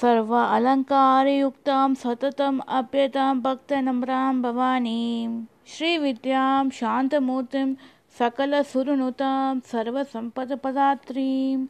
सर्व 0.00 0.36
अलङ्कारयुक्तां 0.36 1.94
सततम् 1.94 2.60
अप्यतां 2.68 3.40
भक्तनम्रां 3.40 4.42
भवानीं। 4.42 5.44
श्रीविद्यां 5.66 6.70
शान्तमूर्तिं 6.70 7.74
सकलसुरनुतां 8.18 9.60
सर्वसम्पदपदात्रीं। 9.60 11.66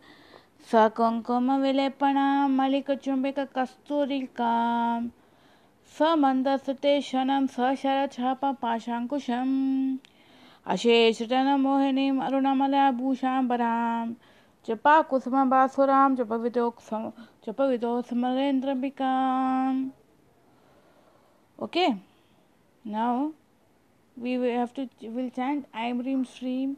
सकुङ्कुमविलेपणां 0.73 2.51
मलिकचुम्बिककस्तूरिकां। 2.51 5.09
समन्दसते 5.99 7.01
शनं 7.01 7.47
सशरच्छापपाशाङ्कुशम् 7.47 9.97
अशेषजनमोहिनीम् 10.67 12.21
अरुणमलभूषाम्बरां 12.21 14.13
जपा 14.69 15.01
कुसुम 15.03 15.51
बासुराम 15.51 16.15
जप 16.17 16.33
विदो 16.43 16.69
जप 17.47 17.61
विदो 17.63 17.91
स्मरेन्द्र 18.03 18.75
okay 21.59 21.89
now 22.85 23.27
we 24.17 24.33
have 24.33 24.69
to 24.77 25.11
will 25.11 25.29
chant 25.31 25.67
आई 25.75 25.89
एम 25.89 26.01
रीम 26.01 26.25
स्ट्रीम 26.25 26.75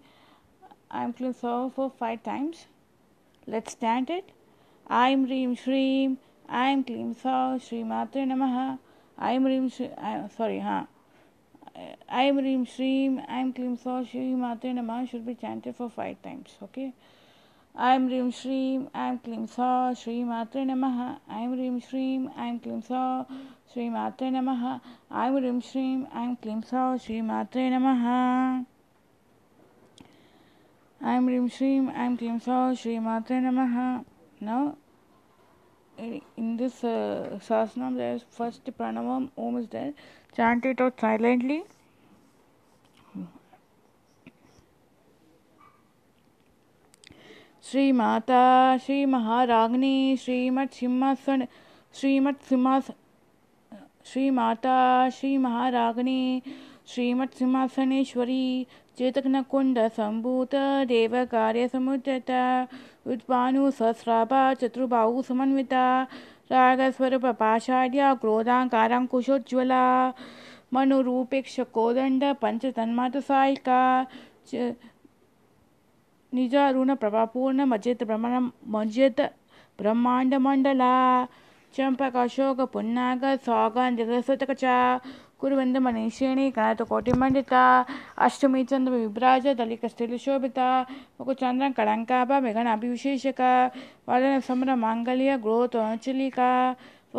आई 0.91 1.05
एम 1.05 1.13
क्लीन 1.13 1.33
सर्व 1.35 1.69
for 1.69 1.89
five 2.01 2.19
times 2.25 2.67
let's 3.49 3.77
chant 3.77 4.11
it 4.11 4.33
आई 4.95 5.13
एम 5.13 5.25
रीम 5.27 5.55
श्रीम 5.55 6.17
आई 6.55 6.73
एम 6.73 6.83
क्लीन 6.83 7.13
सर्व 7.15 7.59
श्री 7.59 7.83
मातृ 7.85 8.25
नम 8.25 8.43
आई 8.43 9.35
एम 9.35 9.47
रीम 9.47 9.69
श्री 9.69 9.89
सॉरी 10.37 10.59
हाँ 10.59 10.87
आई 12.11 12.27
एम 12.27 12.39
रीम 12.39 12.65
श्रीम 12.67 13.19
आई 13.21 13.41
एम 13.41 13.51
क्लीम 13.53 13.75
सॉ 13.77 14.03
श्री 14.05 14.35
मातृ 14.35 14.73
नम 14.73 15.05
should 15.07 15.21
be 15.21 15.35
chanted 15.35 15.75
for 15.75 15.89
five 15.89 16.17
times 16.25 16.59
okay 16.63 16.87
ऐं 17.79 17.99
ह्रीं 18.07 18.31
श्रीं 18.31 18.87
ऐं 18.97 19.17
क्लीं 19.25 19.45
सा 19.47 19.93
श्रीमात्रे 19.93 20.65
नमः 20.65 21.01
ऐं 21.31 21.49
ह्रीं 21.53 21.79
श्रीं 21.81 22.29
ऐं 22.39 22.57
क्लीं 22.59 22.81
सा 22.81 23.05
श्रीमात्रे 23.73 24.31
नमः 24.31 24.65
ऐं 25.23 25.31
ह्रीं 25.37 25.61
श्रीं 25.61 26.03
ऐं 26.23 26.35
क्लीं 26.43 26.61
सा 26.71 26.97
श्रीमात्रे 26.97 27.69
नमः 27.71 28.07
ऐं 31.05 31.21
ह्रीं 31.21 31.49
श्रीं 31.49 31.89
ऐं 31.89 32.15
क्लीं 32.17 32.39
सा 32.39 32.75
श्रीमात्रे 32.75 33.41
नमः 33.41 34.05
Now, 34.41 34.77
in 35.99 36.57
this 36.59 36.85
uh, 36.85 37.39
there 37.49 38.15
is 38.15 38.25
first 38.31 38.65
Pranavam, 38.67 39.31
Om 39.39 39.57
is 39.57 39.69
there. 39.69 39.95
Chant 40.37 40.67
it 40.67 40.81
out 40.81 41.01
silently. 41.01 41.65
Shri 47.71 47.91
Mata 47.93 48.77
Shri 48.79 49.05
महाराग्नि 49.13 50.17
श्रीमत् 50.25 50.75
सिंहासन 50.75 51.45
श्रीमत् 51.95 52.43
सिंहास 52.49 52.91
श्री 54.07 54.29
माता 54.31 55.09
श्री 55.11 55.37
महाराग्नि 55.39 56.43
श्रीमत् 56.89 57.35
सिंहासनेश्वरी 57.39 58.67
चेतकनकुण्ड 58.99 59.79
सम्भूत 59.97 60.55
देवकार्यसमुद्यता 60.89 62.45
उत्पानु 63.13 63.71
सहस्राभा 63.79 64.43
चतुर्बाहु 64.63 65.23
समन्विता 65.29 65.87
रागस्वरूपपाषाढ्या 66.53 68.15
क्रोधाङ्काराङ्कुशोज्ज्वला 68.23 69.85
मनुरूपेक्ष 70.75 71.61
कोदण्ड 71.75 72.25
पञ्चतन्मातसायिका 72.43 73.81
నిజారుణ 76.37 76.93
ప్రభాపూర్ణ 76.95 77.65
మజేత 77.65 78.05
భ్రమణ 78.05 78.37
మజేత 78.71 79.21
బ్రహ్మాండ 79.79 80.35
మండల 80.39 80.83
ಚಂಪಕ 81.75 82.17
ಅಶೋಕ 82.21 82.61
ಪುನ್ನಾಗ 82.73 83.25
ಸಾಗಾಂಜ 83.45 84.01
ಸೂತಕಚ 84.21 84.65
ಕುರುವೆಂದು 85.39 85.81
ಮನೀಷೇಣಿ 85.81 86.45
ಕಣತ 86.51 86.83
ಕೋಟಿ 86.83 87.13
ಮಂಡಿತ 87.13 87.55
ಅಷ್ಟಮಿ 88.19 88.61
ಚಂದ್ರ 88.65 88.93
ವಿಭ್ರಾಜ 88.95 89.47
ದಲಿಕ 89.59 89.85
ಸ್ಥಿತಿ 89.85 90.19
ಶೋಭಿತ 90.19 90.59
ಮುಖ 91.19 91.31
ಚಂದ್ರ 91.41 91.67
ಕಳಂಕಾಭ 91.77 92.31
ಮೇಘನ 92.39 92.71
ಅಭಿವಿಶೇಷಕ 92.73 93.41
ವದನ 94.09 94.37
ಸಮರ 94.47 94.71
ಮಾಂಗಲ್ಯ 94.77 95.35
ಗ್ರೋತ 95.39 95.77
ಅಚಲಿಕ 95.89 96.39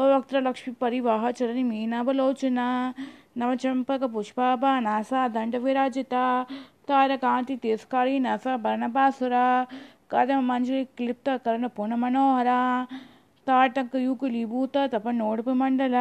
ವಕ್ತ್ರ 0.08 0.40
ಲಕ್ಷ್ಮಿ 0.40 0.74
ಪರಿವಾಹ 0.82 1.30
ಚರಣಿ 1.32 1.64
ಮೀನಾವಲೋಚನ 1.64 2.64
ನವಚಂಪಕ 3.38 4.04
ಪುಷ್ಪಾಭ 4.14 4.66
ನಾಸ 4.80 5.14
ದಂಡ 5.36 5.56
ವಿರಾಜಿತ 5.60 6.14
ತಾರಕಾಂತಿ 6.90 7.56
ತಿರಸ್ಕಾರಿ 7.64 8.16
ನಸ 8.26 8.48
ಬರ್ಣಪಾಸುರ 8.66 9.34
ಕದಮ 10.12 10.40
ಮಂಜರಿ 10.50 10.82
ಕ್ಲಿಪ್ತ 10.98 11.30
ಕರ್ಣ 11.46 11.66
ಪುಣ 11.78 11.94
ಮನೋಹರ 11.96 12.52
ತಾಟಕಯುಕುಲಿಭೂತ 13.48 14.78
ತಪ 14.94 15.08
ನೋಡಪ 15.24 15.50
ಮಂಡಲ 15.62 15.96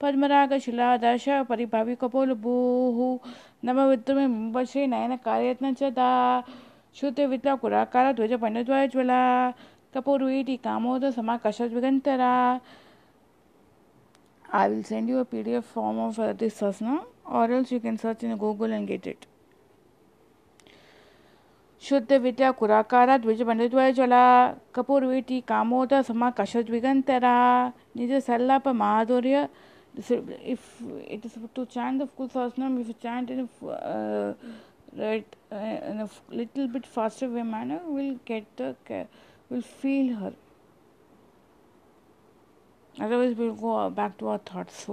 ಪದ್ಮರಾಗಶಿಲಾ 0.00 0.88
ದಶ 1.04 1.28
ಪರಿಭಾವಿ 1.50 1.94
ಕಪೋಲಭೂಃ 2.02 2.98
ನಮ 3.68 3.78
ವಿದ್ರಮೆ 3.90 4.26
ಮುಂಬಶ್ರೀ 4.34 4.82
ನಯನ 4.86 5.14
ಕಾರ್ಯತ್ನ 5.24 5.70
ಚದಾ 5.72 6.10
ಶುದ್ಧ 6.96 7.20
ವಿದ್ಲಾ 7.32 7.54
ಕುರಾಕಾರ 7.62 8.06
ಧ್ವಜ 8.12 8.34
ಪಂಡದ್ವಯ 8.44 8.86
ಜ್ವಲ 8.86 9.14
ಕಪೋರುಯಿಟಿ 9.94 10.56
ಕಾಮೋದ 10.66 11.04
ಸಮಾ 11.18 11.36
ಕಷದ್ವಿಗಂತರ 11.46 12.20
I 14.44 14.68
will 14.68 14.82
send 14.82 15.08
you 15.08 15.18
a 15.18 15.26
PDF 15.26 15.64
form 15.64 15.98
of 15.98 16.18
uh, 16.18 16.32
this 16.32 16.54
sasana 16.60 17.04
or 17.26 17.52
else 17.52 17.70
you 17.70 17.80
can 17.80 17.98
search 17.98 18.22
in 18.22 18.34
Google 18.38 18.72
and 18.72 18.88
get 18.88 19.06
it. 19.06 19.26
शुद्ध 21.82 22.12
विद्या 22.12 22.50
कुराकार 22.50 23.16
द्विज 23.18 23.42
मनुद्वय 23.42 23.92
ज्वला। 23.92 24.24
कपूर 24.74 25.04
वीटि 25.06 25.40
कामोद 25.48 25.94
समा 26.02 26.30
कश 26.30 26.56
द्विगंतरा 26.58 27.36
निज 27.96 28.12
सल्लाप 28.24 28.68
माधुर्य। 28.74 29.48
Little 36.32 36.66
bit 36.68 36.84
faster 36.86 37.26
way 37.26 37.42
man 37.44 37.72
will 37.86 38.12
get 38.28 38.62
will 39.50 39.62
feel 39.62 40.12
her 40.14 40.32
otherwise 42.94 43.34
will 43.40 43.50
go 43.60 43.88
back 43.90 44.12
to 44.18 44.26
our 44.26 44.38
thoughts 44.46 44.86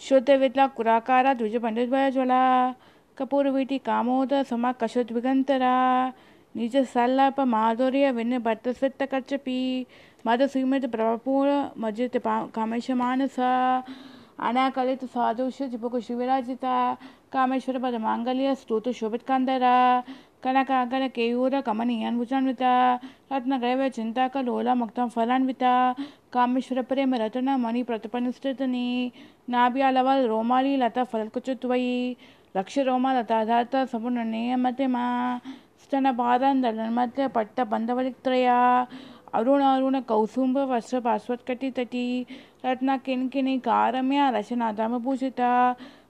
शुद्ध 0.00 0.30
विद्या 0.30 0.66
कुराकार 0.66 1.34
द्विज 1.34 1.56
मनुद्वय 1.64 2.10
ज्वला। 2.10 2.42
ಕಪೂರವೀಟಿ 3.17 3.77
ಕಾಮೋದ 3.79 4.33
ಸಮ 4.49 4.67
ಕಶದ್ವಿಗಂತರ 4.79 5.65
ನಿಜ 6.55 6.75
ಸಲ್ಲಾಪ 6.93 7.39
ಮಾಧುರ್ಯ 7.49 8.07
ವಿನ್ನ 8.11 8.35
ಭರ್ತಸತ್ತ 8.37 9.03
ಕಚ್ಚಪಿ 9.11 9.59
ಮದ 10.25 10.41
ಸುಮಿತ 10.45 10.85
ಪ್ರಭಪೂರ 10.87 11.47
ಮಜಿತ 11.77 12.17
ಕಾಮೇಶ 12.51 12.91
ಮಾನಸ 12.95 13.39
ಅನಾಕಲಿತ 14.39 15.05
ಸಾಧುಷ್ಯ 15.13 15.65
ಜಿಪಕು 15.67 15.99
ಶಿವರಾಜಿತ 15.99 16.65
ಕಾಮೇಶ್ವರ 17.33 17.77
ಪದ 17.81 17.97
ಮಾಂಗಲ್ಯ 17.99 18.49
ಸ್ತೋತು 18.55 18.91
ಶೋಭಿತ್ 18.91 19.27
ಕಂದರ 19.27 19.65
ಕನಕ 20.43 20.71
ಅಗಲ 20.77 21.03
ಕೇಯೂರ 21.07 21.53
ಕಮನೀಯಾನ್ಭುಜಾನ್ವಿತ 21.65 22.63
ರತ್ನ 23.31 23.53
ಗೈವ 23.61 23.81
ಚಿಂತಾಕ 23.89 24.37
ಲೋಲ 24.41 24.69
ಮುಕ್ತ 24.73 25.05
ಫಲಾನ್ವಿತ 25.13 25.63
ಕಾಮೇಶ್ವರ 26.29 26.81
ಪ್ರೇಮ 26.81 27.15
ರತನ 27.17 27.49
ಮಣಿ 27.55 27.83
ಪ್ರತಿಪನಿಷ್ಠಿತನಿ 27.83 28.87
ನಾಭ್ಯಾಲವಲ್ 29.49 30.23
ರೋಮಾಲಿ 30.27 30.73
ಲತಾ 30.75 31.03
ಫಲಕುಚುತ್ವಯಿ 31.03 31.95
ಲಕ್ಷರೋಮಲತಾಧಾರ್ಥ 32.55 33.75
ಸಂಪೂರ್ಣ 33.91 34.17
ನಿಯಮತೆ 34.23 34.87
ಸ್ತನಪಾದಾಂದಲನ್ಮಧ್ಯ 35.83 37.27
ಪಟ್ಟ 37.27 37.59
ಬಂಧವಲಿತ್ರಯ 37.63 38.49
ಅರುಣ 39.33 39.63
ಅರುಣ 39.75 39.95
ಕೌಸುಂಬ 40.05 40.57
ವಸ್ತ್ರ 40.57 40.99
ಪಾರ್ಶ್ವತ್ಕಟಿತಟಿ 40.99 42.27
ರತ್ನ 42.63 42.89
ಕಿನ್ಕಿನಿ 43.05 43.59
ಕಾರಮ್ಯ 43.59 44.19
ರಚನಾ 44.31 44.71
ಧರ್ಮಭೂಷಿತ 44.71 45.39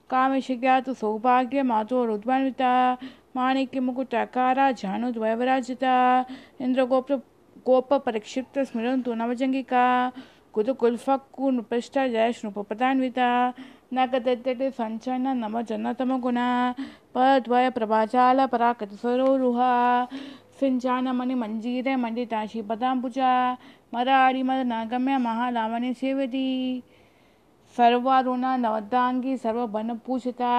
ಕಾಮೇಶಜ್ಞಾತು 0.08 0.94
ಸೌಭಾಗ್ಯ 0.94 1.62
ಮಾತು 1.62 2.06
ರುದ್ವಾನ್ವಿತ 2.06 2.62
ಮಾಣಿಕ್ಯ 3.36 3.80
ಮುಕುಟ 3.80 4.16
ಅಕಾರ 4.22 4.58
ಜಾನು 4.72 5.14
ದ್ವಯವರಾಜಿತ 5.14 5.84
ಇಂದ್ರಗೋಪ್ತ 6.60 7.12
ಗೋಪ 7.66 7.94
ಪರಿಕ್ಷಿಪ್ತ 7.94 8.58
ಸ್ಮರಂತು 8.64 9.14
ನವಜಂಗಿಕಾ 9.14 10.12
ಕುದು 10.52 10.76
ಕುಲ್ಫಕ್ಕು 10.76 11.50
ನೃಪೃಷ್ಟ 11.50 11.98
ಜಯ 12.12 12.28
ನೃಪಪದಾನ್ವಿತ 12.46 13.20
नागदद्यते 13.97 14.69
सञ्चन 14.79 15.27
नम 15.43 15.55
जनतमगुणा 15.69 16.49
पद्वयप्रभाजालपराकृतसरोरुहा 17.15 19.71
सिञ्चानमणिमञ्जीरे 20.61 21.95
मण्डिताशिपदाम्बुजा 22.03 23.31
मराडिमदनागम्य 23.95 25.15
महालावने 25.27 25.91
सेवति 26.03 26.49
सर्वारुणा 27.77 28.53
नवदाङ्गी 28.65 29.35
सर्वभनपूषिता 29.45 30.55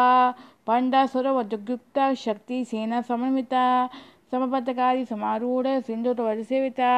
पंडासुरवजुगुप्ता 0.66 2.12
शक्ति 2.16 2.64
सेना 2.64 3.00
समन्विता 3.02 3.64
समपथकारी 4.32 5.04
समारूढ़ 5.04 5.68
सिंधु 5.80 6.14
वजसेविता 6.20 6.92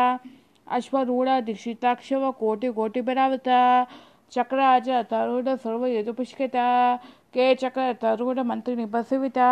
अश्वरूढ़ 0.66 1.28
दीक्षिताक्षव 1.42 2.30
कोटि 2.40 2.68
कोटि 2.72 3.00
बरावता 3.02 3.60
चक्राज 4.32 4.88
तरूढ़ 5.10 5.54
सर्व 5.56 5.86
यदुपुष्किता 5.88 6.66
के 7.34 7.54
चक्र 7.54 7.92
तरूढ़ 8.02 8.40
मंत्री 8.42 8.76
निपसिविता 8.76 9.50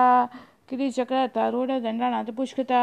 किरी 0.69 0.91
चक्र 0.91 1.27
तरूढ़ 1.35 1.71
दंडानाथ 1.81 2.33
पुष्किता 2.37 2.83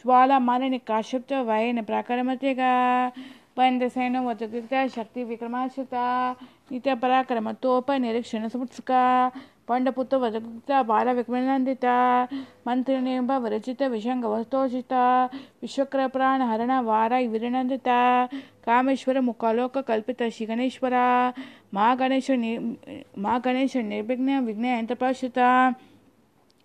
జ్వాలామాలని 0.00 0.78
కాశ్యప్తో 0.88 1.38
వాయన 1.42 1.80
ప్రాకారమతిగా 1.80 2.72
పందసేన 3.58 4.18
వదగత 4.20 4.74
శక్తి 4.88 5.20
విక్రమాశ్రిత 5.24 5.94
నిత్య 6.70 6.94
పరాక్రమతోప 6.94 7.92
నిరీక్షణ 7.96 8.46
సుత్సుక 8.46 8.92
పండపుత్ర 9.68 10.16
వదగత 10.16 10.80
బాల 10.80 11.08
విక్రమానందిత 11.12 11.86
మంత్రినింబ 12.66 13.32
విరచిత 13.36 13.82
విషంగ 13.84 14.24
వస్తోషిత 14.26 14.94
విశ్వక్ర 15.62 16.06
ప్రాణ 16.06 16.42
హరణ 16.44 16.72
వార 16.80 17.14
విరణందిత 17.26 17.90
కామేశ్వర 18.66 19.18
ముఖాలోక 19.20 19.78
కల్పిత 19.80 20.28
శ్రీ 20.28 20.46
గణేశ్వర 20.46 20.96
మా 21.74 21.88
గణేశ్వర 21.92 22.36
మా 23.18 23.34
గణేశ్వర 23.48 23.84
నిర్విఘ్న 23.84 24.38
విఘ్న 24.38 24.66
ఎంత 24.66 24.78
యంత్రపాశ్రిత 24.80 25.40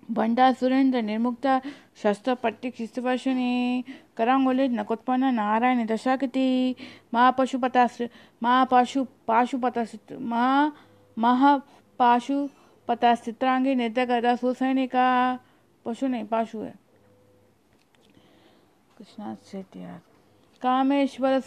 यंत्रप्रशित 0.10 0.12
बंडा 0.12 0.52
सुरेंद्र, 0.54 1.02
निर्मुक्त, 1.02 1.48
शस्त्र 2.04 2.34
पट्टी 2.34 2.72
शिस्तवर्षिणी 2.78 3.84
करांगोलित 4.18 4.72
नकोत्पन्न, 4.72 5.34
नारायण 5.36 5.86
दशाकृति 5.86 6.76
माँ 7.14 7.32
पशुपता 7.38 7.88
माँ 8.42 8.66
पाशु 8.66 9.06
पाशुपता 9.28 9.86
माँ 10.20 10.76
महापाशु 11.18 12.48
पता 12.88 13.16
चित्रांगी 13.16 13.76
नृत्य 13.76 14.06
करता 14.06 14.36
सुसैनिका, 14.36 15.40
पशु 15.86 16.08
नहीं, 16.08 16.26
पाशु 16.26 16.60
है। 16.60 16.74
कृष्णा 18.98 19.36
चेटियार 19.36 20.00
कामेश्वर 20.62 21.40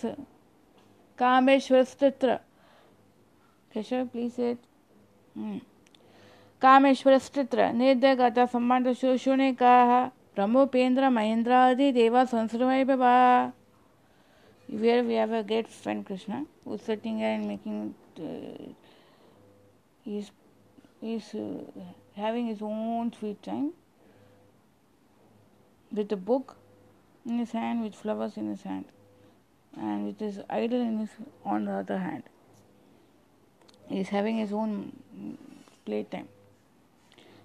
कामेश्वर 1.19 1.82
स्त्रित्र 1.84 2.34
केशव 3.72 4.06
प्लीज़ 4.06 4.40
इट 4.40 4.58
कामेश्वर 6.62 7.19
स्थित्र 7.19 7.72
निर्दगत 7.72 8.38
सम्मान 8.52 8.93
शोषु 8.94 9.34
ने 9.34 9.52
कहा 9.55 10.05
प्रमुपेन्द्र 10.34 11.08
महेंद्रादि 11.10 11.90
देवा 11.93 12.25
संसुवाई 12.25 12.84
पे 12.84 12.94
where 14.69 15.02
we 15.02 15.14
have 15.14 15.37
a 15.37 15.40
great 15.43 15.66
friend 15.66 16.05
Krishna 16.05 16.44
वो 16.66 16.76
setting 16.76 17.20
and 17.22 17.44
making 17.44 17.93
is 20.06 20.31
his 21.05 22.62
own 22.64 23.11
sweet 23.11 23.37
time 23.44 23.70
with 25.93 26.12
a 26.12 26.16
book 26.26 26.56
in 27.26 27.40
his 27.40 27.56
hand 27.56 27.82
with 27.82 27.93
flowers 27.93 28.38
in 28.38 28.52
his 28.52 28.69
hand 28.69 28.84
and 29.72 30.04
with 30.06 30.22
his 30.22 30.40
idol 30.50 30.82
in 30.82 30.99
his 30.99 31.16
on 31.46 31.66
the 31.66 31.78
other 31.78 31.99
hand 31.99 32.22
his 33.93 34.11
having 34.11 34.40
his 34.40 34.54
own 34.54 34.81
play 35.87 36.02
time 36.02 36.26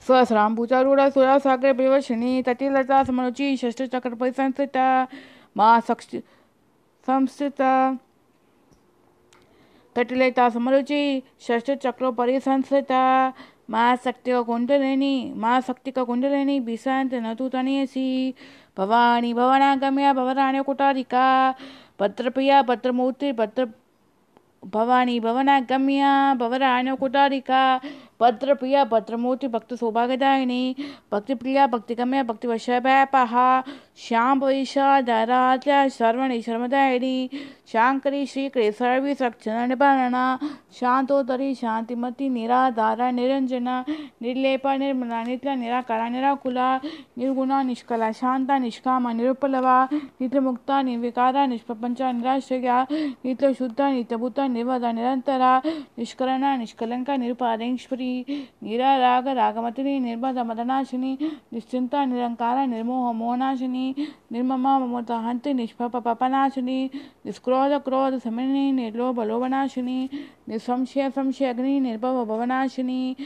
सहस्रांबुचारूढा 0.03 1.09
सुरासाग्रे 1.09 1.71
विवशिनी 1.77 2.41
तटिलता 2.47 3.03
समरुचि 3.03 3.55
षष्ठचक्र 3.57 4.13
परिसंस्थिता 4.15 4.89
मा 5.55 5.79
संस्थिता 5.87 7.71
तटिलता 9.96 10.48
समरुचि 10.50 11.02
षष्ठचक्रो 11.46 12.10
परिसंस्थिता 12.18 13.02
माँ 13.70 13.94
शक्ति 14.04 14.30
का 14.30 14.40
कुंडलिनी 14.42 15.32
माँ 15.36 15.60
शक्ति 15.66 15.90
का 15.90 16.02
कुंडलिनी 16.04 16.58
विशांत 16.60 17.14
न 17.14 17.34
तू 17.38 17.48
तनियसी 17.48 18.34
भवानी 18.78 19.32
भवनागम्या 19.34 20.12
भवराण्य 20.12 20.62
कुटारिका 20.62 21.26
भद्रप्रिया 22.00 22.60
भद्रमूर्ति 22.70 23.32
भद्र 28.20 28.54
प्रिया 28.54 28.84
भद्रमूर्ति 28.84 29.48
भक्त 29.48 29.74
सौभाग्यदायिनी 29.74 30.76
भक्ति 31.12 31.34
प्रिया 31.34 31.66
भक्ति 31.66 31.94
गम्य 31.94 32.22
भक्ति 32.22 32.48
वैपहा 32.48 33.64
श्याम 33.96 34.44
वैशाध्या 34.44 35.88
सर्वणी 35.88 36.40
शर्मदायिनी, 36.42 37.28
शांकरी 37.72 38.26
श्री 38.26 38.48
केसरवी 38.48 39.14
सक्षण 39.14 39.74
शांतोदरी, 40.80 41.54
शांतिमती, 41.54 42.28
निराधारा, 42.28 43.10
निरंजना, 43.10 43.84
निर्लेप, 44.22 44.66
निर्मला 44.66 45.22
नित्य 45.22 45.54
निराकारा, 45.54 46.08
निराकुला, 46.08 46.76
निर्गुणा, 47.18 47.62
निष्कला, 47.62 48.10
शांता, 48.12 48.58
निष्कामा, 48.58 49.12
निरुपलवा, 49.12 49.76
नित्यमुक्ता, 49.92 50.80
निर्विकारा, 50.82 51.46
निष्प्रपंचा, 51.46 52.12
निराश्रया 52.12 52.86
नित्य 53.24 53.52
शुद्धा 53.54 53.90
नित्यभूता, 53.90 54.46
निर्वदा, 54.46 54.92
निरंतरा, 54.92 55.60
निष्करणा, 55.98 56.56
निष्कलंका 56.56 57.16
निरुपादेश्वरी 58.04 58.46
निराराग 58.62 59.28
रागमतिनी 59.28 59.98
निर्बध 60.00 60.38
मदनाशिनी 60.40 61.12
निश्चिंता 61.52 62.04
निरंकार 62.04 62.66
निर्मोह 62.66 63.12
मोहनाशिनी 63.12 63.94
निर्ममा 64.32 64.78
ममता 64.78 65.16
हंति 65.18 65.54
निष्पप 65.54 65.96
पपनाशिनी 66.06 66.78
निष्क्रोध 67.26 67.72
क्रोध 67.84 68.18
समिनी 68.18 68.70
निर्लोभ 68.72 69.20
लोभनाशिनी 69.22 69.98
निसंशय 70.48 71.10
संशय 71.10 71.46
अग्नि 71.46 71.78
निर्भव 71.80 72.24
भवनाशिनी 72.24 73.16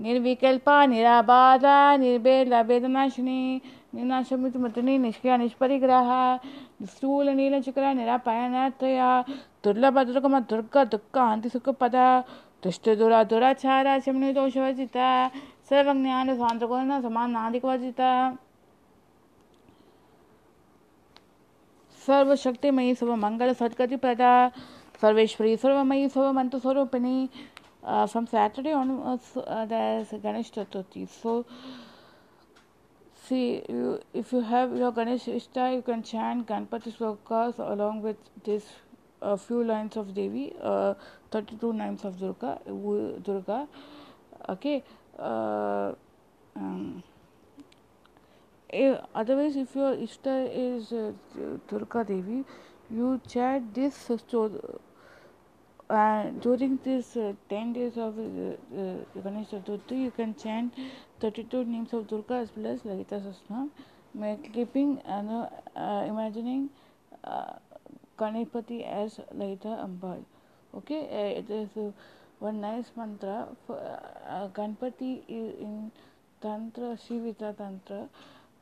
निर्विकल्पा 0.00 0.84
निराबाधा 0.86 1.76
निर्भेद 1.96 2.52
वेदनाशिनी 2.68 3.40
निर्नाशमितमतिनी 3.94 4.96
निष्क्रिया 4.98 5.36
निष्परिग्रह 5.36 6.10
स्थूल 6.86 7.28
नीलचक्र 7.36 7.92
निरापायनत्रया 7.94 9.10
दुर्लभ 9.64 9.98
दुर्गम 10.08 10.38
दुर्ग 10.50 10.76
दुःख 10.90 11.18
हंति 11.18 11.48
सुख 11.48 11.68
पद 11.80 11.96
दुष्ट 12.62 12.88
दुरा 12.98 13.22
दुराचार 13.30 13.98
शमनि 14.04 14.32
दोषवर्जिता 14.32 15.10
सर्वज्ञान 15.70 16.34
स्वांतकोण 16.36 17.00
समानाधिकवर्जिता 17.02 18.10
सर्वशक्तिमयी 22.00 22.94
सर्वमंगल 22.94 23.52
सद्गति 23.52 23.96
प्रदा, 23.96 24.32
सर्वेश्वरी 25.02 25.56
सर्वमयी 25.56 26.08
सर्वमंत्र 26.08 26.58
स्वरूपिणी। 26.58 27.28
From 27.86 28.24
Saturday 28.24 28.72
on 28.72 28.88
Ganesh 30.22 30.50
Chaturthi 30.54 31.04
so 31.12 31.40
see 33.28 33.40
you 33.70 33.94
if 34.14 34.34
you 34.34 34.40
have 34.48 34.76
your 34.76 34.92
Ganesh 34.94 35.28
ishta 35.28 35.68
you 35.68 35.80
can 35.86 36.00
chant 36.02 36.40
Ganapati 36.48 36.90
shloka 36.90 37.32
along 37.32 38.02
with 38.04 38.30
this 38.46 38.62
few 39.22 39.62
lines 39.62 39.98
of 39.98 40.08
Devi 40.14 40.44
thirty 41.36 41.56
two 41.56 41.72
names 41.74 42.06
of 42.06 42.14
Durga 42.16 42.58
वो 42.68 42.96
Durga 43.26 43.66
okay 44.50 44.76
otherwise 49.14 49.58
if 49.58 49.78
your 49.78 49.94
ishta 50.00 50.46
is 50.56 50.94
Durga 51.70 52.02
Devi 52.04 52.44
you 52.92 53.16
chant 53.28 53.62
this 53.74 54.06
during 55.90 56.76
this 56.84 57.12
ten 57.48 57.72
days 57.72 57.98
of 58.00 58.14
Ganesh 59.24 59.46
Chaturthi 59.50 60.02
you 60.04 60.10
can 60.16 60.32
chant 60.34 60.72
thirty 61.24 61.42
two 61.52 61.62
names 61.64 61.94
of 61.94 62.04
Durga 62.10 62.38
as 62.40 62.50
well 62.56 62.66
as 62.66 62.82
Lalita 62.86 63.18
सस्मा 63.20 63.68
may 64.16 64.34
keeping 64.54 64.96
imagining 66.08 66.68
Ganapati 68.20 68.82
as 68.94 69.20
Lalita 69.34 69.74
Ambai 69.74 70.24
Okay, 70.76 71.42
uh, 71.48 71.54
uh, 71.54 71.90
one 72.38 72.60
nice 72.60 72.90
mantra. 72.96 73.48
For, 73.66 73.76
uh, 74.28 74.48
Ganpati 74.48 75.22
in 75.28 75.90
Tantra, 76.42 76.98
Shivita 76.98 77.56
Tantra, 77.56 78.08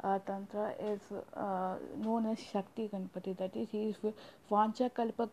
uh, 0.04 0.18
Tantra 0.20 0.74
is 0.80 1.00
uh, 1.36 1.74
known 1.98 2.26
as 2.26 2.38
Shakti 2.38 2.88
Ganpati. 2.88 3.36
That 3.36 3.56
is, 3.56 3.68
he 3.72 3.88
is 3.88 3.96
Vancha 4.48 4.90
Kalpa 4.94 5.26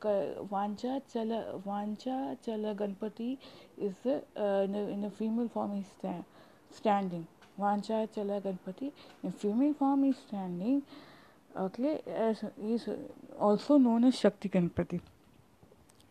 Vancha 0.49 1.01
Chala 1.13 1.61
Vancha 1.63 2.35
Chala 2.43 2.75
Ganpati 2.75 3.37
is 3.79 3.93
uh, 4.05 4.19
in, 4.63 4.73
a, 4.73 4.87
in 4.89 5.03
a 5.03 5.11
female 5.11 5.49
form 5.49 5.77
is 5.77 5.85
sta- 5.99 6.23
standing. 6.71 7.27
Vancha 7.59 8.07
Chala 8.15 8.41
Ganpati 8.41 8.91
in 9.23 9.31
female 9.31 9.75
form 9.75 10.05
is 10.05 10.15
standing. 10.27 10.81
Okay, 11.55 12.01
as 12.07 12.43
is 12.63 12.89
also 13.39 13.77
known 13.77 14.05
as 14.05 14.17
Shakti 14.17 14.49
Ganpati. 14.49 15.01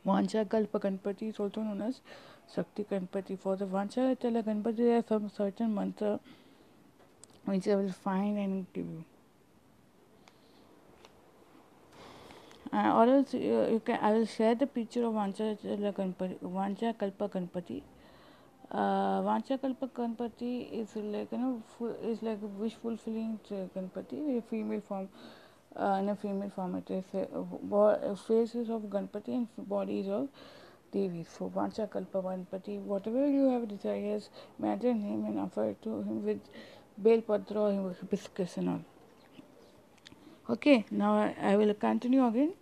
Vancha 0.04 0.44
Kalpa 0.48 0.80
Ganpati 0.80 1.30
is 1.30 1.38
also 1.38 1.60
known 1.60 1.82
as 1.82 2.00
Shakti 2.54 2.84
Ganpati. 2.84 3.38
For 3.38 3.56
the 3.56 3.66
Vancha 3.66 4.16
Chala 4.16 4.42
Ganpati, 4.42 4.76
there 4.76 4.98
are 4.98 5.04
some 5.06 5.30
certain 5.30 5.74
mantra 5.74 6.18
which 7.44 7.68
I 7.68 7.76
will 7.76 7.92
find 7.92 8.38
and 8.38 8.66
give. 8.72 8.86
Uh, 12.72 12.94
or 12.94 13.14
else 13.16 13.34
uh, 13.34 13.38
you 13.38 13.82
can 13.84 13.98
I 14.00 14.12
will 14.12 14.26
share 14.26 14.54
the 14.54 14.66
picture 14.66 15.04
of 15.04 15.14
Vancha 15.14 15.58
Ganpati, 15.62 16.38
Vancha 16.40 16.96
Kalpa 16.98 17.28
Ganpati. 17.28 17.82
Uh, 18.70 19.22
Vancha 19.22 19.60
Kalpa 19.60 19.88
Ganpati 19.88 20.72
is 20.72 20.94
like 20.96 21.32
you 21.32 21.38
know 21.38 21.62
full, 21.76 21.96
is 22.02 22.22
like 22.22 22.38
wish 22.40 22.74
fulfilling 22.80 23.38
Ganpati, 23.50 24.38
a 24.38 24.42
female 24.42 24.80
form. 24.80 25.08
Uh, 25.76 25.98
in 26.00 26.08
a 26.08 26.16
female 26.16 26.50
form, 26.50 26.74
it 26.76 26.90
is 26.90 27.04
uh, 27.14 28.14
faces 28.16 28.70
of 28.70 28.82
Ganpati 28.82 29.28
and 29.28 29.48
bodies 29.56 30.08
of 30.08 30.28
Devi. 30.92 31.24
So 31.38 31.48
Vanchakalpa 31.48 32.22
Ganpati, 32.24 32.80
whatever 32.80 33.28
you 33.28 33.50
have 33.50 33.68
desires, 33.68 34.30
imagine 34.58 35.00
him 35.00 35.24
and 35.26 35.38
offer 35.38 35.74
to 35.82 36.02
him 36.02 36.24
with 36.24 36.40
बेलपत्र 37.02 37.56
or 37.56 37.94
hibiscus 38.00 38.56
and 38.56 38.68
all. 38.68 38.80
Okay, 40.50 40.84
now 40.90 41.14
I, 41.14 41.52
I 41.52 41.56
will 41.56 41.74
continue 41.74 42.26
again. 42.26 42.54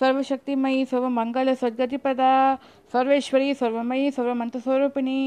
सर्वशक्तिमयी 0.00 0.84
सर्वमंगल 0.90 1.52
सद्गतिपदा 1.60 2.32
सर्वेश्वरी 2.92 3.54
सर्वमयी 3.54 4.10
सर्वमंत्रस्वरूपिणी 4.16 5.18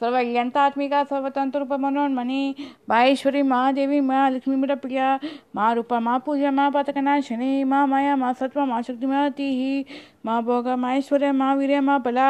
सर्वयंतात्मिका 0.00 1.02
सर्वतंत्र 1.04 1.76
मनोन्मणि 1.80 2.54
माहेश्वरी 2.88 3.42
माँ 3.42 3.72
देवी 3.74 4.00
माँ 4.00 4.30
लक्ष्मी 4.30 4.56
मेरा 4.56 4.74
प्रिया 4.82 5.18
माँ 5.54 5.74
रूपा 5.74 6.00
माँ 6.00 6.18
पूजा 6.26 6.50
माँ 6.50 6.70
पतकनाशिनी 6.74 7.62
माँ 7.64 7.86
माया 7.86 8.16
माँ 8.16 8.32
सत्व 8.40 8.64
माँ 8.64 8.80
शक्ति 8.82 9.06
माती 9.06 9.48
ही 9.58 9.84
माँ 10.26 10.42
भोग 10.42 10.68
माहेश्वर्य 10.84 11.30
माँ 11.32 11.54
वीर 11.56 11.80
माँ 11.80 12.00
बला 12.02 12.28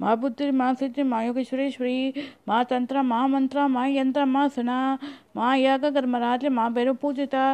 माँ 0.00 0.16
बुद्धि 0.20 0.50
माँ 0.50 0.72
सिद्धि 0.74 1.02
माँ 1.02 1.24
योगेश्वरेश्वरी 1.24 2.12
माँ 2.48 2.64
तंत्र 2.70 3.02
माँ 3.02 3.26
मंत्र 3.28 3.66
माँ 3.68 3.88
यंत्र 3.88 4.24
माँ 4.24 4.48
सुना 4.48 4.76
माँ 5.36 5.56
याग 5.58 5.84
कर्मराज 5.94 6.46
माँ 6.48 6.72
भैरव 6.72 6.94
पूजिता 7.00 7.46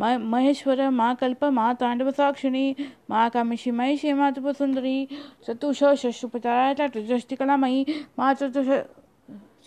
महेश्वर, 0.00 0.88
माँ 0.90 1.14
कल्प, 1.20 1.44
माँ 1.44 1.74
तांडव 1.80 2.10
साक्षिणी, 2.10 2.74
माँ 3.10 3.28
कामेशी, 3.30 3.70
महेशी, 3.70 4.12
माँ 4.12 4.32
तुप 4.32 4.48
सुंदरी 4.58 5.08
चतुष 5.46 5.82
शशुपचारा 6.02 6.86
चतुष्टि 6.88 7.36
कलामयी, 7.36 7.84
माँ 8.18 8.32
चतुष 8.34 8.68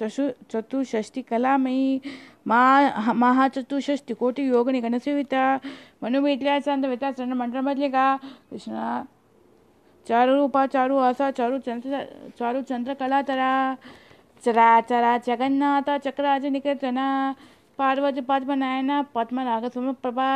चतु 0.02 0.30
चतुष्षष्टि 0.52 1.22
कलामयी, 1.22 2.02
मा 2.48 3.14
महाचतुष्षष्टि 3.14 4.14
कोटि 4.14 4.48
योग 4.50 4.70
निगण 4.72 4.98
सेविता 4.98 5.44
मनुवेदल्या 6.04 6.60
चंद 6.60 6.86
वेता 6.86 7.12
चंद्र 7.12 7.36
मंडल 7.36 7.62
मधलिका 7.62 8.16
कृष्ण, 8.50 9.04
चारु 10.08 10.36
रूपा, 10.36 10.66
चारु 10.66 10.98
आसा, 10.98 11.32
चारु 11.32 11.58
चंद्र 11.60 12.06
चारु 12.40 12.62
चंद्र 12.62 12.94
कला 12.94 13.22
तरा 13.22 13.78
चरा 14.44 14.70
चरा 14.82 15.18
जगन्नाथ, 15.28 15.98
चक्राज 16.00 16.46
निकेतना 16.46 17.36
पार्वती 17.80 18.22
पद्मनायना 18.22 19.02
पद्मराग 19.16 19.70
प्रभा, 19.96 20.30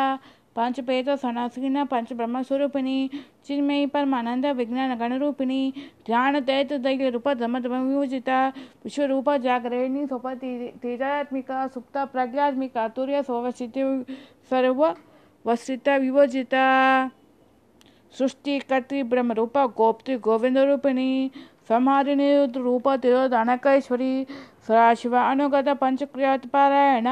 पंच 0.56 0.80
पेद 0.80 1.10
सनासिन, 1.16 1.84
पंच 1.86 2.12
ब्रह्म 2.14 2.42
स्वरूपिणी 2.42 3.10
चिन्मयी 3.46 3.86
परमानंद 3.86 4.46
विज्ञान 4.56 4.94
गण 4.98 5.18
रूपिणी, 5.20 5.74
ध्यान 6.06 6.40
दैत 6.40 6.74
दैल 6.74 7.02
रूप 7.12 7.28
धम 7.30 7.60
धम 7.60 7.74
विभूजिता 7.80 8.48
विश्व 8.84 9.04
रूप 9.04 9.30
जागरणि, 9.38 10.06
सोप 10.08 10.28
तेजात्मिका, 10.28 11.68
सुप्त 11.68 11.98
प्रज्ञात्मिका, 12.14 12.88
तुर्य 12.88 13.24
सोवस्थित 13.24 13.74
सर्व 14.50 14.86
वस्तित 15.46 15.90
विभजिता। 15.90 16.68
सृष्टि, 18.14 18.60
कर्ति 18.60 19.04
ब्रह्म 19.04 19.32
रूप 19.32 19.58
गोप्ति, 19.78 20.16
गोविंद 20.18 20.58
रूपिणी 20.58 21.32
संहारिणी 21.70 22.46
रूप, 22.58 22.90
तिरोधनकैश्वरी 22.96 24.26
सदाशिव 24.68 25.16
अनुगत 25.18 25.68
पारायण 26.52 27.08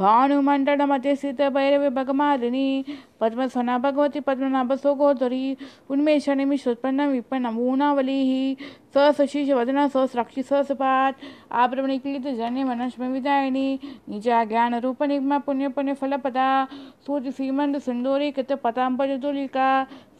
भानुमंडल 0.00 0.82
मध्य 0.82 1.14
स्थित 1.14 1.40
भैरवी 1.52 1.88
भगमालिनी 1.88 2.84
पद्मसना 3.20 3.76
भगवती 3.78 4.20
पद्मनाभ 4.20 4.72
सोगोदरी 4.74 5.56
उन्मेष 5.90 6.28
निमिष 6.28 6.66
उत्पन्न 6.68 7.06
विपन्न 7.06 7.46
ऊनावली 7.60 8.56
सशीष 8.96 9.50
वदन 9.50 9.88
सहस्राक्षी, 9.88 10.42
सहसपात 10.42 11.16
आप्रवणिकृत 11.52 12.26
जन्य 12.36 12.64
मनस्म 12.64 13.12
विदायिनी 13.12 13.78
निजा 14.08 14.44
ज्ञान 14.44 14.74
रूप 14.74 15.02
निगम 15.02 15.38
पुण्य 15.38 15.68
पुण्य 15.68 15.92
फलपदा, 15.94 16.64
सूर्य 17.06 17.30
सीमंड 17.30 17.78
सुंदोरी 17.78 18.30
कृत 18.30 18.52
पतांबजुलिका 18.64 19.68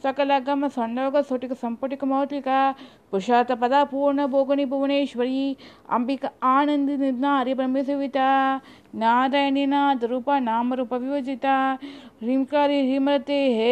सकल 0.03 0.37
गम 0.37 0.67
संडोग 0.67 1.17
स्फटिक 1.17 1.53
संपुटिक 1.53 2.03
मौलिका, 2.03 2.71
पुषात 3.11 3.51
पदा 3.51 3.83
पूर्ण 3.83 4.25
भोगनी 4.27 4.65
भुवनेश्वरी, 4.65 5.57
अंबिका 5.89 6.29
आनंद 6.43 6.89
निधना 6.89 7.41
रूप 10.73 10.93
विभजिता 10.93 11.55
ह्रीमकारी 12.23 12.79
ह्रीमरते 12.81 13.37
हे 13.55 13.69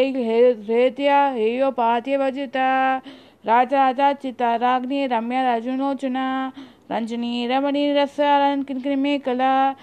हेत्या 0.64 1.20
हेयो 1.30 1.72
पाथ्य 1.72 2.18
भजिता। 2.18 2.68
राजा 3.46 3.86
राजा 3.86 4.12
चिता 4.14 4.56
राग्नि 4.56 5.06
रम्या 5.08 5.44
राजुनोचना। 5.44 6.26
रंजनी 6.92 7.48
रमणी 7.48 7.92
रसारन 7.94 8.64
किनकिन 8.64 9.18
कला। 9.18 9.76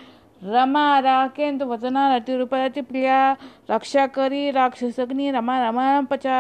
रमा 0.43 0.99
राकेंद्र 0.99 1.67
वचना 1.67 2.17
रति 2.17 2.37
रूप 2.37 2.55
रति 2.55 2.81
प्रिया 2.83 3.37
रक्षा 3.71 4.07
करी 4.07 4.51
राक्षसग्नि 4.51 5.31
रमा 5.31 5.59
रमा 5.59 6.01
पचा 6.01 6.39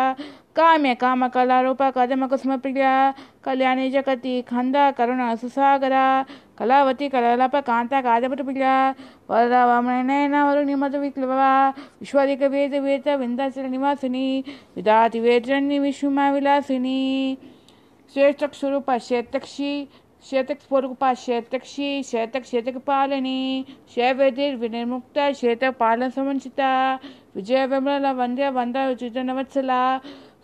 काम्य 0.56 0.94
काम 0.94 1.26
कला 1.28 1.60
रूप 1.62 1.82
कदम 1.96 2.26
कुसुम 2.26 2.56
प्रिया 2.56 2.92
कल्याणी 3.44 3.90
जगति 3.90 4.40
खंदा, 4.48 4.90
करुणा, 4.90 5.34
सुसागरा, 5.36 6.06
कलावती 6.58 7.08
कलाप 7.08 7.56
कांता 7.66 8.00
कादपट 8.00 8.40
प्रिया 8.42 8.75
वरदा 9.30 9.64
वामनयन 9.66 10.34
वरुणि 10.34 10.75
मधु 10.75 10.98
विक्लवा 10.98 11.50
विश्वादिक 12.00 12.42
वेद 12.42 12.75
वेद 12.75 13.08
विंदाचल 13.20 13.66
निवासिनी 13.66 14.26
विदाति 14.76 15.20
वेदरण्य 15.20 15.78
विश्वमा 15.78 16.30
विलासिनी 16.30 16.98
श्रेष्ठ 18.14 18.44
स्वरूप 18.54 18.90
शेतक्षी 19.00 19.72
शतक 20.25 20.60
स्वरूपा 20.60 21.12
शतक्षी 21.14 22.02
शतक 22.02 22.44
शतक 22.44 22.76
पालनी 22.86 23.64
शैवेदिर 23.94 24.54
विनिर्मुक्त 24.56 25.18
शतक 25.36 25.76
पालन 25.78 26.08
समंचिता 26.08 26.70
विजय 27.36 27.66
विमला 27.66 28.12
वंद्य, 28.12 28.48
वंदा 28.50 28.88
उचित 28.90 29.18
नवत्सला 29.18 29.80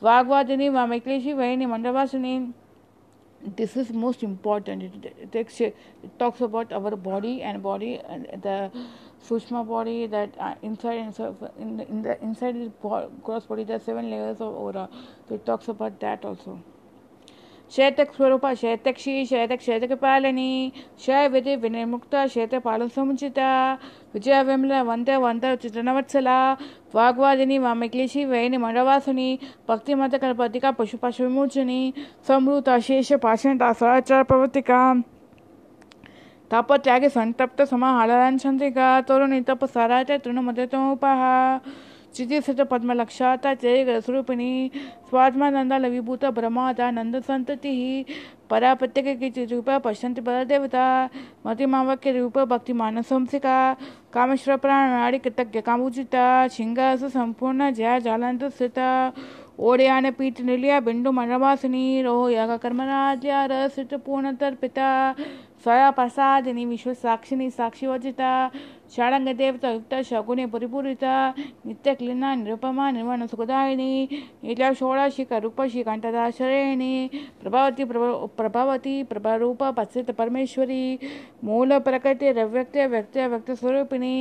Vagvadini 0.03 0.69
Mamakleshi 0.69 1.33
Vaini 1.33 1.65
Mandavasini. 1.65 2.53
This 3.57 3.77
is 3.77 3.93
most 3.93 4.25
important. 4.25 4.83
It, 4.83 5.77
talks 6.19 6.41
about 6.41 6.73
our 6.73 6.97
body 6.97 7.43
and 7.43 7.63
body, 7.63 8.01
the 8.43 8.71
Sushma 9.25 9.67
body, 9.67 10.07
that 10.09 10.35
uh, 10.41 10.55
inside 10.63 10.99
inside 10.99 11.37
in 11.59 12.03
the, 12.03 12.21
inside 12.21 12.57
is 12.57 12.71
cross 12.81 13.47
body, 13.47 13.63
there 13.63 13.77
are 13.77 13.81
seven 13.81 14.11
layers 14.11 14.41
of 14.41 14.55
aura. 14.55 14.89
It 15.31 15.47
talks 15.47 15.69
about 15.69 16.01
that 16.01 16.25
also. 16.25 16.61
शैतक 17.73 18.12
स्वरूप 18.12 18.47
शैतक्षी 18.55 19.25
शैतक 19.26 19.61
शैतक 19.61 19.93
पालनी 19.93 20.73
शय 21.00 21.29
विधि 21.29 21.55
विनिर्मुक्त 21.57 22.14
शैत 22.26 22.55
पालन 22.55 22.88
समुचिता, 22.88 23.73
विजय 24.14 24.43
विमल, 24.43 24.73
one 24.81 25.11
one 25.11 25.45
चित्रनवत्सला, 25.62 26.37
वाग्वादिनी, 26.95 27.59
वामिक्लेशी, 27.59 28.25
वैनि, 28.25 28.57
मंडवासुनी 28.57 29.38
भक्ति 29.69 29.95
मत 29.95 30.14
कल्पतिका 30.14 30.71
पशु 30.71 30.99
पशु 31.02 31.25
विमोचनी 31.25 31.95
समृत 32.29 32.69
अशेष 32.69 33.12
पाषण, 33.23 33.59
दासराचार 33.59 34.23
प्रवर्तिका 34.23 34.83
तप 36.50 36.73
त्यागे 36.85 37.09
संतप्त 37.09 37.62
समाहारान 37.62 38.37
चंद्रिका 38.38 39.00
तरुणी 39.00 39.41
तप 39.41 39.64
साराच 39.64 40.11
चितिस्थित 42.14 42.61
पद्मलक्षाता 42.61 43.54
स्वरूपिणी। 44.00 44.71
स्वात्मानंदा 45.09 45.78
लविभूत 45.78 46.25
संतति 47.19 47.69
ही 47.69 48.04
परा 48.50 48.75
प्रत्येक 48.75 49.19
की 49.19 49.45
रूप 49.45 49.71
पश्यंत 49.85 50.21
पर 50.21 50.45
देवता। 50.45 50.85
मति 51.47 51.66
मावक्य 51.66 52.12
रूप 52.12 52.38
भक्ति 52.38 52.73
मानसंसिका 52.73 53.57
कामेश्वर 54.12 54.57
प्राणाड़ी 54.57 55.19
कृतज्ञ 55.19 55.61
कामुचिता। 55.61 56.49
शिंगास 56.49 57.04
संपूर्ण 57.12 57.71
जया 57.71 57.99
जालंत 57.99 58.45
स्थित। 58.52 58.78
ओडियान 59.59 60.11
पीठ 60.11 60.40
निलिया 60.40 60.81
बिंदु 60.81 61.11
मनवासिनी। 61.12 62.02
रोह 62.02 62.33
याग 62.33 62.50
कर्मराज्या 62.59 63.45
रसित 63.45 63.95
पूर्ण 63.97 64.35
तर्पिता। 64.37 64.90
स्वया 65.62 65.90
प्रसादिनी, 65.90 66.64
विश्व 66.66 66.92
साक्षिनी, 66.95 67.50
साक्षी 67.50 67.87
वजिता 67.87 68.50
षडङ्गदेवतायुक्ता 68.93 70.01
शकुनि 70.03 70.45
परिपूरिता 70.47 71.13
नित्यक्लीना 71.67 72.35
निरुपमा 72.35 72.91
निर्वण 72.91 73.27
सुखदायिनी 73.27 73.91
नीला 74.45 74.73
षोडशिका 74.79 75.39
रूपशी 75.39 75.83
कंठदाश्रयिणी 75.83 76.93
प्रभावती 77.43 77.85
प्रभावती 78.39 79.03
प्रभारूप 79.05 79.63
पश्चित 79.79 80.11
परमेश्वरी 80.19 80.83
मूल 81.45 81.79
प्रकृति 81.81 82.33
रव्यक्त 82.33 82.77
व्यक्त 82.91 83.17
व्यक्त 83.29 83.51
स्वरूपिणी 83.53 84.15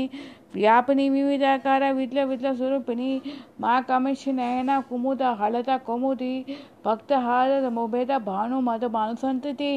व्यापिनी 0.56 1.08
विविधाकार 1.10 1.92
विद्ल 1.94 2.24
विद्ल 2.26 2.54
स्वरूपिणी 2.56 3.20
माँ 3.62 3.82
कामेश्वरी 3.84 4.36
नयना 4.36 4.80
कुमुद 4.90 5.22
हलता 5.40 5.78
कौमुदी 5.86 6.34
भक्त 6.86 7.12
हाल 7.26 7.70
मोभेद 7.74 8.12
भानु 8.26 8.60
मद 8.62 8.84
भानु 8.94 9.16
संतति 9.18 9.72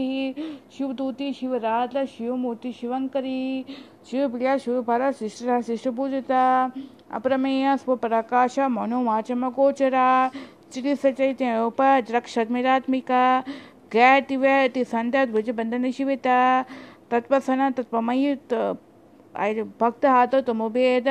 शिवदूति 0.73 1.33
शिवरात्ल 1.33 2.05
शिवमूर्ति 2.07 2.73
शिवंकरी 2.73 3.41
शिवप्रिया, 4.11 4.57
शिवपर 4.59 5.11
शिष्टा 5.19 5.61
शिष्ट 5.61 5.89
पूजिता 5.97 6.71
अप्रमेय 7.17 7.77
स्वप्रकाश 7.77 8.59
मनोवाचमगोचरा 8.71 10.31
चिकित्सचैतन्योपद्रक्षमिरात्मिका 10.73 13.41
ज्ञाति 13.93 14.37
व्यति 14.37 14.85
संध्या 14.85 15.25
द्विजबंधन 15.25 15.91
शिविता 15.91 16.63
तत्वसन 17.11 17.71
तत्वमयी 17.77 18.35
भक्त 19.81 20.05
हाथो 20.07 20.41
तमोभेद 20.41 21.09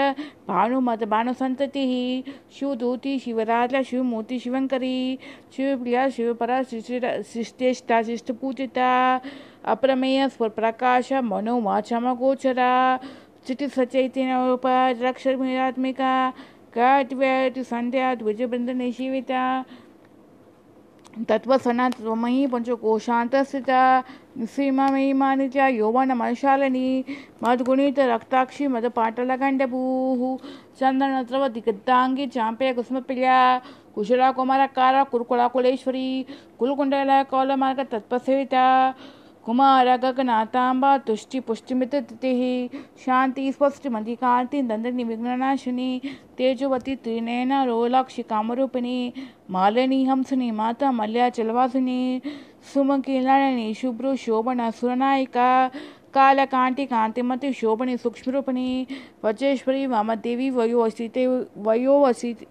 भानुमत 0.48 1.04
भानुसंतति 1.04 2.24
शिवदूति, 2.56 3.20
शिवराज, 3.20 3.76
शिवमूर्ति, 3.86 4.40
शिवंकरी, 4.40 5.20
शिवप्रिया, 5.56 6.10
शिवपरा 6.10 6.62
शिष्टेष्टा 6.64 8.02
शिष्ट 8.04 8.32
पूजिता 8.32 9.20
अप्रमेय 9.66 10.30
स्वप्रकाश 10.30 11.14
मनोवाचमगोचरा। 11.14 13.00
चिति 13.48 13.68
सचैतन्योपरक्षरात्मिका 13.68 16.34
गाट्व्यति 16.76 17.64
संध्या 17.64 18.16
द्विजबृंद 18.16 18.92
शिविता। 18.92 19.66
तत्त्वसनात्मयी 21.30 22.48
पंचकोशान्तस्थिता 22.48 24.04
सीमामयीमानित्या 24.54 25.68
यौवनमशालिनी 25.68 27.06
मद्गुणितरक्ताक्षी 27.44 28.68
मदपाटलगण्डभूः। 28.68 30.38
चन्दनद्रवदिगद्दाङ्गी 30.80 32.28
चाम्पय 32.28 32.74
कुसुमप्रिया। 32.74 33.62
कुशला 33.96 34.32
कुमारकार 34.32 35.04
कुरुकुलाकुलेश्वरी। 35.04 36.26
कुलकुण्डला 36.60 37.24
कौलमार्ग 37.24 37.80
तत्पसेविता 37.92 38.94
कुमार 39.46 39.88
गगनातांबा 39.98 40.98
तुष्टि 40.98 41.40
पुष्टिमित 41.40 41.96
तिथिः 41.96 42.78
शांति 43.06 43.52
स्पष्ट 43.52 43.88
मधिकांति 43.88 44.62
दंडनी 44.62 45.04
विघ्ननाशिनी। 45.04 46.02
तेजवती 46.38 46.96
त्रिनयन 46.96 47.52
रोलाक्षि 47.68 48.22
कामरूपिणी। 48.22 49.14
मालिनी 49.52 50.04
हंसनी 50.06 50.50
माता 50.52 50.92
मल्याचलवासिनी 50.92 52.22
सुमकिलाणी 52.74 53.74
शुभ्रु 53.74 54.16
शोभन 54.16 54.70
सुरनायिका। 54.72 55.68
कालकांति 56.14 56.86
कांतिमति 56.86 57.54
शोभनी 57.54 57.98
सूक्ष्मरूपिणी। 57.98 58.88
वजेश्वरी 59.24 59.86
वामदेवी 59.88 60.50
वयो 60.50 60.84
वसिते 60.84 61.28
वयो 61.58 62.00
वसित 62.00 62.48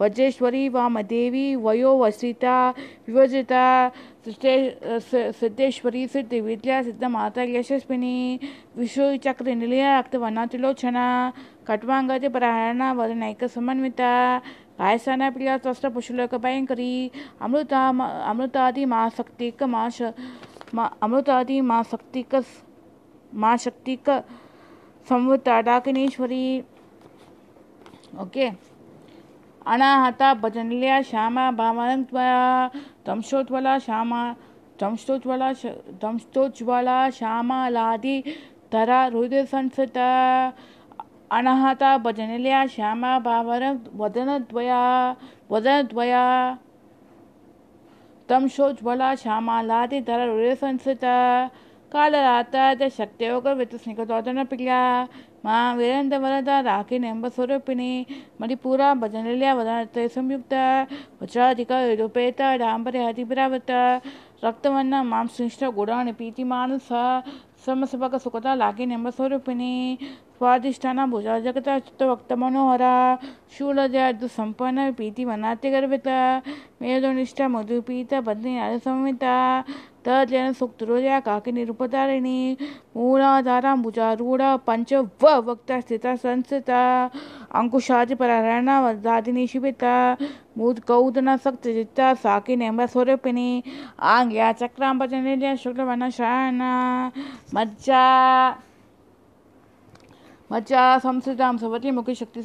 वज्रेश्वरी 0.00 0.68
वामदेवी 0.68 1.54
वयोवसिता। 1.56 2.54
विभजिता 3.08 3.64
सिद्धेश्वरी 4.26 6.06
सिद्ध 6.06 6.32
विद्या 6.34 6.82
सिद्ध 6.82 7.04
माता 7.04 7.42
यशस्विनी 7.42 8.38
विश्वचक्र 8.76 9.54
निलया 9.54 9.98
रक्तवर्णातिलोचना 9.98 11.06
खट्वांगति 11.68 12.28
परायणा 12.28 12.92
वदनैक 12.92 13.44
समन्विता 13.54 14.12
पायसाना 14.78 15.28
प्रिया 15.30 15.56
त्वस्त्र 15.58 15.88
पुष्लोक, 15.90 16.34
भयंकरी, 16.34 17.10
अमृता 17.40 17.88
अमृतादि, 18.30 18.84
माँ 18.84 19.08
शक्तिक 19.16 19.62
माँ 19.64 19.88
अमृतादि, 21.02 21.60
माँ 21.60 21.82
शक्तिक 21.90 22.34
माँ 23.34 23.56
शक्तिक 23.56 24.10
संवृता 25.06 25.60
डाकिनीश्वरी 25.60 26.60
ओके 28.20 28.48
okay. 28.48 28.69
अनाहता 29.66 30.32
भजनल्या 30.34 31.00
श्यामा 31.04 31.50
भामरं 31.50 32.02
त्वया 32.10 32.68
दंशोज्ज्वला 33.06 33.78
श्यामा 33.78 34.22
दंशोज्ज्वला 34.80 35.48
श्यामा 35.56 37.08
श्यामालादि 37.10 38.20
तरा 38.72 39.06
रुद्रसंसता 39.12 40.08
अनाहता 41.30 41.96
भजनल्या 41.96 42.64
श्यामा 42.70 43.18
भामरं 43.18 43.76
वदनद्वया 43.94 44.82
वदनद्वया। 45.50 46.24
श्यामा 48.28 49.14
श्यामालादि 49.14 50.00
तरा 50.08 50.24
रुद्रसंसता 50.24 51.16
कालराता 51.92 52.64
च 52.74 52.88
शक्त्योगवितस्निगतोदनपिल्या 52.96 54.82
ಮಾ 55.45 55.57
ವೀರೇಂದ್ರ 55.73 56.17
ವರದ 56.17 56.51
ರಾಖಿ 56.61 56.97
ನೆಂಬ 56.99 57.25
ಸ್ವರೂಪಿಣಿ 57.27 57.89
ಮಣಿಪೂರ 58.41 58.81
ಭಜನಲ್ಯ 58.93 59.49
ವದನತೆ 59.51 60.03
ಸಂಯುಕ್ತ 60.07 60.53
ವಜ್ರಾಧಿಕ 61.19 61.71
ಯದುಪೇತ 61.83 62.41
ಡಾಂಬರೆ 62.57 63.01
ಹರಿಬಿರಾವತ 63.05 63.71
ರಕ್ತವನ್ನ 64.43 64.95
ಮಾಂಸನಿಷ್ಠ 65.03 65.63
ಗುಡಾಣಿ 65.75 66.13
ಪ್ರೀತಿ 66.13 66.43
ಮಾನಸ 66.49 66.91
ಸಮಸಭಕ 67.65 68.15
ಸುಖತ 68.15 68.47
ಲಾಗಿ 68.55 68.85
ನೆಂಬ 68.85 69.09
ಸ್ವರೂಪಿಣಿ 69.09 69.73
ಸ್ವಾದಿಷ್ಠಾನ 70.35 70.99
ಭುಜ 71.09 71.27
ಜಗತ 71.43 71.69
ಚಿತ್ತ 71.77 72.03
ಭಕ್ತ 72.03 72.31
ಮನೋಹರ 72.35 72.85
ಶೂಲಜಾರ್ದು 73.55 74.27
ಸಂಪನ್ನ 74.27 74.79
ಪ್ರೀತಿ 74.91 75.23
ವನಾತಿ 75.25 75.69
ಗರ್ವಿತ 75.69 76.09
ಮೇಧೋನಿಷ್ಠ 76.81 77.41
ಮಧುಪೀತ 77.47 78.13
ಬದ್ನಿ 78.25 78.53
ಸಂಹಿತ 78.83 79.23
तद्यन 80.06 80.52
सुक्तुरोया 80.52 81.18
काकी 81.20 81.52
निरुपतारिणी 81.52 82.38
मूलाधाराम्बुजारूढ 82.96 84.42
पञ्च 84.66 84.92
वक्ता 85.22 85.80
स्थिता 85.80 86.14
संस्थिता 86.16 86.80
अंकुशादि 87.60 88.14
परारणा 88.14 88.80
वदादिनी 88.80 89.46
शिविता 89.46 89.96
मूद 90.58 90.80
कौदना 90.88 91.36
सक्त 91.44 91.68
जिता 91.76 92.12
साकी 92.22 92.56
नेम्ब 92.56 92.84
स्वरूपिणी 92.92 93.50
आंग्या 94.14 94.50
चक्रांबजनिल्या 94.60 95.54
शुक्लवना 95.62 96.08
श्रायणा 96.16 96.72
मज्जा 97.54 98.04
मज्जा 100.50 100.82
संस्कृतां 100.98 101.56
सवती 101.56 101.90
मुखी 101.90 102.14
शक्ति 102.14 102.42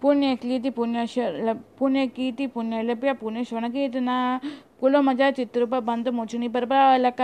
पुण्यकीर्ति 0.02 0.70
पुण्य 0.70 1.06
पुण्यकीर्ति 1.80 2.48
पुण्यलभ्य 2.48 3.14
पुण्यश्रवणकीर्तना 3.14 4.18
कुलमजा 4.80 5.30
चित्रूप 5.32 5.74
बंध 5.84 6.08
मोचुनी 6.08 6.48
परबालक 6.48 7.22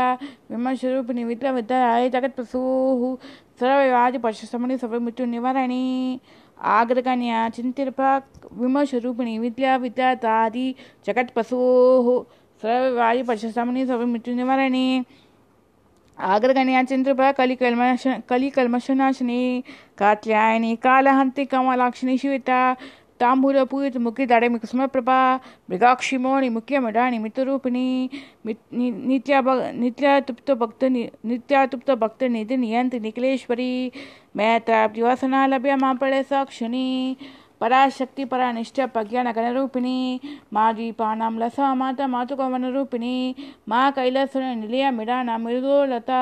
विमर्शरूप 0.51 1.11
निवित 1.11 1.43
विद्याय 1.45 2.09
जगत 2.09 2.35
प्रसूः 2.35 3.15
सर्ववादि 3.59 4.17
पशुसमणि 4.17 4.77
सर्व 4.77 4.99
मृत्यु 4.99 5.25
निवारणी 5.25 6.19
आग्रगण्या 6.63 7.47
चिंतिरप 7.55 8.01
विमर्श 8.51 8.93
रूपिणी 9.03 9.37
विद्या 9.37 9.75
विद्यातादि 9.77 10.71
जगत 11.07 11.31
पशुः 11.35 12.07
सर्ववादि 12.61 13.21
पशुसमणि 13.27 13.85
सर्व 13.87 14.05
मृत्यु 14.05 14.35
निवारणी 14.35 15.01
आग्रगण्या 16.17 16.83
चिंतिरप 16.89 17.21
कलिकल्मश 17.37 18.07
कलिकल्मशनाशिनी 18.29 19.61
कात्यायनी, 19.97 20.75
कालहन्ति 20.83 21.45
कमलाक्षिणी 21.51 22.17
शिविता 22.17 22.73
ತಾಂಬೂಲಪೂರಿತ 23.22 23.96
ಮುಖಿ 23.96 24.24
ದಡಮಿ 24.30 24.58
ಕುಸುಮಪ್ರಭಾ 24.58 25.16
ಮೃಗಾಕ್ಷಿಮೋಣಿ 25.70 26.48
ಮುಖ್ಯ 26.48 26.78
ಮಡಾಣಿ 26.78 27.18
ಮಿತರೂಪಿಣಿ 27.18 27.86
ನಿತ್ಯ 29.06 29.40
ನಿತ್ಯ 29.72 30.08
ತುಪ್ತ 30.20 30.50
ಭಕ್ತ 30.52 30.84
ನಿತ್ಯ 31.24 31.56
ತುಪ್ತ 31.66 31.90
ಭಕ್ತ 31.94 32.22
ನಿಧಿ 32.28 32.56
ನಿಯಂತ 32.56 32.94
ನಿಖಿಲೇಶ್ವರಿ 33.00 33.72
ಮೇತ್ರ 34.36 34.72
ದಿವಸನ 34.94 35.34
ಲಭ್ಯ 35.46 35.74
ಮಾಪಳೆ 35.74 36.22
ಸಾಕ್ಷಿಣಿ 36.22 36.86
पराशक्ति 36.92 37.41
परानिष्ठ 37.63 38.79
प्रज्ञान 38.93 39.27
गणरूपिणी 39.31 40.19
माँ 40.53 40.73
दीपानाम 40.75 41.37
लसा 41.39 41.73
माता 41.73 42.07
मातुकवन 42.07 42.65
रूपिणी 42.73 43.33
माँ 43.67 43.91
कैलास 43.91 44.35
निलय 44.37 44.89
मिड़ाना 44.91 45.37
मृदोलता 45.37 46.21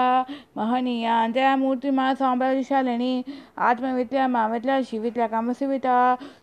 महनीया 0.57 1.15
जया 1.35 1.55
मूर्ति 1.55 1.89
माँ 1.91 2.13
साम्राज्यशालिनी 2.15 3.13
आत्मविद्या 3.59 4.27
माँ 4.27 4.47
विद्या 4.49 4.81
शिविद्या 4.89 5.27
कामशिविता 5.27 5.97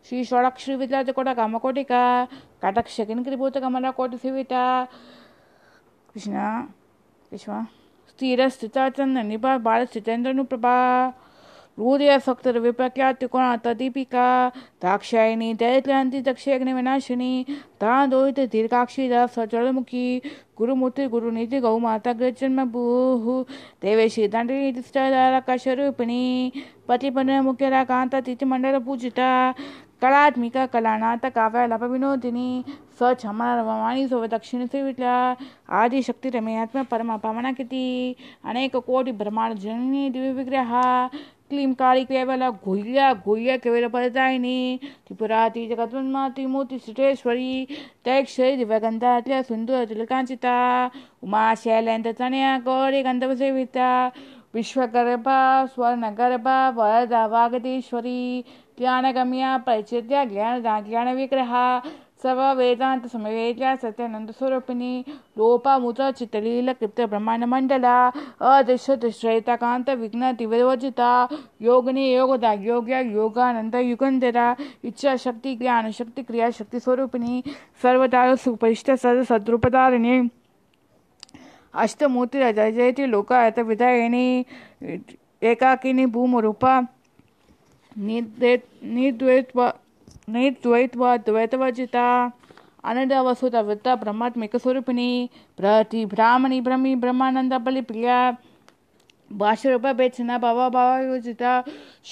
श्री 0.08 0.24
षोडक्षरी 0.24 0.74
विद्या 0.76 1.02
कोट 1.12 1.28
कामकोटिका 1.37 2.02
कटक्ष 2.62 3.00
किन्कृभूत 3.02 3.58
कमला 3.62 3.90
कोटि 3.90 4.16
शिविता 4.18 4.64
कृष्ण 6.14 6.34
विश्व 7.32 7.52
स्थिर 8.08 8.48
स्थिता 8.48 8.88
चंद्र 8.90 9.22
निभा 11.79 11.97
बाल 11.97 12.19
स्थितेन्द्र 12.19 12.61
प्रभा 12.61 12.88
हृदयसक्तविप्रख्या 12.99 13.12
त्रिकोणातदीपिका 13.12 14.49
दाक्षायणी 14.83 15.53
दैत्यांति 15.53 16.21
दक्षयग्निविनाशिनी 16.21 17.45
तान्दोहित 17.81 18.41
दीर्घाक्षिदा 18.53 19.27
सजलमुखी 19.27 20.21
गुरुमूर्ति 20.59 21.07
गुरुनीति 21.07 21.61
गौमाता 21.61 22.12
गृजन्म 22.12 22.64
भूः 22.64 23.45
देवेशी 23.83 24.29
कान्ता 27.88 28.21
तिथिमण्डलपूजिता 28.21 29.53
कलात्मिका 30.03 30.67
कलानाथ 30.67 31.27
काव्यालप 31.35 31.83
विनोदिनी 31.83 32.62
स 33.01 33.12
छमणरवाणी 33.23 34.07
सोव 34.09 34.27
दक्षिण 34.27 34.67
सेवितल्या 34.67 35.35
आदिशक्ती 35.79 36.31
रमेयात्म 36.31 36.83
परमा 36.83 37.17
पावना 37.17 37.53
किती 37.53 38.14
अनेक 38.45 38.77
कोटी 38.77 39.12
ब्रह्मांड 39.12 39.59
जननी 39.59 40.09
दिव्य 40.11 40.33
विग्रह 40.33 40.75
क्लीं 41.50 41.72
काली 41.74 42.04
केवल 42.04 42.42
गुह्य 42.64 43.12
गुह्य 43.24 43.56
केवल 43.58 43.87
पदतायिनी 43.88 44.58
त्रिपुराती 45.06 45.66
जगद्वन्माती 45.68 46.46
मूर्ति 46.46 46.78
सुटेश्वरी 46.78 47.52
तैक्षरी 48.04 48.56
दिव्यगन्धात्य 48.56 49.42
सुन्दर 49.42 49.84
तिलकाञ्चिता 49.88 50.56
उमा 51.22 51.44
शैलेन्द्र 51.62 52.12
तनया 52.18 52.58
गौरी 52.66 53.02
गन्धवसेविता 53.02 53.90
विश्वगर्भा 54.54 55.40
स्वर्णगर्भा 55.74 56.58
वरदा 56.76 57.24
वागदेश्वरी 57.32 58.20
ज्ञानगम्या 58.78 59.56
परिचित्य 59.66 60.24
ज्ञान 60.26 60.62
ज्ञानविग्रहा 60.88 61.64
सर्व 62.22 62.40
वेदांत 62.59 63.07
समवेद्या 63.12 63.74
सत्यानंद 63.76 64.31
स्वरूपिणी 64.38 65.02
लोपामुत 65.38 66.00
चितलील 66.18 66.70
कृप्त 66.81 67.00
ब्रह्मांड 67.00 67.44
मंडला 67.44 67.98
अदृश्य 68.52 68.96
दृश्यताकांत 68.96 69.90
विघ्न 69.98 70.31
दिवजिता 70.38 71.11
योगनी 71.61 72.11
योगदा 72.12 72.52
योग्य 72.61 73.02
योगानंद 73.12 73.74
युगंधरा 73.74 74.52
इच्छा 74.85 75.14
शक्ति 75.24 75.54
ज्ञान 75.57 75.90
शक्ति 75.90 76.22
क्रिया 76.22 76.50
शक्ति 76.59 76.81
स्वरूपिणी 76.81 77.42
सर्वदा 77.83 78.35
सुपरिष्ट 78.37 78.90
सद 78.92 79.22
सद्रूपधारिणी 79.28 80.20
अष्टमूर्ति 81.74 82.52
जयति 82.52 83.07
लोकायत 83.07 83.59
विधायिनी 83.66 84.44
एकाकिनी 85.42 86.07
भूमरूपा 86.07 86.81
निर्द्वैत्वा 87.96 89.72
निर्द्वैत्वा 90.35 91.16
द्वैतवर्जिता 91.27 92.07
अनडवसुता 92.85 93.61
वृत्ता 93.61 93.94
ब्रह्मात्मिक 94.03 94.57
स्वरूपिणी 94.57 95.09
प्रति 95.57 96.05
ब्राह्मणी 96.14 96.61
ब्रह्मी 96.61 96.94
ब्रह्मानंद 97.05 97.55
बलि 97.66 97.81
प्रिया 97.90 98.18
भाषरूप 99.31 99.87
बेचना 99.97 100.38
भव 100.38 100.68
भावयोजिता 100.71 101.62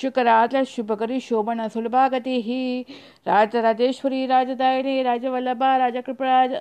शुक्रात 0.01 0.57
शुभकरी 0.75 1.21
शोभन 1.21 1.67
सुलभागति 1.69 2.85
राजराजेश्वरी 3.27 4.27
राजदायिनी 4.27 5.03
राजवल्लभा 5.03 5.77
राजकृपराज 5.77 6.57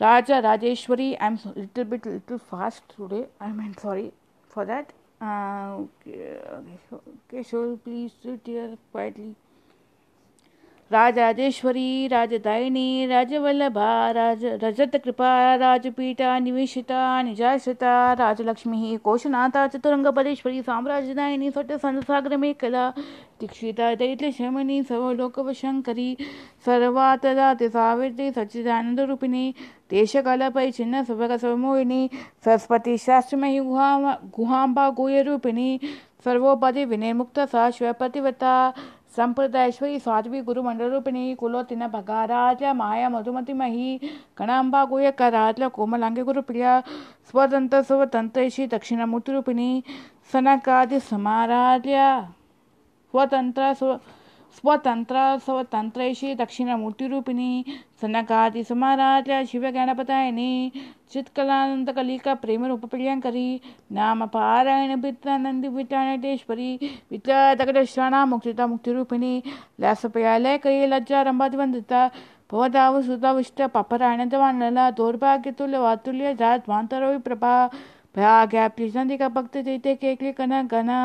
Raja 0.00 0.40
Rajeshwari, 0.40 1.14
I'm 1.20 1.38
a 1.44 1.58
little 1.58 1.84
bit 1.84 2.06
little 2.06 2.38
fast 2.38 2.82
today. 2.96 3.26
I'm 3.38 3.74
sorry 3.76 4.12
for 4.48 4.64
that. 4.64 4.94
Uh, 5.20 5.84
okay, 5.84 6.38
okay, 6.54 6.78
okay, 7.28 7.42
so 7.42 7.78
Rajrajeshwari 10.90 12.06
राजदायिनी, 12.08 13.06
राजवल्लभा, 13.06 14.10
राज, 14.10 14.44
रजत 14.64 14.96
कृपा, 15.04 15.54
राजपीठा, 15.56 16.38
निवेशिता, 16.38 17.22
निजाश्रिता, 17.22 18.12
राजलक्ष्मी, 18.12 18.96
कोशनाथा 19.04 19.66
चतुरंगपदेश्वरी 19.66 20.62
साम्राज्यदायिनी 20.62 21.50
में 22.36 22.54
कला 22.54 22.88
दीक्षिता 23.40 23.94
दैत्यशमनी 23.94 24.82
सर्वलोकवशंकरी 24.82 26.16
सर्वातदाति 26.66 27.68
सावित्री, 27.68 28.30
सच्चिदानंद 28.30 29.00
रूपिणी 29.00 29.54
देशकालपै 29.90 30.70
चिन्ह 30.70 31.02
सुभग 31.04 31.36
स्वमोहिनी 31.36 32.10
सरस्वती 32.44 32.98
शास्त्रमयी, 32.98 33.60
गुहा 33.60 34.18
गुहाम्बा 34.36 34.90
गुह्य 34.90 35.22
रूपिणी 35.22 35.80
सर्वोपति 36.24 36.84
विनिर्मुक्त 36.84 37.38
सा 37.40 37.70
संप्रदायश्वरी 39.20 39.98
साध्वी 39.98 40.40
गुरुमंडलरूपिणी 40.40 41.34
कुलोतिन 41.34 41.86
भगाराज्य 41.86 42.72
माया 42.72 43.08
मधुमतिमही 43.08 43.98
गणांबा 44.40 44.84
गुह्यकराज्य 44.84 45.68
कोमलांगे 45.68 46.22
गुरुप्रिया 46.22 46.80
स्वतंत्र 47.30 47.80
स्वतंत्रशी 47.82 48.66
दक्षिणमूर्तिरूपिणी 48.66 49.80
सनकादि 50.32 51.00
समाराध्य 51.00 52.06
स्वतंत्र 53.14 53.72
स्व 53.72 53.94
स्वतंत्र, 54.56 55.16
स्वतंत्रैषी 55.44 56.34
दक्षिणमूर्तिरूपिणी, 56.34 57.64
सनकादि 58.02 58.62
समाराध्य 58.64 59.44
शिवज्ञानपतायिनी 59.46 60.50
चित्कलानंदकलिका 61.12 62.34
प्रेम 62.42 62.64
रूप 62.66 62.84
प्रियंकरी 62.86 63.60
नाम 63.92 64.24
पारायण 64.26 64.94
विद्यानंदी 65.00 65.68
विद्यानटेश्वरी 65.68 66.74
विद्या 67.10 67.42
दगडश्रणा 67.54 68.24
मुक्तिता 68.24 68.66
मुक्तिरूपिणी 68.66 69.40
लसपयालय 69.80 70.58
कई 70.64 70.86
लज्जा 70.86 71.22
रंभादिवंदिता 71.22 72.06
भवदाव 72.52 73.00
सुधाविष्ट 73.02 73.62
पपरायणदवानला 73.74 74.90
दौर्भाग्यतुल्य 74.96 75.78
वातुल्य 75.78 76.34
जात 76.38 76.68
वांतरो 76.68 77.16
प्रभा 77.26 77.54
भयाज्ञा 78.16 78.66
प्रिसंदिका 78.76 79.28
भक्त 79.28 79.58
चैते 79.58 79.94
केकली 79.94 80.32
कन 80.32 80.60
गना 80.72 81.00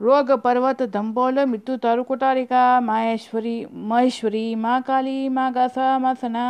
रोग, 0.00 0.30
पर्वत 0.42 0.82
दंबोल 0.94 1.38
मृत्यु, 1.44 1.76
तरुकुटारिका, 1.76 2.80
माहेश्वरी, 2.80 3.54
महेश्वरी 3.74 4.54
माँ 4.54 4.80
काली 4.82 5.28
माँ 5.28 5.50
गासा 5.52 5.98
माँ 5.98 6.14
सना 6.14 6.44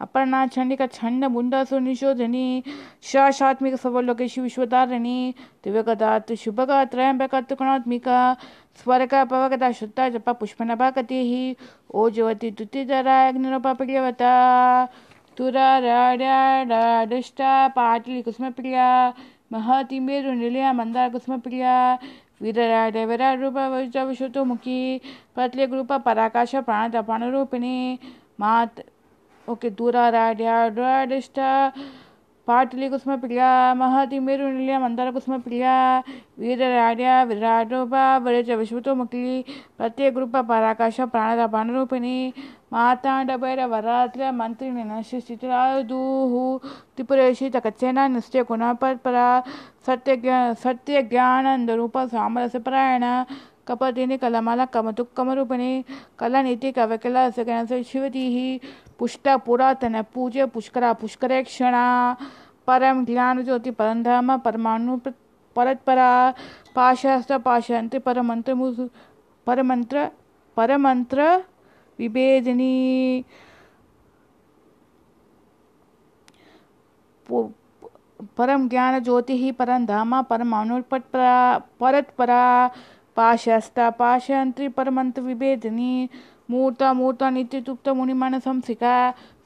अपर्णा, 0.00 0.46
छंडिका, 0.46 0.86
छंड 0.86 1.24
मुंडा 1.24 1.62
सुनिशोधनी 1.64 2.62
शाशात्मिक 3.02 3.74
सवलोकेशी 3.74 4.40
विश्वधारिणी 4.40 5.34
दिव्यगदात् 5.64 6.32
शुभगा 6.34 6.84
त्रयंबका 6.84 7.40
त्रिकोणात्मिका 7.40 8.18
स्वरका 8.80 9.24
पवगदा, 9.24 9.70
शुद्धा, 9.72 10.08
जपा 10.08 10.32
पुष्पनभा 10.32 10.90
कतिः 10.90 11.30
ओजवती 11.92 12.50
द्युतिधरा 12.50 13.26
अग्निरूपा 13.28 13.72
प्रियवता 13.72 14.32
तुरा 15.36 15.78
राड्या 15.78 17.68
पाटली, 17.68 18.22
कुसुमप्रिया, 18.22 18.86
महति, 19.52 20.00
मेरु, 20.00 20.32
निलया, 20.32 20.72
मंदार, 20.72 21.10
कुसुमप्रिया 21.10 21.76
विराट 22.42 22.96
विराट 22.96 23.38
रूप 23.38 23.56
विश्वतोमुखी 23.98 24.98
प्रत्येक 25.34 25.72
रूप 25.72 25.92
पराकाश 25.92 26.54
प्राण 26.56 26.90
पाटलिकुस्मप्रिया 32.48 33.48
मेरुनिलय 33.74 34.78
मन्दरकुस्मप्रिया 34.78 35.72
वीरराड्या 36.40 37.22
विराटोपा 37.30 38.04
वरज 38.18 38.50
विश्वतो 38.60 38.94
मुक्ली 38.94 39.42
प्रत्यगरूप 39.78 40.36
पराकाश 40.48 41.00
प्राणद 41.12 41.40
पाणरूपिणी 41.52 42.16
माताण्डभैरवरात्र 42.72 44.30
मंत्री 44.30 44.70
त्रिपुरेशी 46.96 47.48
तकच्चेना 47.54 48.06
निश्चय 48.08 48.42
गुणपत्परा 48.48 49.28
सत्य 49.86 49.86
सत्य 49.86 50.16
ज्ञानंद 50.16 50.58
सत्यज्ञानन्दरूप 50.58 51.98
सामरसपरायण 52.12 53.04
कपतिनि 53.68 54.16
कलमल 54.16 54.64
कमतु 54.64 55.04
कमरूपिणी, 55.16 55.84
कलनीति 56.18 56.70
कवकिला 56.72 57.28
सगणस 57.30 57.72
शिवतीः 57.90 58.68
पुष्टा 58.98 59.36
पुरातन, 59.36 60.00
पूज्य 60.14 60.46
पुष्करा 60.46 60.92
क्षणा 61.42 61.84
परम 62.68 63.04
ज्ञान 63.04 63.42
ज्योति 63.44 63.70
परमधाम 63.70 64.36
परमाणु 64.38 64.96
परत्परा 65.56 66.08
पाशास्त्र 66.74 67.38
पाशांति 67.38 67.98
परमंत्र 67.98 68.54
परमंत्र 69.46 70.08
परमंत्र 70.56 71.36
विभेदिनी। 71.98 73.24
परम 78.36 78.68
ज्ञान 78.68 78.98
ज्योति 78.98 79.36
ही 79.38 79.52
परम 79.52 79.86
धामा 79.86 80.20
परम 80.22 80.54
अनुपरा 80.56 81.58
परतपरा 81.80 82.44
पाशस्ता 83.16 83.88
पाशंत्री 83.90 84.68
परमंत्र 84.68 85.22
विभेदिनी। 85.22 86.08
मूर्ता 86.50 86.92
मूर्ता 86.92 87.30
नित्य 87.30 87.60
तुप्त 87.60 87.88
मुनिमान 87.88 88.38
संसिका। 88.40 88.94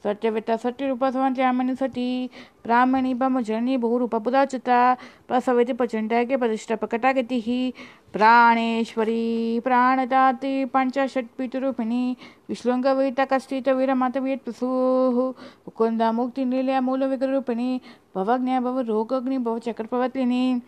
सत्यवेता 0.05 0.57
सत्यरूप 0.57 1.05
स्वामनी 1.05 1.75
सती 1.75 2.31
ब्राह्मणी 2.65 3.15
ब्रह्मजनी 3.15 3.77
बहुरूप 3.77 4.17
बुधाचिता 4.17 4.97
प्रसवेति 5.29 5.73
प्रचंडा 5.73 6.25
के 6.25 6.37
प्रतिष्ठा 6.37 6.77
प्रकटा 6.77 7.13
गति 7.13 7.41
ही। 7.41 7.75
प्राणेश्वरी, 8.13 9.61
प्राणदाति 9.65 10.65
पञ्चषट्पितरूपिणी 10.75 12.17
विश्लुङ्गवीतकस्थितवीरमतवीत्प्रसूः 12.49 15.33
मुकुन्द 15.67 16.03
मुक्तिनिलय 16.03 16.81
मूलविग्रूपिणी 16.81 17.81
भवज्ञ 18.17 18.59
भवरोगग्नि, 18.61 19.39
भवचक्रप्रवर्तिनी 19.39 20.63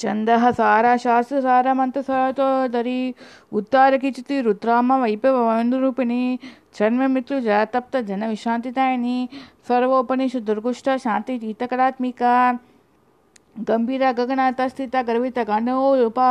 छन्दः 0.00 0.50
सारा 0.50 0.96
शास्त्रसारा 0.96 1.74
मन्त्रसारतोदरी 6.72 7.12
मृत्यु 7.12 7.40
जन्ममृत्युजा 7.40 7.64
तप्त 7.72 7.96
जनविश्रान्तिदायिनी 8.08 9.28
सर्वोपनिषु 9.68 10.40
दुर्गुष्ट 10.40 10.88
शान्तितीतकलात्मिका 11.04 12.34
गंभीरा 13.68 14.12
गगनाता 14.12 14.68
स्थिता 14.68 15.02
गर्विता 15.02 15.42
गांडोपा 15.44 16.28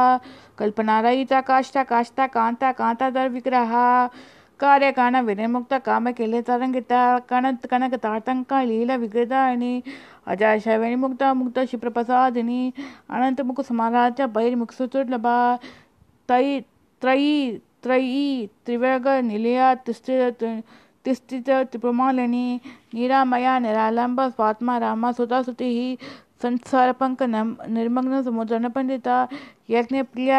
कल्पना 0.57 0.99
रहिता 1.01 1.41
काष्ठा 1.41 1.83
काष्ठा 1.83 2.25
कांता 2.27 2.71
कांता 2.71 3.09
दर 3.09 3.27
विग्रहा 3.29 4.07
कार्य 4.59 4.91
काण 4.91 5.15
विनिर्मुक्त 5.25 5.73
काम 5.85 6.09
केले 6.17 6.41
तरंगिता 6.47 7.17
कणत 7.29 7.65
कनक 7.71 7.95
ताटंका 8.03 8.63
लीला 8.63 8.95
विग्रदायिनी 8.95 9.79
अजाश 10.27 10.67
विनिमुक्त 10.67 11.23
मुक्त 11.35 11.59
क्षिप्रप्रसादिनी 11.59 12.71
अनंत 13.09 13.41
मुख 13.41 13.61
समाराध्य 13.69 14.25
बहिर्मुखसुदुर्लभा 14.35 15.37
तयि 16.29 17.59
त्रयी, 17.83 18.47
त्रिवर्ग, 18.65 19.07
निलया 19.23 19.73
तिस्थित 19.75 20.43
तिस्थित 21.05 21.49
त्रिप्रमालिनी 21.49 22.59
निरामया 22.93 23.57
निरालंब 23.59 24.21
स्वात्मा, 24.29 24.77
रामा 24.77 25.11
सुता 25.11 25.41
सुति 25.41 25.97
संसारपंक 26.41 27.21
निर्मग्न 27.23 28.21
समुद्र 28.23 28.69
पंडित 28.69 29.07
यज्ञ 29.69 30.01
प्रिय 30.03 30.31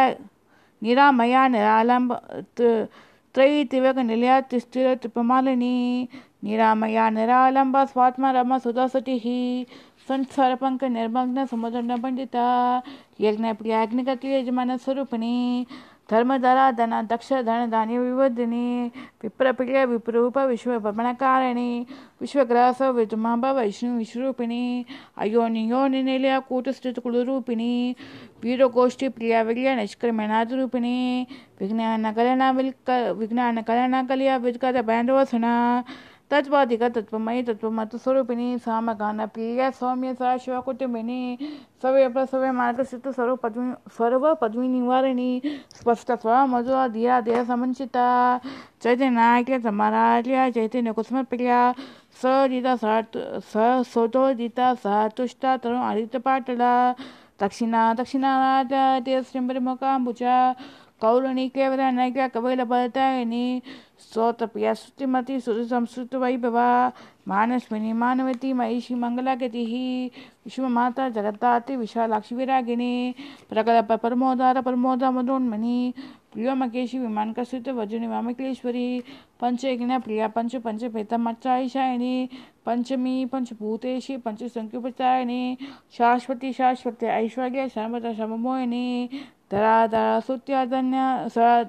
निरामया 0.83 1.47
निरालंब 1.49 2.13
त्रयी 3.35 3.65
तिवक 3.65 3.99
निलया 3.99 4.41
तिस्थिर 4.51 4.95
त्रिपमालिनी 4.95 6.09
निरामया 6.45 7.09
निरालंब 7.11 7.77
स्वात्मा, 7.85 8.31
रामा 8.31 8.41
रमा 8.41 8.59
सुदासति 8.59 9.67
संसारपंक 10.09 10.85
निर्मग्न 10.85 11.45
समुद्र 11.47 11.97
पंडित 12.03 12.37
यज्ञ 13.21 13.53
प्रिय 13.53 13.73
अग्निगति, 13.75 14.29
यजमान, 14.29 14.77
स्वरूपिणी 14.77 15.67
धर्मधरा 16.09 16.71
धन 16.71 16.91
दक्ष 17.11 17.33
धन 17.33 17.71
धान्य 17.71 17.99
विवर्धिनी, 17.99 18.91
विप्रप्रिय 19.23 19.85
विप्रूप 19.87 20.39
विश्वभ्रमणकारिणी 20.39 21.87
विश्वग्रास 22.21 22.83
विद्माभ 22.83 23.45
वैष्णु 23.47 23.97
विश्वरूपिणी 23.99 24.85
अयोनि 25.19 25.71
योनि 25.71 26.03
निलय 26.03 26.39
कूटस्थित 26.49 26.99
कुलरूपिणी, 26.99 27.95
वीरगोष्ठी 28.43 29.09
प्रिया 29.09 29.43
विलय 29.43 29.75
निष्क्रमणारूपिणी 29.77 31.27
विज्ञान 31.61 32.13
कलना 32.13 32.51
विज्ञान 32.51 33.61
कलना 33.63 34.03
कलिया 34.03 34.39
तत्वाधिक 34.39 34.65
तत्वमयी 34.65 36.12
तत्वमत 36.33 37.95
स्वरूपिणी 37.97 38.59
सामगान 38.59 39.25
प्रिय 39.27 39.71
सौम्य 39.71 40.13
सदाशिव 40.15 40.61
कुटुंबिनी 40.61 41.37
सव्य 41.83 42.09
प्रसव्य 42.09 42.51
मार्गस्थित 42.53 43.09
सर्व 43.09 43.35
पद्मी 43.37 43.73
सर्व 43.99 44.33
पद्मी 44.41 44.69
निवारिणी 44.69 45.41
स्पष्ट 45.77 46.13
स्व 46.13 46.45
मधुर 46.47 46.87
धिया 46.89 47.21
देह 47.21 47.43
समंचिता 47.45 48.07
चैतन्य 48.83 49.11
नायक 49.11 49.51
समाराज्य 49.63 50.51
चैतन्य 50.51 50.93
कुसुम 50.93 51.23
प्रिया 51.25 51.61
सदिता 52.23 52.77
स 52.77 53.83
सोतोदिता 53.93 54.75
स 54.77 55.09
तुष्टा 55.17 55.57
तरुण 55.57 55.83
आदित्य 55.83 56.19
पाटला 56.19 56.73
दक्षिणा 57.41 57.93
दक्षिणानाथ 57.99 58.73
ते 59.07 59.21
श्रीम्बरिमुखाम्बुजा 59.23 60.37
कौरणी 61.03 61.49
केवल 61.55 61.81
नैक्य 61.95 62.29
कवैल 62.35 62.63
बलतायिनी 62.73 63.45
स्तोत्रप्रिया 64.03 64.75
स्तुतिमती 64.75 65.39
सुरसंस्कृतवैभवा 65.41 66.69
मानस्विनी 67.29 67.93
मानवती 68.03 68.53
महिषी 68.53 68.95
मंगलागतिः 68.95 69.75
विश्वमाता 70.45 71.09
जगत्ताति 71.09 71.77
विशालाक्षि 71.77 72.35
विरागिनी, 72.35 73.15
प्रकल्प 73.51 73.93
परमोदार 74.03 74.61
परमोदा 74.63 75.11
मदोन्मणि 75.11 75.93
प्रियोमकेशी 76.33 76.99
विमानकसित 76.99 77.69
वजुनि 77.69 78.07
वामकेश्वरी 78.07 78.89
पंचयज्ञ 79.41 79.99
प्रिया 80.05 80.29
पंच 80.29 80.57
पंच 80.65 80.85
पेतमच्चायिशायिनी 80.95 82.29
पंचमी 82.67 83.25
पंचभूतेशी 83.33 84.17
पंचसंख्योपचारिणी 84.25 85.57
शाश्वती 85.99 86.53
शाश्वती 86.53 87.07
ऐश्वर्य 87.07 87.69
सर्वदा 87.69 88.13
सममोहिनी 88.15 89.09
धरा 89.53 89.87
धरा 89.87 90.21
सुत्याधन्य 90.21 90.99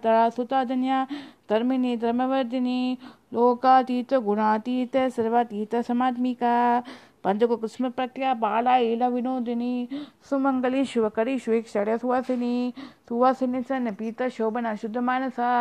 धरा 0.03 0.29
सुताधन्य 0.29 1.05
धर्मिणी, 1.49 1.95
धर्मवर्धिनी, 1.97 2.97
लोकातीत, 3.33 4.13
गुणातीत, 4.13 4.97
सर्वातीत 5.15 5.75
समात्मिका 5.75 6.83
पंचको 7.23 7.55
कुस्म 7.55 7.89
प्रक्रिया, 7.89 8.33
बाला, 8.33 8.77
लीला, 8.77 9.07
विनोदिनी, 9.07 9.87
सुमंगली 10.29 10.85
शिवकरी 10.85 11.37
श्वेक्षर 11.39 11.95
सुवासिनी 11.97 12.73
सुवासिनी 13.09 13.61
सन 13.61 13.91
पीत 13.91 14.23
शोभन, 14.31 14.73
शुद्ध 14.75 14.97
मानसा, 14.97 15.51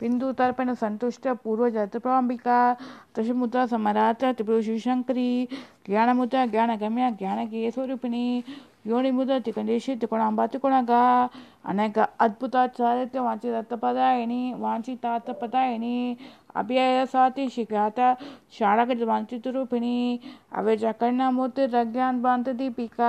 बिंदु 0.00 0.32
तर्पण, 0.32 0.74
संतुष्ट 0.74 1.28
पूर्व 1.44 1.68
जत्रप्रांबिका 1.68 2.58
दशमुद्रा, 3.18 3.66
समरात 3.66 4.24
त्रिपुर 4.24 4.60
शिवशंकरी 4.62 5.48
ज्ञानमुद्रा 5.86 6.46
ज्ञान 6.46 6.76
गम्या 6.76 7.10
ज्ञान 7.10 7.46
की 7.46 7.70
स्वरूपिणी 7.70 8.24
ಯೋನಿ 8.86 9.10
అనేక 11.64 11.98
అద్భుతాచార్యత 12.20 13.16
వాంచి 13.18 13.50
దత్తపదాయని 13.52 14.42
వాంచి 14.60 14.94
తాతపదాయని 14.96 15.98
అభ్యయ 16.56 16.98
సాతి 17.04 17.44
శిఖాత 17.48 18.00
శాడక 18.56 18.96
వాంచిత 19.02 19.48
రూపిణి 19.48 19.96
అవేజ 20.56 20.92
కర్ణమూర్తి 21.00 21.64
రజ్ఞాన్ 21.74 22.20
బాంత 22.20 22.48
దీపిక 22.52 23.00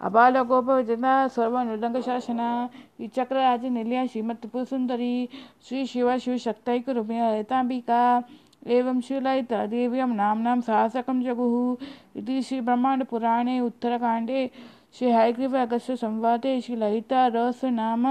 అబాల 0.00 0.42
గోప 0.48 0.68
విజన 0.72 1.06
సర్వనుదంగ 1.36 2.00
శాసన 2.00 2.42
ఈ 3.00 3.08
చక్రరాజ 3.16 3.64
నిలయ 3.76 4.02
శ్రీమత్పు 4.06 4.62
సుందరి 4.64 5.14
శ్రీ 5.66 5.80
శివ 5.86 6.18
శివ 6.18 6.36
శక్తైక 6.46 6.90
రూపిణ 6.90 7.22
లలితాంబిక 7.26 7.92
एवं 8.68 9.00
शिवलयिता 9.00 9.64
देव्यां 9.66 10.08
नाम्नां 10.10 10.60
साहसकं 10.60 11.20
जगुः 11.22 11.86
इति 12.18 12.42
श्रीब्रह्माण्डपुराणे 12.42 13.58
उत्तरकाण्डे 13.60 14.40
श्री 14.94 15.10
हयग्रीव 15.12 15.56
अगस्त्य 15.58 15.96
संवादे, 15.96 16.60
श्री 16.60 16.76
ललिता 16.76 17.26
रस 17.34 17.64
नाम 17.64 18.06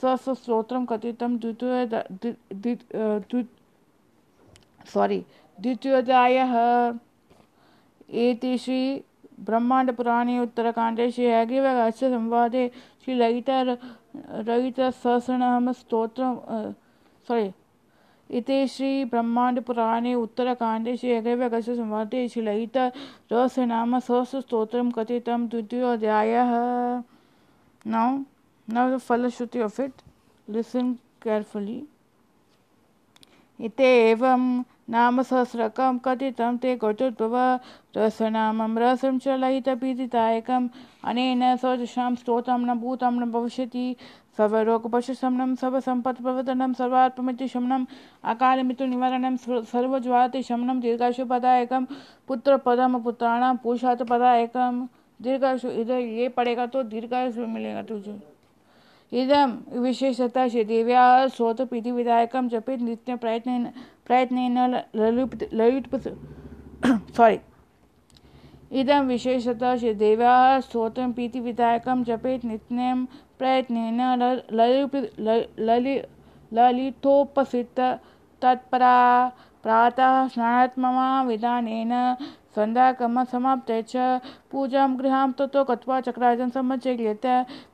स्वस्त्रोत्रं 0.00 0.84
कथितं 0.86 1.36
द्वितीय 1.38 2.74
सॉरी 4.92 5.18
द्वितीयोध्यायः 5.58 6.54
एति 8.22 8.56
श्री 8.58 8.80
ब्रह्माण्डपुराणे 9.46 10.38
ललिता 13.14 13.62
रहित 13.62 14.80
सहस्रनाम 14.80 15.72
स्तोत्रं 15.72 16.34
सॉरी 17.28 17.48
इति 18.34 18.66
श्री 18.68 19.04
ब्रह्मांड 19.04 19.60
पुराणे 19.62 20.14
उत्तरकांडे 20.14 20.96
श्री 20.96 21.12
अग्रव्यगस्य 21.12 21.74
संवादे 21.76 22.28
शिलयित 22.28 22.76
रहस्यनाम 23.32 23.98
सहस्रस्तोत्रं 23.98 24.90
कथितं 24.90 25.46
द्वितीयोऽध्यायः। 25.48 26.52
Now 27.86 28.84
the 28.90 28.98
फलश्रुति 28.98 29.58
it. 29.58 30.02
Listen 30.48 30.94
carefully. 31.22 31.80
इत्येवं 33.60 34.62
नाम 34.90 35.22
सहस्रकं 35.22 35.98
कथितं 35.98 36.56
ते 36.56 36.76
कटुद्भव 36.76 37.34
रसनामं 37.96 38.78
रसं 38.78 39.18
च 39.18 39.28
लयितपीडितायकम् 39.28 40.68
अनेन 41.04 41.56
सदृशां 41.56 42.14
स्तोत्रं 42.14 42.58
न 42.58 42.74
भूतं 42.80 43.12
न 43.12 43.30
भविष्यति। 43.30 43.86
सर्वरोगपशुशमनं 44.38 45.54
सर्वसम्पत्प्रवर्तनं 45.54 46.72
सर्वात्ममिति 46.72 47.48
शमनम् 47.48 47.84
अकालमृत्युनिवारणं 48.24 49.36
सर्वज्वाति 49.72 50.42
शमनं 50.42 50.80
दीर्घाशुपदायकं 50.80 51.84
पुत्रपदम 52.28 52.98
पुत्राणां 53.02 53.54
पुरुषार्थ 53.62 54.02
पदायकं 54.10 54.84
दीर्घाशु 55.20 55.70
इधर 55.82 55.98
ये 55.98 56.28
पड़ेगा 56.36 56.66
तो 56.66 56.82
दीर्घाशु 56.84 57.46
मिलेगा 57.46 57.82
तुझे 57.82 58.18
इदम 59.12 59.58
विशेषता 59.78 60.48
श्रीदेव्या 60.48 61.04
श्रोतपीति 61.28 61.90
विधायकं 61.92 62.48
जपित 62.48 62.80
नित्य 62.82 63.16
प्रयत्न 63.16 63.72
प्रयत्न 64.06 64.82
ललित 64.96 65.48
ललित 65.54 65.96
सॉरी 67.16 67.38
इदं 68.72 69.06
विशेषतः 69.06 69.76
श्रीदेव्याः 69.76 70.60
स्तोत्रं 70.60 71.12
प्रीतिविधायकं 71.12 72.02
जपेत् 72.04 72.44
नित्यं 72.44 73.04
प्रयत्नेन 73.38 74.00
ललितोपसित 76.52 77.80
तत्परा, 78.42 78.96
प्रातः 79.64 80.26
स्नानात्ममा 80.28 81.08
विधानेन 81.22 81.92
सन्ध्याकर्मसमाप्ते 82.56 83.80
च 83.82 84.20
पूजां 84.52 84.88
गृहां 84.98 85.30
ततो 85.38 85.62
गत्वा 85.70 86.00
चक्राजं 86.00 86.50
सम्मचेल्यत 86.56 87.26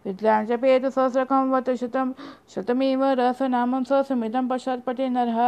विद्यां 0.06 0.38
जपेत 0.46 0.86
सहस्रकं 0.86 1.50
वत 1.50 1.68
शतं, 1.80 2.12
शतमेव 2.54 3.04
रसनामं 3.20 3.84
सहस्रमिदं 3.84 4.48
पश्चात् 4.48 4.86
पठे 4.86 5.08
नरः। 5.08 5.40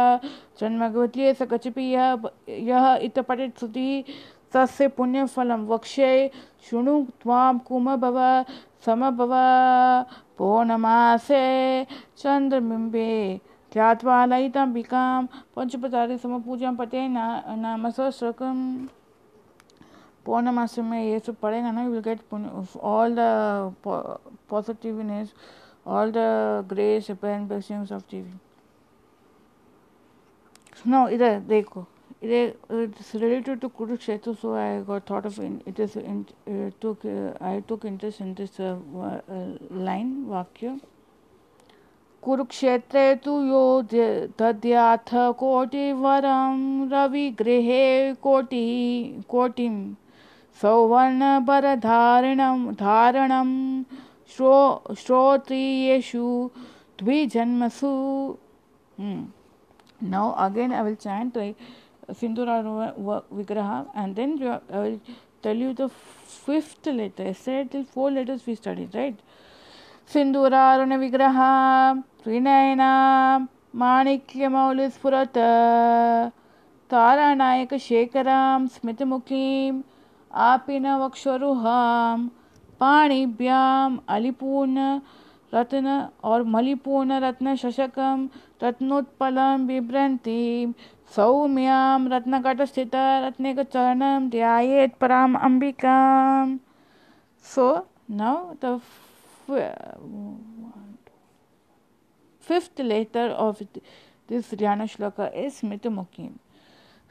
जन्मगवत्ये 0.59 1.33
स 1.33 1.41
कचिपि 1.51 1.85
यः 1.93 2.29
यः 2.69 2.85
इत 3.07 3.19
पठेत् 3.19 3.59
श्रुतिः 3.59 4.11
तस्य 4.53 4.87
पुण्यफलं 4.97 5.65
वक्ष्ये 5.67 6.11
शृणु 6.69 7.01
त्वां 7.21 7.57
कुमभव 7.67 8.17
समभव 8.85 9.33
पौर्णमासे 10.37 11.43
चन्द्रबिम्बे 12.17 13.11
ध्यात्वा 13.71 14.25
लयिताम्बिकां 14.25 15.25
पंचपचारि 15.55 16.17
समपूजां 16.17 16.75
पटे 16.75 17.07
नाम 17.07 17.89
सहस्रकम् 17.89 18.63
पौर्णमास 20.25 20.77
में 20.79 21.03
ये 21.03 21.19
सब 21.19 21.35
पढ़ेगा 21.41 21.71
ना 21.71 21.87
will 21.87 22.01
get 22.07 22.19
all 22.93 23.15
the 23.15 23.73
positiveness 24.49 25.33
all 25.85 26.11
the 26.11 26.63
grace 26.67 27.09
and 27.09 27.47
blessings 27.47 27.91
of 27.91 28.07
TV. 28.07 28.25
No, 30.85 31.07
इधर 31.09 31.39
देखो 31.47 31.85
it's 32.23 33.13
related 33.15 33.59
to 33.61 33.69
Kurukshetra, 33.69 34.39
so 34.39 34.55
I 34.55 34.81
got 34.81 35.05
thought 35.05 35.25
of 35.25 35.37
it. 35.39 35.61
It 35.65 35.79
is 35.79 35.95
in, 35.97 36.25
uh, 36.47 36.71
took 36.79 37.03
uh, 37.05 37.33
I 37.41 37.61
took 37.67 37.85
interest 37.85 38.21
in 38.21 38.33
this 38.33 38.59
uh, 38.59 38.77
line 39.69 40.25
Vakya. 40.27 40.79
कुरुक्षेत्रे 42.23 43.03
तु 43.23 43.31
यो 43.43 43.63
दद्याथ 44.39 45.09
कोटिवरं 45.39 46.59
रविगृहे 46.91 47.87
कोटि 48.23 48.67
कोटिं 49.29 49.75
सौवर्णभरधारणं 50.61 52.59
धारणं 52.79 53.51
श्रो 54.35 54.55
श्रोत्रियेषु 54.99 56.27
द्विजन्मसु 57.01 57.91
now 60.13 60.29
again 60.45 60.73
I 60.73 60.83
will 60.83 60.95
chant 61.05 61.37
Sindhura 62.13 62.93
Vigraha, 63.31 63.87
and 63.95 64.15
then 64.15 64.59
I 64.71 64.79
will 64.79 64.99
tell 65.41 65.55
you 65.55 65.73
the 65.73 65.89
fifth 65.89 66.85
letter. 66.85 67.23
Yesterday 67.23 67.69
till 67.71 67.83
four 67.83 68.11
letters 68.11 68.45
we 68.45 68.55
studied, 68.55 68.93
right? 68.95 69.19
सिन्दूरारुण 70.11 70.93
विग्रह 70.99 71.37
त्रिनयना 72.23 72.91
माणिक्यमौलिस्फुरत् 73.81 75.37
तारानायकशेखरां 76.91 78.67
स्मितमुखीम् 78.73 79.81
आपिनवक्षरुहां 80.49 82.17
पाणिभ्याम् 82.79 83.97
अलिपूर्ण 84.15 84.99
रत्न 85.53 85.99
और 86.29 86.43
मलिपूर्ण 86.55 87.19
रत्न 87.23 87.55
शशकम 87.63 88.27
रत्नोत्पलम 88.63 89.67
बिभ्रंतीं 89.67 90.71
सौम्याम 91.13 92.07
रत्नकट 92.07 92.61
स्थित 92.63 92.95
रत्न 92.95 93.53
के 93.55 93.63
चरण 93.65 94.29
ध्यात 94.29 94.97
पराम 95.01 95.35
Ambika 95.37 95.97
so 97.45 97.65
now 98.11 98.35
the 98.63 98.79
fifth 102.43 102.81
letter 102.81 103.31
of 103.31 103.63
this 104.29 104.53
dhyana 104.55 104.85
shloka 104.85 105.19
is 105.21 105.53
Smit 105.53 105.87
मुखी 105.89 106.29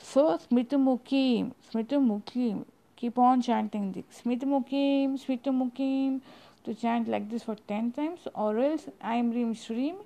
सो 0.01 0.37
स्मित 0.39 0.75
मुखी 0.81 1.25
स्मृत 1.71 1.95
मुखी 2.03 2.53
कीप 2.99 3.19
ऑन 3.19 3.41
चैंटिंग 3.41 3.93
दि 3.93 4.05
स्मित 4.13 4.45
मुखी 4.45 5.17
स्मित 5.19 5.49
मुखी 5.51 6.19
to 6.67 6.73
chant 6.73 7.09
like 7.09 7.29
this 7.29 7.45
for 7.45 7.57
ten 7.69 7.91
times 7.91 8.27
or 8.29 8.61
else 8.61 8.87
आई 9.03 9.19
एम 9.19 9.33
रीम 9.33 9.55
श्रीम 9.63 9.97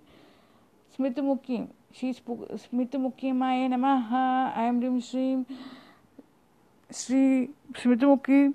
स्मित 0.95 1.21
मुखी 1.21 1.65
श्री 1.97 2.13
स्मृतिमुखीमाय 2.13 3.67
नमः 3.69 4.15
ऐं 4.63 4.73
ह्रीं 4.79 5.01
श्रीं 5.01 5.43
श्री 6.95 7.23
स्मृतिमुखी 7.83 8.47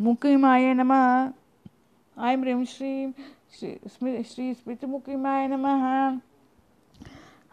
मुखीमाय 0.00 0.72
नमः 0.74 1.32
ऐं 2.28 2.36
ह्रीं 2.36 2.64
श्रीं 2.74 3.12
श्री 3.58 4.22
श्री 4.32 4.52
स्मृतिमुखीमाय 4.54 5.46
नमः 5.48 5.86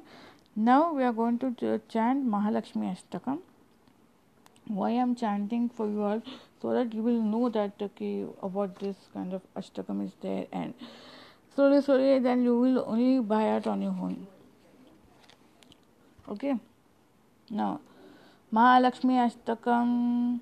now 0.55 0.91
we 0.91 1.03
are 1.03 1.13
going 1.13 1.37
to 1.37 1.79
chant 1.87 2.27
Mahalakshmi 2.27 2.95
Ashtakam. 2.95 3.39
Why 4.65 4.89
I 4.89 4.93
am 4.93 5.15
chanting 5.15 5.69
for 5.69 5.87
you 5.87 6.01
all 6.01 6.23
so 6.59 6.73
that 6.73 6.95
you 6.95 7.03
will 7.03 7.21
know 7.21 7.47
that 7.49 7.73
okay 7.79 8.25
about 8.41 8.79
this 8.79 8.95
kind 9.13 9.33
of 9.33 9.41
Ashtakam 9.55 10.03
is 10.03 10.13
there 10.19 10.47
and 10.51 10.73
slowly 11.53 11.79
slowly 11.81 12.17
then 12.17 12.43
you 12.43 12.57
will 12.57 12.83
only 12.87 13.19
buy 13.19 13.55
it 13.55 13.67
on 13.67 13.83
your 13.83 13.91
own. 13.91 14.25
Okay, 16.27 16.55
now 17.51 17.81
Mahalakshmi 18.51 19.29
Ashtakam. 19.29 20.39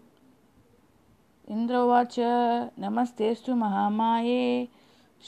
इन्द्रोवाच 1.49 2.15
नमस्तेस्तु 2.79 3.53
महामाये 3.55 4.67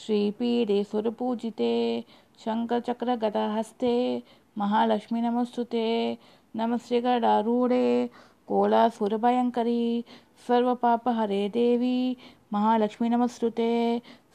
श्रीपीडे 0.00 0.82
सुरपूजिते 0.90 1.72
शङ्खचक्रगदाहस्ते 2.40 3.94
Mahalakshmi 4.56 5.20
नमस्तुते 5.20 5.86
नमस्ते 6.54 7.00
गडारूढे 7.00 7.86
कोलासुरभयङ्करी 8.48 9.82
सर्वपापहरे 10.48 11.48
देवी 11.54 11.96
महालक्ष्मी 12.52 13.08
नमस्तुते 13.08 13.70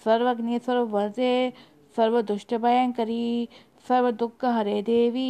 सर्वज्ञे 0.05 0.59
सर्ववर्ते 0.67 1.34
सर्वदुष्टभयङ्करी 1.95 3.26
सर्वदुःखहरे 3.88 4.82
देवी 4.84 5.30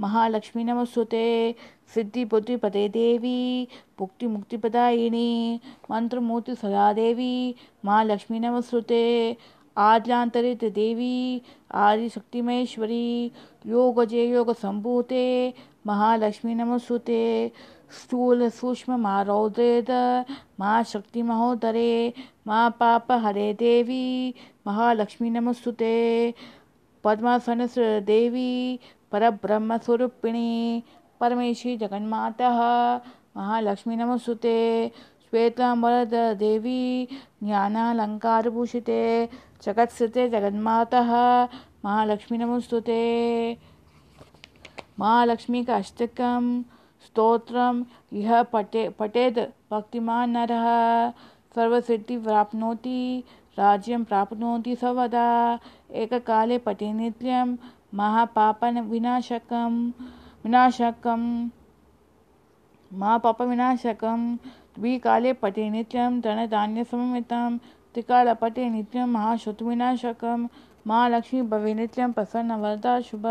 महालक्ष्मी 0.00 0.64
नमस्तुते 0.64 1.26
सिद्धिबुद्धिपदे 1.94 2.88
देवी 2.88 3.38
मुक्तिमुक्तिपदायिनी 4.00 5.30
मंत्रमूर्ति 5.90 6.54
सदा 6.62 6.92
देवी 6.92 7.34
महालक्ष्मी 7.84 8.38
नमस्तुते 8.38 9.04
आद्यांतरित 9.76 10.64
देवी 10.74 11.38
आदिशक्तिमेश्वरी 11.74 13.30
योगजे 13.66 14.24
योगसम्भूते 14.30 15.24
महालक्ष्मी 15.86 16.54
नमस्ते 16.54 17.48
स्थूल 18.00 18.48
सूक्ष्म 18.48 18.96
मा 19.00 19.22
रौद्रेद 19.22 19.90
मा 20.58 20.82
शक्तिमहोदरे 20.86 22.12
मा 22.46 22.68
पाप 22.80 23.12
हरे 23.24 23.52
देवी 23.58 24.34
महालक्ष्मी 24.66 25.30
नमस्ते 25.30 25.94
पद्मासन 27.04 27.66
देवी 28.06 28.78
परब्रह्मस्वरूपिणी, 29.12 30.82
परमेशी 31.20 31.76
जगन्मातः 31.76 32.58
महालक्ष्मी 33.36 33.96
नमस्तुते 33.96 34.56
देवी 35.34 37.08
ज्ञानालङ्कारभूषिते 37.42 39.00
जगत्स्थिते 39.64 40.28
जगन्मातः। 40.28 41.10
महालक्ष्मी 41.84 42.38
नमस्तुते 42.38 43.02
महालक्ष्मी 45.00 45.64
का 45.64 45.76
अष्टकं 45.76 46.62
स्तोत्रम्। 47.06 47.84
इह 48.12 48.42
पटे 48.42 48.88
पठेद् 48.88 49.38
भक्तिमान् 49.70 50.32
नरः 50.32 50.66
सर्वसिद्धि 51.54 52.16
प्राप्नोति, 52.18 53.24
राज्यं 53.58 54.04
प्राप्नोति 54.04 54.74
सर्वदा। 54.76 55.58
एककाले 55.92 56.58
पठे 56.58 56.92
नित्यं 56.92 57.56
महापापन 57.94 58.80
विनाशकं 58.80 59.72
विनाशकं 60.44 61.22
महापापविनाशकं 62.92 64.34
द्विकाले 64.76 65.32
पठे 65.32 65.70
नित्यं 65.70 66.20
धनधान्यसममितं 66.20 67.58
त्रिकालपटे 67.94 68.68
नित्यं 68.68 69.06
महाशत्रुविनाशकं 69.08 70.46
महालक्ष्मीभवे 70.86 72.06
प्रसन्न 72.12 72.54
वरदा 72.60 73.00
शुभ 73.02 73.26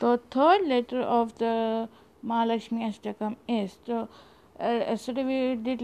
तो 0.00 0.16
third 0.36 0.66
letter 0.66 1.02
of 1.02 1.32
the 1.42 1.88
Mahalakshmi 2.24 2.84
Ashtak 2.84 3.22
is 3.50 3.76
तो 3.86 4.06
yesterday 4.60 5.24
we 5.24 5.54
did 5.64 5.82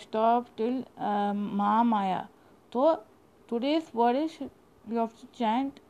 stop 0.00 0.46
till 0.56 0.82
Mahamaya 0.98 2.26
तो 2.72 2.94
today's 3.48 3.90
word 3.94 4.16
is 4.16 4.42
we 4.84 4.96
of 4.96 5.24
chant 5.34 5.80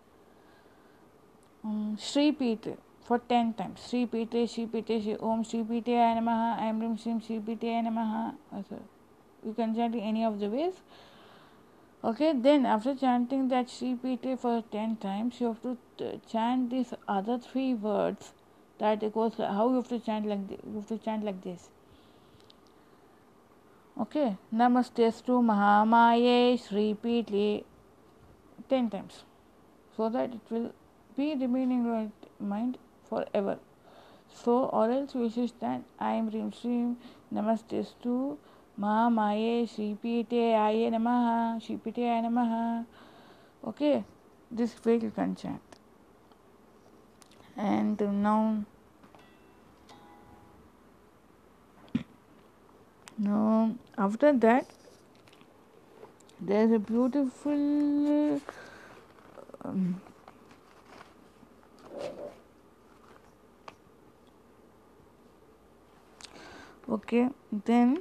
श्रीपीत 2.03 2.69
for 3.09 3.19
ten 3.29 3.51
time 3.59 3.75
श्रीपीते 3.89 4.47
श्रीपीते 4.47 5.01
श्री 5.01 5.15
ओम 5.23 5.43
श्रीपीते 5.43 5.97
आय 5.97 6.15
नम 6.21 6.29
ऐम 6.29 6.97
श्रीम 6.97 7.19
श्रीपीते 7.21 7.75
आय 7.75 7.83
नम 7.83 7.99
you 9.49 9.55
can 9.55 9.75
chant 9.75 9.95
any 9.97 10.25
of 10.25 10.39
the 10.41 10.49
ways. 10.49 10.83
Okay, 12.05 12.33
then 12.33 12.67
after 12.67 12.95
chanting 12.95 13.49
that 13.49 13.71
Sri 13.71 13.95
Pite 13.95 14.39
for 14.41 14.63
10 14.71 14.97
times, 14.97 15.41
you 15.41 15.49
have 15.49 15.63
to 15.63 15.77
t- 15.97 16.21
chant 16.31 16.71
these 16.71 16.93
other 17.09 17.39
three 17.39 17.75
words 17.75 18.33
that 18.79 19.01
goes 19.13 19.39
how 19.39 19.69
you 19.71 19.77
have 19.77 19.89
to 19.89 19.99
chant 19.99 20.27
like 20.27 20.47
this. 20.49 20.61
you 20.65 20.75
have 20.77 20.87
to 20.87 20.99
chant 20.99 21.25
like 21.25 21.43
this. 21.43 21.71
Okay, 24.01 24.37
Namaste 24.55 25.25
to 25.25 25.41
Mahamaye 25.53 26.61
Sri 26.67 26.95
Pite 26.95 27.65
10 28.69 28.91
times 28.91 29.25
so 29.97 30.09
that 30.09 30.35
it 30.35 30.41
will 30.51 30.73
be 31.17 31.35
remaining 31.35 31.81
in 31.81 31.85
your 31.87 32.13
mind 32.39 32.79
forever. 33.09 33.59
So, 34.33 34.67
or 34.67 34.91
else 34.91 35.15
we 35.15 35.29
should 35.31 35.53
I 35.99 36.13
am 36.13 36.29
Rim 36.29 36.97
Namaste 37.33 37.87
to 38.79 38.85
Mahamaye 38.85 39.69
Shripite 39.69 40.55
Aye 40.55 40.91
Namaha 40.91 41.61
Shripite 41.61 41.99
Aye 41.99 42.23
Namaha. 42.23 42.87
Okay, 43.67 44.05
this 44.51 44.75
way 44.85 44.97
you 44.97 45.11
can 45.11 45.35
chant. 45.35 45.61
And 47.57 48.01
now, 48.23 48.65
now 53.19 53.75
after 53.97 54.33
that, 54.33 54.67
there's 56.41 56.71
a 56.71 56.79
beautiful 56.79 58.41
um, 59.65 60.01
okay 66.89 67.29
then 67.65 67.99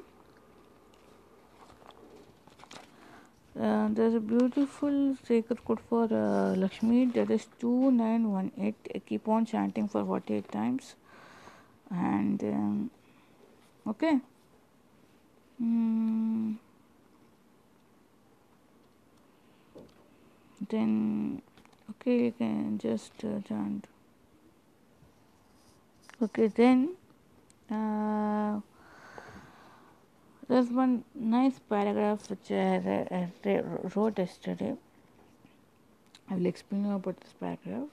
Uh, 3.60 3.88
there's 3.90 4.14
a 4.14 4.20
beautiful 4.20 5.18
sacred 5.28 5.64
code 5.66 5.80
for 5.90 6.04
uh, 6.04 6.54
Lakshmi 6.56 7.06
that 7.06 7.32
is 7.32 7.48
2918. 7.60 9.02
Keep 9.08 9.28
on 9.28 9.48
chanting 9.48 9.88
for 9.88 10.06
48 10.06 10.52
times. 10.52 10.96
And 11.90 12.44
um, 12.44 12.92
okay. 13.88 14.20
Mm. 15.60 16.58
Then, 20.70 21.42
okay, 21.92 22.26
you 22.26 22.32
can 22.34 22.78
just 22.78 23.14
uh, 23.24 23.40
chant. 23.48 23.88
Okay, 26.22 26.48
then. 26.48 26.96
Uh, 27.72 28.07
there's 30.58 30.72
one 30.72 31.04
nice 31.14 31.60
paragraph 31.70 32.32
which 32.32 32.50
I, 32.50 33.22
wrote 33.96 34.18
yesterday. 34.18 34.74
I 36.32 36.34
will 36.34 36.48
explain 36.48 36.86
you 36.86 36.94
about 36.96 37.22
this 37.22 37.34
paragraph. 37.40 37.90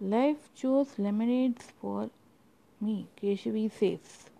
Life 0.00 0.48
chose 0.54 0.94
lemonades 0.96 1.66
for 1.82 2.08
me, 2.80 3.06
Keshavi 3.20 3.70
says. 3.70 4.30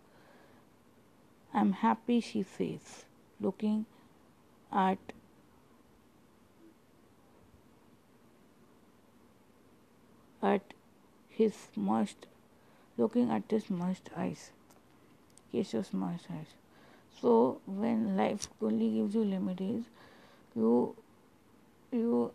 I'm 1.52 1.72
happy, 1.72 2.20
she 2.20 2.44
says, 2.44 3.04
looking 3.38 3.84
at 4.72 4.98
at 10.42 10.72
his 11.28 11.54
must 11.76 12.26
looking 12.96 13.30
at 13.30 13.42
his 13.50 13.68
must 13.68 14.08
eyes. 14.16 14.50
Keshav's 15.52 15.92
must 15.92 16.30
eyes. 16.30 16.63
So 17.24 17.58
when 17.64 18.18
life 18.18 18.48
only 18.60 18.86
gives 18.90 19.14
you 19.14 19.24
limits, 19.24 19.86
you 20.54 20.94
you 21.90 22.30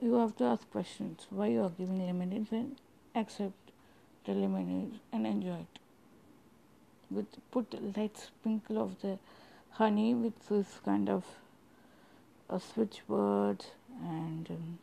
you 0.00 0.14
have 0.14 0.34
to 0.36 0.44
ask 0.44 0.70
questions 0.70 1.26
why 1.28 1.48
you 1.48 1.62
are 1.62 1.72
giving 1.80 1.98
lemonades 2.06 2.50
and 2.50 2.76
accept 3.14 3.72
the 4.24 4.32
lemonades 4.32 4.96
and 5.12 5.26
enjoy 5.26 5.56
it. 5.64 5.80
With 7.10 7.26
put 7.50 7.74
light 7.94 8.16
sprinkle 8.16 8.78
of 8.80 8.94
the 9.02 9.18
honey 9.72 10.14
with 10.14 10.48
this 10.48 10.80
kind 10.82 11.10
of 11.10 11.24
a 12.48 12.58
switchboard 12.58 13.66
and 14.02 14.48
um, 14.48 14.78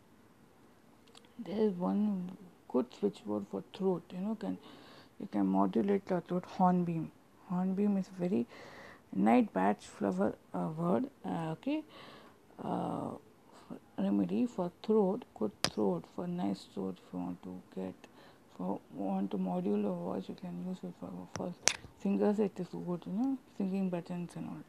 there 1.39 1.65
is 1.69 1.73
one 1.73 2.37
good 2.67 2.85
switchboard 2.99 3.47
for 3.49 3.63
throat 3.73 4.03
you 4.11 4.19
know 4.19 4.35
can 4.35 4.59
you 5.19 5.27
can 5.31 5.47
modulate 5.47 6.05
the 6.05 6.21
throat 6.21 6.45
hornbeam 6.59 7.09
hornbeam 7.51 7.97
is 7.97 8.09
very 8.19 8.45
night 9.13 9.51
batch 9.53 9.85
flower 9.97 10.33
uh, 10.53 10.69
word 10.77 11.05
uh, 11.25 11.51
okay 11.51 11.83
uh, 12.63 13.11
remedy 13.97 14.45
for 14.45 14.71
throat 14.83 15.25
good 15.39 15.51
throat 15.63 16.03
for 16.15 16.27
nice 16.27 16.65
throat 16.73 16.97
if 17.05 17.13
you 17.13 17.19
want 17.19 17.43
to 17.43 17.61
get 17.75 18.09
for 18.57 18.79
want 18.93 19.31
to 19.31 19.37
module 19.37 19.81
your 19.89 19.95
voice 20.07 20.29
you 20.29 20.35
can 20.41 20.65
use 20.67 20.77
it 20.83 20.93
for, 20.99 21.11
for 21.35 21.53
singers 22.01 22.39
it 22.39 22.59
is 22.59 22.67
good 22.89 23.01
you 23.05 23.13
know 23.13 23.37
singing 23.57 23.89
buttons 23.89 24.31
and 24.35 24.47
all 24.49 24.63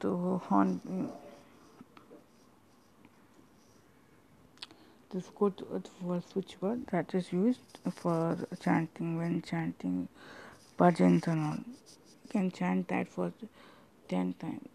to 0.00 0.40
horn 0.48 0.80
this 5.12 5.30
good 5.34 5.64
for 6.00 6.22
switchboard 6.32 6.86
that 6.92 7.14
is 7.14 7.32
used 7.32 7.78
for 7.90 8.38
chanting 8.62 9.16
when 9.16 9.42
chanting 9.42 10.08
bhajans 10.78 11.26
and 11.26 11.46
all. 11.46 11.56
You 11.56 12.30
can 12.30 12.50
chant 12.50 12.88
that 12.88 13.08
for 13.08 13.32
10 14.08 14.34
times. 14.34 14.68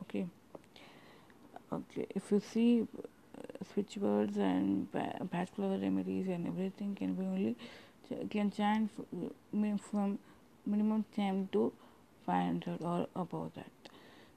Okay. 0.00 0.26
Okay. 1.72 2.06
If 2.14 2.30
you 2.32 2.40
see 2.40 2.82
uh, 2.82 3.64
switchwords 3.72 4.36
and 4.36 4.90
patch 5.30 5.50
flower 5.54 5.78
remedies 5.78 6.26
and 6.26 6.46
everything 6.48 6.94
can 6.96 7.14
be 7.14 7.24
only 7.24 7.56
can 8.28 8.50
chant 8.50 8.90
uh, 8.98 9.76
from 9.90 10.18
minimum 10.66 11.04
10 11.14 11.48
to 11.52 11.72
500 12.26 12.82
or 12.82 13.06
above 13.14 13.52
that. 13.54 13.70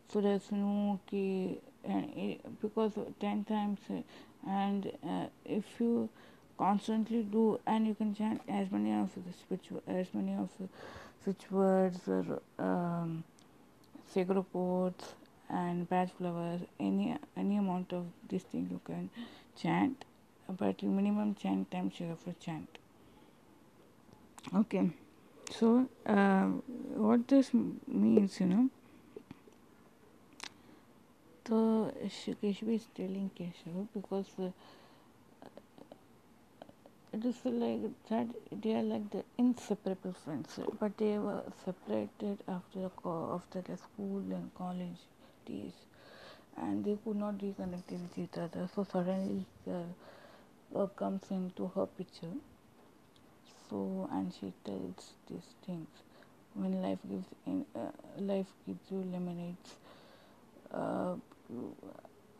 So 0.09 0.21
there's 0.21 0.51
no 0.51 0.99
key 1.09 1.59
and 1.83 2.11
eh, 2.15 2.35
because 2.61 2.93
10 3.19 3.45
times 3.45 3.79
uh, 3.89 4.01
and 4.47 4.91
uh, 5.07 5.25
if 5.45 5.63
you 5.79 6.09
constantly 6.57 7.23
do 7.23 7.59
and 7.65 7.87
you 7.87 7.95
can 7.95 8.13
chant 8.13 8.41
as 8.47 8.71
many 8.71 8.93
of 8.93 9.09
the 9.15 9.33
switch 9.47 9.69
as 9.87 10.07
many 10.13 10.33
of 10.33 10.49
the 10.59 10.67
switch 11.23 11.49
words 11.49 11.99
or 12.07 12.41
um, 12.59 13.23
sacred 14.13 14.43
quotes 14.51 15.13
and 15.49 15.89
patch 15.89 16.09
flowers, 16.17 16.61
any 16.79 17.15
any 17.37 17.57
amount 17.57 17.93
of 17.93 18.05
this 18.29 18.43
thing 18.43 18.67
you 18.71 18.79
can 18.85 19.09
chant, 19.55 20.05
but 20.57 20.81
minimum 20.83 21.35
chant 21.35 21.69
time 21.71 21.91
you 21.97 22.07
have 22.07 22.23
to 22.23 22.33
chant. 22.39 22.77
Okay, 24.55 24.89
so 25.51 25.87
uh, 26.05 26.45
what 27.07 27.27
this 27.27 27.51
means, 27.87 28.39
you 28.39 28.45
know. 28.47 28.69
So 31.47 31.93
Keshava 32.01 32.73
is 32.75 32.87
telling 32.95 33.29
Keshav 33.37 33.87
because 33.93 34.27
uh, 34.39 34.49
it 37.13 37.23
is 37.23 37.37
like 37.45 37.81
that 38.09 38.27
they 38.61 38.73
are 38.75 38.83
like 38.83 39.09
the 39.11 39.23
inseparable 39.37 40.11
friends, 40.13 40.59
but 40.79 40.97
they 40.97 41.17
were 41.17 41.43
separated 41.63 42.39
after 42.47 42.79
the 42.79 42.89
after 43.35 43.61
the 43.61 43.77
school 43.77 44.19
and 44.37 44.51
college 44.55 45.01
days, 45.45 45.73
and 46.57 46.83
they 46.83 46.97
could 47.03 47.15
not 47.17 47.37
reconnect 47.37 47.89
with 47.91 48.17
each 48.17 48.37
other. 48.37 48.67
So 48.75 48.83
suddenly, 48.91 49.45
uh, 50.75 50.87
comes 50.87 51.23
into 51.31 51.67
her 51.75 51.85
picture. 51.85 52.33
So 53.69 54.09
and 54.11 54.33
she 54.33 54.51
tells 54.65 55.13
these 55.29 55.55
things 55.65 55.87
when 56.53 56.81
life 56.81 56.99
gives 57.09 57.27
in 57.45 57.65
uh, 57.75 57.91
life 58.19 58.51
gives 58.67 58.91
you 58.91 58.97
lemonades. 59.11 59.77
Uh, 60.73 61.15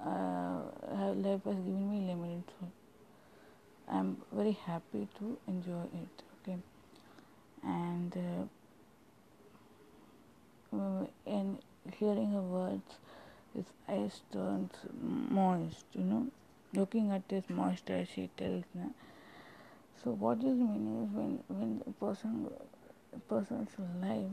uh, 0.04 0.62
life 1.14 1.44
has 1.46 1.56
given 1.56 1.90
me 1.90 2.08
lemonade. 2.08 2.44
So 2.60 2.68
I'm 3.88 4.18
very 4.32 4.54
happy 4.54 5.08
to 5.20 5.38
enjoy 5.48 5.84
it. 5.94 6.24
Okay, 6.42 6.58
and 7.64 8.50
uh, 10.74 11.06
in 11.26 11.60
hearing 11.98 12.32
her 12.32 12.42
words, 12.42 12.98
his 13.56 13.66
eyes 13.88 14.22
turns 14.32 14.74
moist. 15.02 15.86
You 15.94 16.04
know, 16.04 16.28
looking 16.74 17.12
at 17.12 17.28
this 17.30 17.44
moisture, 17.50 18.06
she 18.06 18.30
tells 18.36 18.64
me. 18.74 18.90
So 20.04 20.12
what 20.12 20.42
this 20.42 20.56
means 20.56 21.10
is 21.10 21.16
when 21.16 21.44
when 21.48 21.82
a 21.88 21.92
person 22.04 22.50
person's 23.30 23.70
life 24.02 24.32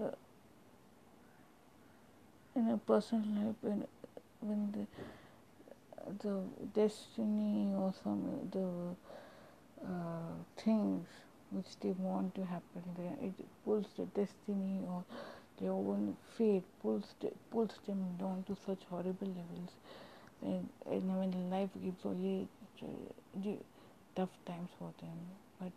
uh, 0.00 0.10
in 2.56 2.68
a 2.70 2.78
person's 2.78 3.26
life 3.38 3.56
when 3.62 3.86
when 4.40 4.72
the 4.72 4.86
the 6.22 6.40
destiny 6.74 7.74
or 7.74 7.92
some 8.02 8.48
the 8.52 8.68
uh, 9.86 10.34
things 10.62 11.06
which 11.50 11.78
they 11.80 11.90
want 11.98 12.34
to 12.34 12.44
happen 12.44 12.82
there 12.96 13.16
it 13.22 13.32
pulls 13.64 13.86
the 13.96 14.04
destiny 14.06 14.80
or 14.88 15.04
their 15.60 15.70
own 15.70 16.16
fate 16.36 16.64
pulls 16.82 17.14
the, 17.20 17.30
pulls 17.50 17.78
them 17.86 18.04
down 18.18 18.44
to 18.46 18.56
such 18.66 18.80
horrible 18.90 19.28
levels 19.28 19.70
and, 20.42 20.68
and 20.90 21.18
when 21.18 21.50
life 21.50 21.70
gives 21.82 22.04
only 22.04 22.46
tough 24.14 24.28
times 24.46 24.68
for 24.78 24.92
them 25.00 25.18
but 25.60 25.72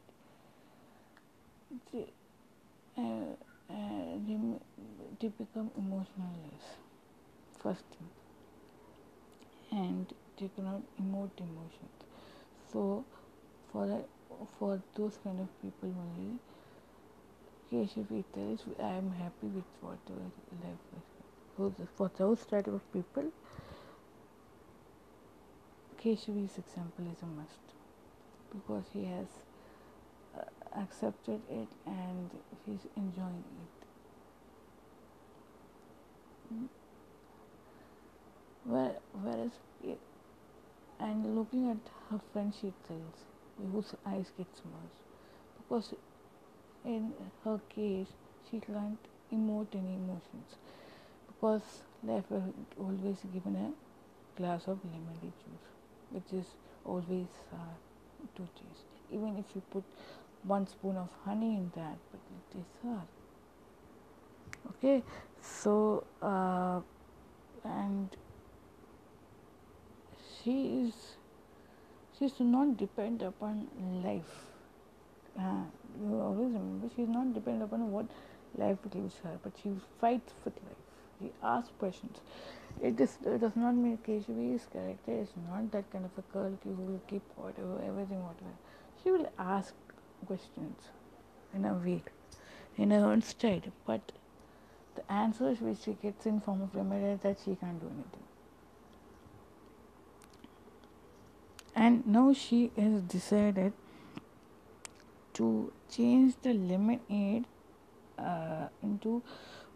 they, 1.94 2.06
uh, 2.98 3.36
uh, 3.70 4.18
they, 4.28 4.38
they 5.20 5.28
become 5.30 5.72
emotionless 5.78 6.66
first 7.60 7.84
thing 7.96 8.10
and 9.72 10.14
they 10.40 10.50
cannot 10.56 10.82
emote 11.02 11.32
emotions. 11.40 11.98
So 12.72 13.04
for 13.72 13.88
that, 13.88 14.06
for 14.60 14.82
those 14.96 15.18
kind 15.24 15.40
of 15.40 15.48
people 15.62 15.94
only, 16.00 16.38
Keshavi 17.72 18.24
tells, 18.34 18.62
I 18.80 18.94
am 18.94 19.12
happy 19.12 19.48
with 19.48 19.66
whatever 19.82 20.32
life 20.64 20.86
is. 20.98 21.88
For 21.96 22.12
those 22.18 22.46
type 22.46 22.68
of 22.68 22.82
people, 22.94 23.32
Keshavi's 26.02 26.58
example 26.58 27.06
is 27.12 27.22
a 27.22 27.26
must 27.26 27.60
because 28.54 28.86
he 28.94 29.06
has 29.06 29.28
accepted 30.78 31.42
it 31.50 31.68
and 31.86 32.30
he's 32.66 32.86
enjoying 32.96 33.44
it. 33.64 33.78
Mm-hmm. 36.54 36.66
Whereas, 39.24 39.52
and 41.00 41.36
looking 41.36 41.70
at 41.70 41.78
her 42.10 42.20
friend, 42.34 42.54
she 42.54 42.74
tells 42.88 43.26
whose 43.72 43.94
eyes 44.06 44.32
get 44.38 44.48
smudged 44.56 45.02
because 45.58 45.94
in 46.86 47.14
her 47.44 47.60
case 47.70 48.08
she 48.50 48.60
can't 48.60 49.00
emote 49.34 49.74
any 49.74 49.96
emotions 49.96 50.56
because 51.28 51.82
life 52.04 52.24
has 52.30 52.44
always 52.80 53.18
given 53.34 53.56
a 53.56 54.40
glass 54.40 54.68
of 54.68 54.80
lemon 54.86 55.18
juice 55.22 55.68
which 56.12 56.40
is 56.40 56.46
always 56.86 57.28
sour 57.50 57.76
to 58.36 58.44
taste 58.60 58.86
even 59.12 59.38
if 59.38 59.46
you 59.56 59.62
put 59.72 59.84
one 60.44 60.68
spoon 60.68 60.98
of 60.98 61.10
honey 61.26 61.56
in 61.56 61.72
that 61.76 61.98
but 62.12 62.22
it 62.38 62.60
is 62.60 62.66
sour 62.82 63.04
okay 64.70 65.04
so 65.42 66.04
uh, 66.22 66.80
and 67.64 68.18
she 70.48 70.84
is 70.84 71.18
she 72.18 72.26
is 72.26 72.40
not 72.40 72.78
depend 72.78 73.22
upon 73.22 73.68
life. 74.04 74.48
Uh, 75.40 75.66
you 76.02 76.20
always 76.20 76.52
remember 76.52 76.90
she 76.96 77.04
is 77.04 77.10
not 77.10 77.34
dependent 77.34 77.66
upon 77.66 77.92
what 77.92 78.08
life 78.58 78.78
gives 78.92 79.18
her, 79.24 79.38
but 79.44 79.54
she 79.62 79.70
fights 80.02 80.34
with 80.44 80.56
life. 80.56 80.84
She 81.20 81.32
asks 81.44 81.72
questions. 81.78 82.18
It, 82.82 83.00
is, 83.00 83.18
it 83.26 83.42
does 83.42 83.56
not 83.56 83.76
mean 83.76 84.00
Keshavi's 84.08 84.66
character 84.72 85.12
is 85.12 85.30
not 85.50 85.72
that 85.72 85.92
kind 85.92 86.06
of 86.06 86.12
a 86.18 86.34
girl 86.34 86.58
who 86.64 86.72
will 86.72 87.02
keep 87.08 87.22
whatever, 87.36 87.80
everything, 87.86 88.24
whatever. 88.24 88.58
She 89.04 89.12
will 89.12 89.32
ask 89.38 89.74
questions 90.28 90.78
in 91.54 91.66
a 91.66 91.74
week 91.74 92.08
in 92.78 92.92
her 92.92 93.04
own 93.06 93.22
style, 93.22 93.62
but 93.86 94.12
the 94.96 95.12
answers 95.12 95.60
which 95.60 95.80
she 95.86 95.94
gets 96.02 96.26
in 96.26 96.40
form 96.40 96.62
of 96.62 96.76
remedy 96.76 97.20
that 97.24 97.38
she 97.44 97.56
can't 97.56 97.80
do 97.80 97.88
anything. 97.88 98.28
and 101.84 102.08
now 102.08 102.34
she 102.34 102.72
has 102.76 103.02
decided 103.14 103.72
to 105.40 105.72
change 105.96 106.34
the 106.42 106.54
lemonade 106.54 107.46
uh, 108.18 108.68
into 108.82 109.22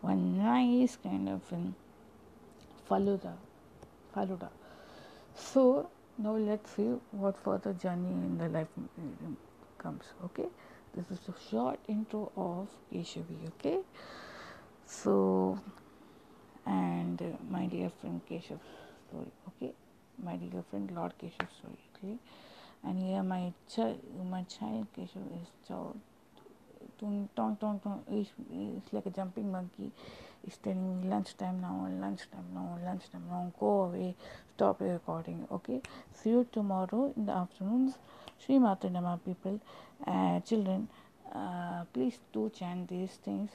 one 0.01 0.23
nice 0.37 0.97
kind 1.03 1.29
of 1.29 1.51
an 1.57 1.67
faluda 2.89 3.33
faluda 4.15 4.49
so 5.49 5.65
now 6.17 6.35
let's 6.49 6.75
see 6.77 6.89
what 7.25 7.37
further 7.43 7.73
journey 7.85 8.15
in 8.29 8.37
the 8.39 8.49
life 8.57 8.73
comes 9.81 10.03
okay? 10.25 10.47
This 10.95 11.05
is 11.11 11.19
a 11.29 11.49
short 11.49 11.79
intro 11.87 12.31
of 12.35 12.67
Keshavi 12.93 13.37
okay? 13.49 13.79
So 14.85 15.59
and 16.65 17.21
uh, 17.21 17.25
my 17.49 17.65
dear 17.65 17.91
friend 17.99 18.21
Keshav 18.29 18.59
story 19.07 19.31
okay? 19.49 19.73
My 20.23 20.35
dear 20.35 20.63
friend 20.69 20.91
Lord 20.95 21.13
Keshav 21.21 21.47
story 21.57 21.79
okay? 21.95 22.15
And 22.83 22.99
here 22.99 23.23
my 23.23 23.53
child 23.73 23.99
my 24.29 24.43
child 24.43 24.87
Keshav 24.97 25.25
is 25.41 25.47
so 25.67 25.95
ton 26.99 27.29
ton 27.35 27.55
ton 27.57 27.79
ton 27.79 27.99
is 28.11 28.27
it's 28.53 28.93
like 28.93 29.05
a 29.05 29.09
jumping 29.09 29.51
monkey. 29.51 29.91
Is 30.47 30.57
telling 30.57 31.01
me 31.01 31.07
lunchtime 31.07 31.61
now 31.61 31.87
lunchtime 32.01 32.47
now 32.53 32.79
lunchtime 32.83 33.21
now 33.29 33.53
go 33.59 33.83
away 33.83 34.15
stop 34.55 34.81
recording 34.81 35.47
okay? 35.51 35.81
See 36.13 36.31
you 36.31 36.47
tomorrow 36.51 37.13
in 37.15 37.27
the 37.27 37.31
afternoons 37.31 37.99
Sri 38.43 38.59
Mata 38.59 38.89
Nama 38.89 39.19
people 39.23 39.59
uh, 40.07 40.39
children 40.41 40.87
uh, 41.33 41.83
please 41.93 42.17
do 42.33 42.51
chant 42.57 42.89
these 42.89 43.11
things 43.23 43.49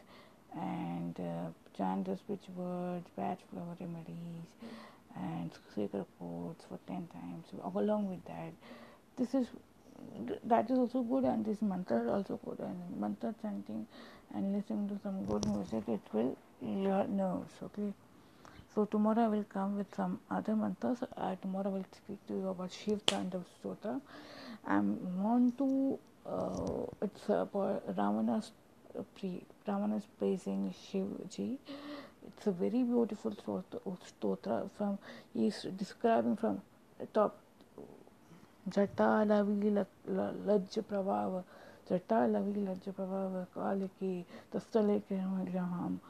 and 0.55 1.19
uh, 1.19 1.49
chant 1.77 2.07
the 2.07 2.17
speech 2.17 2.49
words 2.55 3.07
batch 3.17 3.41
flower 3.51 3.77
remedies 3.81 4.47
and 5.17 5.51
sacred 5.75 6.05
quotes 6.19 6.65
for 6.67 6.79
10 6.87 7.09
times 7.13 7.47
along 7.75 8.09
with 8.09 8.25
that 8.27 8.53
this 9.17 9.35
is 9.35 9.47
that 10.45 10.71
is 10.71 10.79
also 10.79 11.03
good 11.03 11.25
and 11.25 11.45
this 11.45 11.63
mantra 11.63 12.01
is 12.03 12.09
also 12.09 12.39
good 12.45 12.59
and 12.61 13.01
mantra 13.01 13.35
chanting 13.43 13.87
and 14.35 14.55
listening 14.55 14.89
to 14.89 14.99
some 15.03 15.25
good 15.25 15.47
music 15.49 15.83
it 15.89 16.01
will 16.13 16.37
your 16.63 17.07
nerves 17.09 17.53
okay 17.63 17.93
so 18.77 18.85
tomorrow 18.85 19.25
I 19.25 19.29
will 19.29 19.45
come 19.45 19.79
with 19.79 19.95
some 19.97 20.21
other 20.31 20.55
mantras. 20.55 20.99
Uh, 21.17 21.35
tomorrow 21.37 21.71
I 21.71 21.75
will 21.77 21.87
speak 21.93 22.19
to 22.29 22.35
you 22.35 22.49
about 22.49 22.71
Shiv 22.71 23.07
Tandav 23.07 23.45
Stotra. 23.57 23.99
I 24.67 24.81
want 24.81 25.59
to. 25.59 25.99
Uh, 26.27 26.87
it's 27.03 27.29
about 27.29 27.87
Ravana's 27.87 28.51
uh, 28.99 29.03
pre 29.17 29.43
Ravana's 29.67 30.07
praising 30.19 30.75
Shivji 30.75 31.59
it's 32.27 32.47
a 32.47 32.51
very 32.51 32.83
beautiful 32.83 33.33
stotra 33.33 34.69
from 34.77 34.99
he's 35.35 35.63
describing 35.77 36.37
from 36.37 36.61
top 37.15 37.39
जटालवी 38.75 39.71
लज्ज 39.71 40.79
प्रभाव 40.89 41.39
जटालवी 41.91 42.63
लज्ज 42.63 42.89
प्रभाव 42.97 43.35
काल 43.55 43.87
के 44.01 44.11
तस्तले 44.55 44.99
के 45.09 45.17
हम 45.17 46.01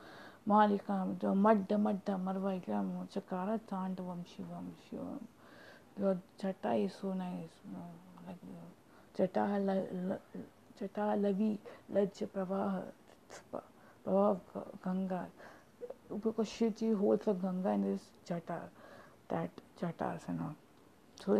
Malikam, 0.49 1.19
the 1.19 1.27
Madda 1.27 1.77
Madda 1.77 2.17
Marvaikam, 2.25 3.09
Chakara 3.13 3.59
Tandavam 3.69 4.23
Shivam 4.25 4.67
Shivam. 4.89 5.19
Your 5.99 6.19
Chata 6.41 6.85
is 6.85 6.95
so 7.01 7.13
जटा 9.19 11.15
लवी 11.15 11.53
लज्ज 11.95 12.23
प्रवाह 12.33 12.79
प्रवाह 13.53 14.33
गंगा। 14.85 15.27
बिकॉज़ 16.13 16.49
शिव 16.49 16.71
जी 16.79 16.89
हो 17.01 17.17
a 17.17 17.33
Ganga 17.45 17.73
in 17.75 17.83
this 17.83 18.03
jata 18.29 18.59
that 19.31 19.61
jata 19.81 20.17
so 21.21 21.37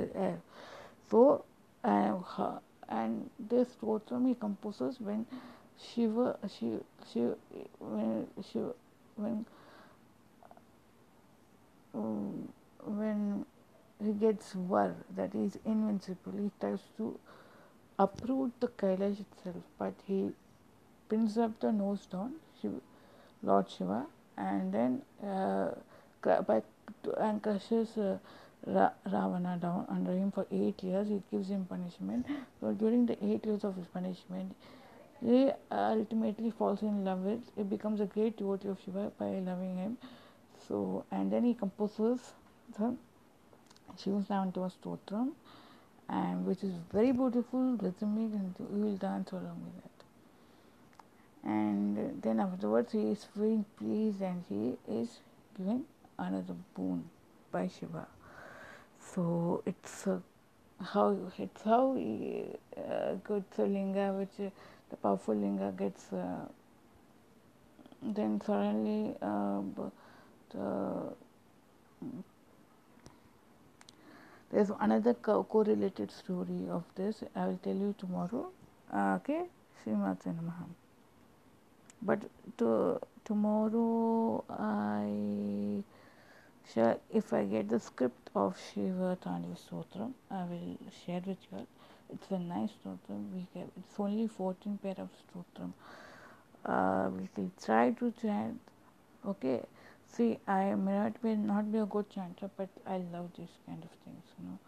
so 1.11 1.21
and 1.85 3.21
this 3.51 3.79
total 3.81 4.17
me 4.25 4.33
composers 4.43 5.01
when 5.03 5.25
Shiv 5.87 6.15
Shiv 6.51 6.81
Shiv 7.13 7.35
Shiv 8.51 8.75
when 12.89 13.45
he 14.05 14.13
gets 14.13 14.55
war 14.55 14.95
that 15.17 15.33
he 15.33 15.45
is 15.45 15.59
invincible, 15.65 16.33
he 16.39 16.51
tries 16.61 16.81
to 16.97 17.19
uproot 17.99 18.53
the 18.61 18.69
Kailash 18.69 19.21
itself, 19.21 19.63
but 19.79 19.95
he 20.07 20.31
pins 21.09 21.39
up 21.39 21.59
the 21.61 21.73
nose 21.73 22.07
down, 22.07 22.35
Shiva, 22.61 22.81
Lord 23.43 23.71
Shiva, 23.71 24.07
and 24.37 24.73
then 24.73 25.03
uh, 25.27 25.71
by 26.23 26.63
and 27.19 27.43
crushes. 27.43 27.97
Uh, 27.97 28.19
Ra- 28.67 28.91
Ravana 29.05 29.57
down 29.61 29.87
under 29.89 30.13
him 30.13 30.33
for 30.33 30.47
eight 30.51 30.83
years. 30.83 31.09
He 31.09 31.23
gives 31.31 31.51
him 31.51 31.67
punishment. 31.67 32.27
So 32.61 32.73
during 32.73 33.07
the 33.07 33.17
eight 33.25 33.45
years 33.47 33.63
of 33.65 33.77
his 33.77 33.87
punishment, 33.87 34.57
he 35.21 35.51
ultimately 35.71 36.51
falls 36.51 36.83
in 36.83 37.05
love 37.05 37.21
with. 37.21 37.43
He 37.57 37.63
becomes 37.63 38.01
a 38.01 38.07
great 38.07 38.37
devotee 38.37 38.69
of 38.69 38.79
Shiva 38.85 39.13
by 39.19 39.27
loving 39.27 39.77
him. 39.77 39.99
So 40.67 41.05
and 41.13 41.31
then 41.31 41.45
he 41.45 41.55
composes 41.55 42.33
the 42.77 42.97
Shiva 43.99 44.25
Savantiva 44.29 44.71
Stotram, 44.73 45.33
and 46.09 46.47
which 46.47 46.63
is 46.63 46.73
very 46.93 47.13
beautiful, 47.13 47.77
rhythmic, 47.77 48.33
and 48.35 48.55
we 48.71 48.83
will 48.83 48.97
dance 48.97 49.33
along 49.33 49.61
with 49.65 49.83
that. 49.83 51.51
And 51.51 52.23
then 52.23 52.41
afterwards, 52.41 52.93
he 52.93 53.11
is 53.11 53.25
feeling 53.35 53.65
pleased, 53.79 54.21
and 54.21 54.43
he 54.49 54.77
is 54.93 55.21
given 55.57 55.85
another 56.19 56.55
boon 56.75 57.05
by 57.51 57.69
Shiva 57.69 58.07
so 59.15 59.63
it's 59.67 60.07
uh, 60.07 60.19
how 60.83 61.17
it's 61.39 61.63
how 61.63 61.97
uh, 61.97 63.15
good 63.25 63.45
linga 63.59 64.13
which 64.13 64.47
uh, 64.47 64.51
the 64.91 64.97
powerful 64.97 65.35
linga 65.35 65.73
gets 65.77 66.13
uh, 66.13 66.47
then 68.03 68.41
suddenly 68.45 69.15
uh, 69.23 69.61
the, 70.51 71.13
there's 74.51 74.71
another 74.81 75.15
co- 75.15 75.45
correlated 75.45 76.11
story 76.11 76.69
of 76.71 76.85
this 76.95 77.23
i 77.35 77.47
will 77.47 77.59
tell 77.63 77.75
you 77.75 77.95
tomorrow 77.99 78.49
uh, 78.93 79.17
okay 79.17 79.43
Srimati 79.85 80.29
Namaha. 80.35 80.67
but 82.03 82.21
to, 82.59 83.01
tomorrow 83.25 84.45
i 84.51 85.83
shall 86.73 87.01
if 87.13 87.33
i 87.33 87.45
get 87.45 87.69
the 87.69 87.79
script 87.81 88.27
of 88.37 88.57
Shiva 88.59 89.17
Tandiva 89.25 89.57
Stotram. 89.57 90.13
I 90.31 90.45
will 90.45 90.77
share 91.05 91.23
with 91.27 91.39
you. 91.51 91.67
It's 92.13 92.31
a 92.31 92.39
nice 92.39 92.71
Stotram. 92.85 93.33
We 93.33 93.47
have, 93.55 93.69
it's 93.79 93.99
only 93.99 94.29
14 94.29 94.79
pair 94.83 94.95
of 94.99 95.09
Stotram. 95.23 95.73
Uh, 96.65 97.09
we 97.11 97.29
will 97.37 97.51
try 97.65 97.91
to 97.93 98.13
chant. 98.21 98.61
Okay. 99.27 99.63
See, 100.09 100.39
I 100.49 100.75
may 100.75 100.93
not 100.93 101.23
be 101.23 101.35
not 101.35 101.71
be 101.71 101.79
a 101.79 101.87
good 101.87 102.09
chanter, 102.11 102.51
but 102.57 102.69
I 102.87 102.99
love 103.13 103.31
these 103.37 103.57
kind 103.67 103.83
of 103.83 103.91
things. 104.05 104.25
You 104.39 104.49
know, 104.49 104.59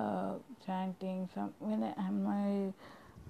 uh, 0.00 0.34
chanting. 0.64 1.28
Some 1.34 1.52
when 1.58 1.82
I, 1.84 2.10
my 2.10 2.72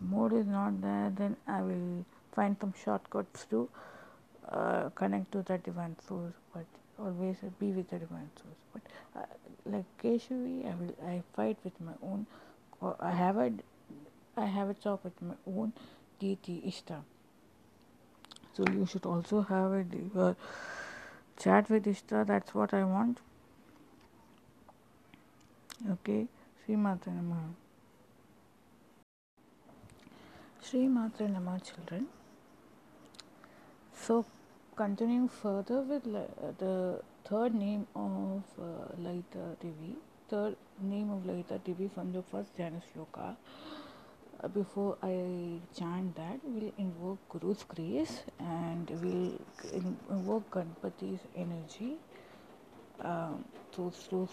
mood 0.00 0.32
is 0.32 0.46
not 0.46 0.80
there, 0.80 1.10
then 1.16 1.36
I 1.46 1.62
will 1.62 2.04
find 2.34 2.56
some 2.60 2.74
shortcuts 2.84 3.44
to 3.50 3.68
uh, 4.48 4.90
connect 4.90 5.32
to 5.32 5.42
the 5.42 5.58
divine 5.58 5.96
source. 6.06 6.34
But 6.54 6.66
always 6.98 7.36
be 7.58 7.72
with 7.72 7.90
the 7.90 7.98
divine 7.98 8.30
source. 8.40 8.60
But 8.72 8.82
uh, 9.20 9.26
like 9.64 9.84
Keshavi, 10.02 10.70
I 10.70 10.74
will 10.74 10.94
I 11.08 11.22
fight 11.34 11.58
with 11.64 11.80
my 11.80 11.94
own. 12.02 12.26
I 13.00 13.10
have 13.10 13.36
a 13.36 13.52
I 14.36 14.44
have 14.46 14.68
a 14.68 14.74
talk 14.74 15.02
with 15.04 15.20
my 15.22 15.34
own 15.46 15.72
deity 16.20 16.62
Ishta. 16.66 17.02
So 18.56 18.64
you 18.72 18.86
should 18.86 19.04
also 19.04 19.42
have 19.42 19.72
a 19.72 19.84
uh, 20.18 20.34
chat 21.36 21.68
with 21.68 21.84
Ishta. 21.84 22.26
That's 22.26 22.54
what 22.54 22.72
I 22.72 22.84
want. 22.84 23.18
Okay, 25.90 26.26
Sri 26.64 26.74
Matra 26.74 27.12
Namaha. 27.18 27.50
Sri 30.62 30.86
Matra 30.86 31.28
Namaha 31.34 31.62
children. 31.62 32.06
So 33.92 34.24
continuing 34.74 35.28
further 35.28 35.82
with 35.82 36.04
the 36.04 37.00
third 37.28 37.54
name 37.54 37.86
of 37.94 38.42
uh, 38.58 38.86
Lalita 38.98 39.56
Devi, 39.60 39.96
third 40.30 40.56
name 40.80 41.10
of 41.10 41.26
Lalita 41.26 41.60
Devi 41.62 41.90
from 41.94 42.12
the 42.12 42.22
first 42.22 42.56
Jnana 42.56 42.80
Shloka. 42.88 43.36
Uh, 44.46 44.48
before 44.48 44.96
I 45.02 45.58
chant 45.76 46.14
that, 46.14 46.38
we'll 46.44 46.72
invoke 46.78 47.18
Guru's 47.28 47.64
grace 47.64 48.22
and 48.38 48.88
we'll 49.02 49.40
invoke 50.08 50.50
Ganpati's 50.52 51.20
energy. 51.34 51.96
Um, 53.00 53.44
so, 53.74 53.92
so, 54.08 54.28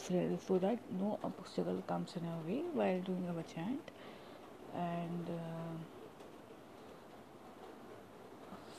so 0.47 0.57
that 0.59 0.77
no 0.99 1.19
obstacle 1.23 1.81
comes 1.87 2.15
in 2.15 2.27
our 2.27 2.41
way 2.47 2.61
while 2.73 2.99
doing 2.99 3.27
our 3.27 3.41
chant 3.43 3.89
and 4.75 5.29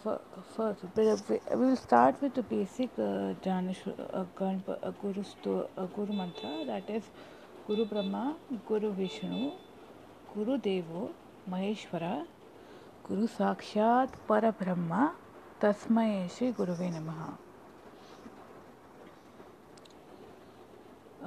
uh, 0.04 0.16
first, 0.54 0.84
we 0.96 1.56
will 1.56 1.76
start 1.76 2.22
with 2.22 2.34
the 2.34 2.42
basic 2.42 2.90
uh, 2.96 3.34
uh, 3.44 3.62
uh, 4.04 4.24
Guru, 5.02 5.24
uh, 5.76 5.86
Guru 5.86 6.12
mantra 6.12 6.64
that 6.66 6.88
is 6.88 7.02
Guru 7.66 7.86
Brahma, 7.86 8.36
Guru 8.68 8.92
Vishnu, 8.92 9.52
Guru 10.34 10.58
Devo, 10.58 11.10
महेश्वर 11.48 12.02
गुरु 13.06 13.26
पर 14.28 14.50
ब्रह्म 14.58 15.06
तस्मय 15.60 16.28
श्री 16.28 16.50
गुरुवे 16.52 16.88
नम 16.90 17.10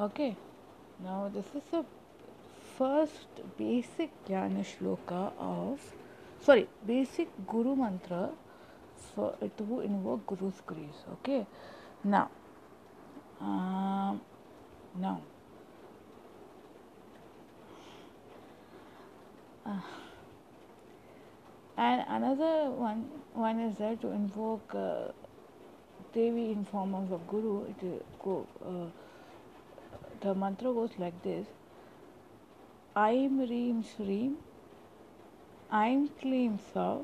okay 0.05 0.29
now 1.01 1.29
this 1.29 1.55
is 1.55 1.75
a 1.75 1.81
first 2.77 3.41
basic 3.57 4.13
gyan 4.27 4.61
shloka 4.63 5.11
of 5.11 5.93
sorry 6.45 6.67
basic 6.85 7.31
guru 7.51 7.75
mantra 7.75 8.25
इन 9.81 10.01
वो 10.01 10.19
गुरु 10.27 10.51
squeeze 10.57 11.05
okay 11.11 11.39
now 12.05 12.27
now 14.99 15.19
And 21.77 22.03
another 22.09 22.71
one, 22.71 23.07
one 23.33 23.59
is 23.59 23.77
there 23.77 23.95
to 23.97 24.07
invoke 24.07 24.73
uh, 24.73 25.11
Devi 26.11 26.51
in 26.51 26.65
form 26.65 26.95
of 26.95 27.11
a 27.11 27.19
guru. 27.29 27.65
Uh, 27.65 27.99
go, 28.23 28.47
uh, 28.65 28.87
the 30.21 30.33
mantra 30.33 30.73
goes 30.73 30.89
like 30.97 31.21
this: 31.21 31.45
I'm 32.95 33.39
Reem 33.41 33.83
Shreem, 33.83 34.37
I'm 35.69 36.07
Clean 36.19 36.57
Sav, 36.73 37.01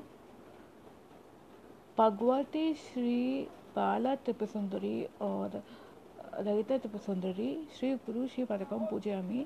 pagwati 1.95 2.75
Shri 2.75 3.47
Bala 3.75 4.17
Tipasundari 4.25 5.07
or 5.19 5.51
uh, 5.53 6.41
Lalita 6.41 6.79
Tipasundari, 6.79 7.59
Shri 7.77 7.99
Guru 8.07 8.27
Shri 8.27 8.45
Patakam 8.45 8.91
Pujayami 8.91 9.45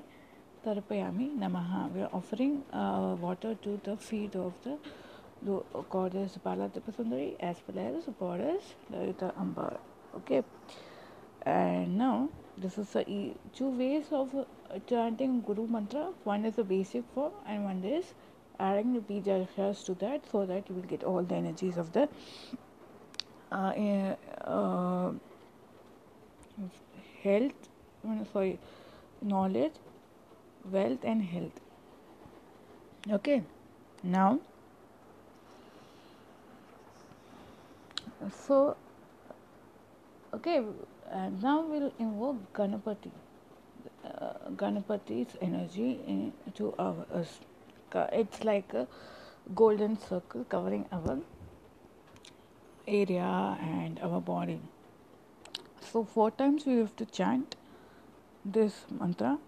Tarpayami 0.64 1.36
Namaha. 1.36 1.92
We 1.92 2.00
are 2.00 2.10
offering 2.14 2.62
uh, 2.72 3.14
water 3.20 3.54
to 3.62 3.78
the 3.84 3.98
feet 3.98 4.34
of 4.34 4.54
the 4.64 4.78
goddess 5.90 6.38
Balatipasundari 6.44 7.36
as 7.40 7.56
well 7.66 7.96
as 7.96 8.04
goddess 8.18 8.74
Lalita 8.90 9.32
Amba 9.38 9.78
okay 10.16 10.42
and 11.46 11.96
now 11.96 12.28
this 12.56 12.76
is 12.76 12.88
the 12.90 13.04
two 13.54 13.68
ways 13.68 14.06
of 14.10 14.34
chanting 14.88 15.40
Guru 15.42 15.66
mantra. 15.68 16.08
One 16.24 16.44
is 16.44 16.56
the 16.56 16.64
basic 16.64 17.04
form 17.14 17.32
and 17.46 17.64
one 17.64 17.84
is 17.84 18.12
adding 18.58 18.92
the 18.94 19.00
bija 19.00 19.46
to 19.84 19.94
that 19.94 20.22
so 20.30 20.44
that 20.44 20.68
you 20.68 20.74
will 20.74 20.82
get 20.82 21.04
all 21.04 21.22
the 21.22 21.34
energies 21.34 21.76
of 21.76 21.92
the 21.92 22.08
uh, 23.52 24.14
uh, 24.44 25.12
health 27.22 27.68
sorry 28.32 28.58
knowledge 29.22 29.72
wealth 30.70 31.04
and 31.04 31.22
health. 31.22 31.60
Okay? 33.10 33.42
Now 34.02 34.40
So, 38.46 38.76
okay, 40.34 40.62
now 41.40 41.62
we'll 41.62 41.92
invoke 41.98 42.52
Ganapati. 42.52 43.10
Uh, 44.04 44.32
Ganapati's 44.56 45.36
energy 45.40 46.00
into 46.46 46.74
our 46.78 47.06
us. 47.12 47.38
It's 48.12 48.44
like 48.44 48.74
a 48.74 48.86
golden 49.54 49.98
circle 49.98 50.44
covering 50.44 50.86
our 50.92 51.18
area 52.86 53.56
and 53.60 54.00
our 54.00 54.20
body. 54.20 54.60
So, 55.80 56.04
four 56.04 56.30
times 56.30 56.66
we 56.66 56.78
have 56.78 56.96
to 56.96 57.06
chant 57.06 57.54
this 58.44 58.84
mantra 58.90 59.38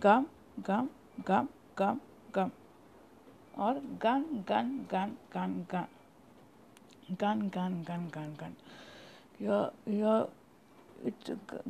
Gam, 0.00 0.26
Gam, 0.64 0.88
Gam, 1.24 1.48
Gam, 1.76 2.00
Gam, 2.32 2.52
or 3.56 3.80
Gan, 4.00 4.42
Gan, 4.46 4.86
Gan, 4.88 5.16
Gan, 5.32 5.66
Gan. 5.68 5.86
Gun, 7.18 7.48
gun, 7.48 7.84
gun, 7.84 8.08
gun, 8.10 8.34
gun. 8.36 8.56
Your, 9.38 9.72
your, 9.86 10.28
it, 11.04 11.14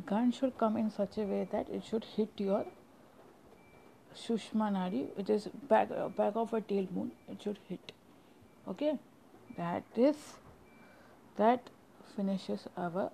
gun 0.05 0.31
should 0.31 0.57
come 0.57 0.77
in 0.77 0.89
such 0.89 1.17
a 1.17 1.21
way 1.21 1.47
that 1.51 1.69
it 1.69 1.83
should 1.83 2.03
hit 2.03 2.29
your 2.37 2.65
Sushma 4.15 4.71
Nadi, 4.71 5.15
which 5.15 5.29
is 5.29 5.47
back, 5.69 5.89
back 6.15 6.35
of 6.35 6.53
a 6.53 6.61
tail 6.61 6.87
moon, 6.91 7.11
it 7.29 7.41
should 7.43 7.59
hit. 7.69 7.91
Okay? 8.67 8.97
That 9.57 9.83
is, 9.95 10.15
that 11.37 11.69
finishes 12.15 12.67
our 12.75 13.11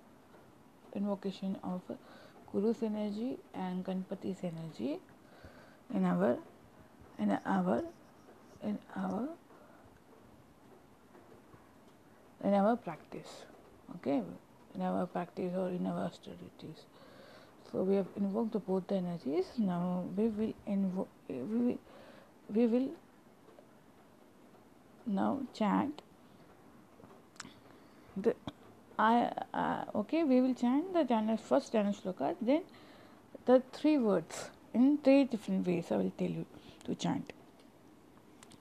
invocation 0.96 1.58
of 1.64 1.82
Guru's 2.52 2.82
energy 2.84 3.38
and 3.54 3.84
Ganpati's 3.84 4.44
energy 4.44 5.00
in 5.94 6.06
our, 6.06 6.38
in 7.20 7.38
our, 7.46 7.84
in 8.64 8.80
our 8.96 9.30
in 12.44 12.54
our 12.54 12.76
practice 12.76 13.46
okay? 13.96 14.22
In 14.76 14.82
our 14.82 15.06
practice 15.06 15.54
or 15.56 15.70
in 15.70 15.86
our 15.86 16.12
studies. 16.12 16.86
So 17.72 17.84
we 17.84 17.96
have 17.96 18.08
invoked 18.16 18.54
the 18.54 18.60
both 18.60 18.88
the 18.88 18.96
energies. 18.96 19.46
Now 19.58 20.06
we 20.16 20.28
will 20.28 20.54
invoke 20.66 21.10
we 21.28 21.40
will, 21.40 21.78
we 22.54 22.68
will 22.68 22.90
now 25.06 25.42
chant 25.54 26.02
the 28.16 28.36
I 28.98 29.32
uh, 29.54 29.86
okay? 29.96 30.24
We 30.24 30.42
will 30.42 30.54
chant 30.54 30.94
the 30.94 31.04
Jana, 31.04 31.38
first 31.38 31.74
shloka 31.74 32.36
then 32.42 32.64
the 33.46 33.62
three 33.74 33.98
words 33.98 34.50
in 34.74 34.98
three 35.00 35.24
different 35.24 35.68
ways 35.68 35.92
I 35.92 35.98
will 35.98 36.12
tell 36.18 36.30
you 36.30 36.46
to 36.86 36.96
chant. 36.96 37.34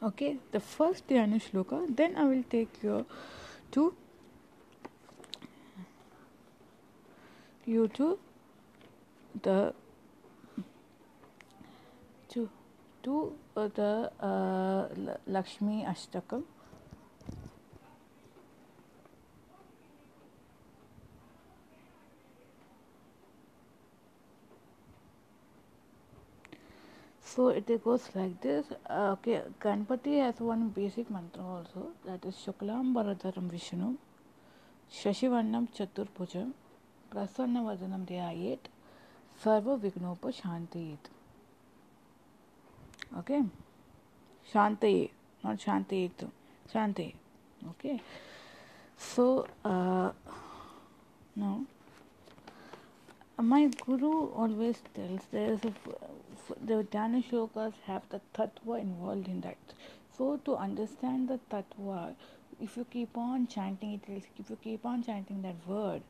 Okay? 0.03 0.39
The 0.53 0.61
first 0.61 1.07
Jana 1.09 1.37
shloka 1.37 1.95
then 1.95 2.17
I 2.17 2.25
will 2.25 2.45
take 2.49 2.83
your 2.83 3.05
to 3.73 3.95
you 7.67 7.89
to 7.89 8.19
the 9.43 9.75
to 12.29 12.49
to 13.03 13.33
uh, 13.57 13.69
the 13.75 14.11
uh, 14.21 14.89
Lakshmi 15.27 15.85
Ashtakam. 15.85 16.45
So 27.35 27.49
it 27.49 27.83
goes 27.83 28.11
like 28.15 28.43
this. 28.43 28.67
Uh, 28.91 29.13
okay, 29.13 29.41
Ganpati 29.59 30.19
has 30.23 30.39
one 30.39 30.69
basic 30.69 31.11
mantra 31.11 31.43
also 31.43 31.93
that 32.05 32.23
is 32.27 32.35
Shuklam 32.35 32.93
Bharadharam 32.93 33.51
Vishnu 33.51 33.95
Shashivannam 34.93 35.69
Chaturbhujam 35.75 36.51
Prasannavadhanam 37.11 38.05
Dhyayet 38.05 38.59
Sarva 39.43 39.81
Vignopa 39.81 40.31
Shantayet. 40.31 40.99
Okay, 43.19 43.43
Shantaye, 44.53 45.09
not 45.43 45.57
Shantayet, 45.59 46.29
Shantaye. 46.71 47.15
Okay, 47.71 47.99
so 48.99 49.47
uh, 49.65 50.11
now 51.37 51.65
my 53.43 53.69
guru 53.85 54.29
always 54.43 54.77
tells 54.95 55.21
there 55.33 55.53
is 55.53 55.61
a 55.65 55.73
the 56.65 56.85
shlokas 56.85 57.73
have 57.87 58.03
the 58.11 58.21
tattva 58.35 58.81
involved 58.81 59.29
in 59.29 59.41
that. 59.41 59.57
So 60.17 60.37
to 60.45 60.57
understand 60.57 61.29
the 61.29 61.39
tattva, 61.51 62.15
if 62.61 62.77
you 62.77 62.87
keep 62.91 63.17
on 63.17 63.47
chanting 63.47 63.95
it, 63.95 64.29
if 64.39 64.51
you 64.51 64.57
keep 64.63 64.87
on 64.87 65.03
chanting 65.03 65.43
that 65.43 65.57
word, 65.67 66.03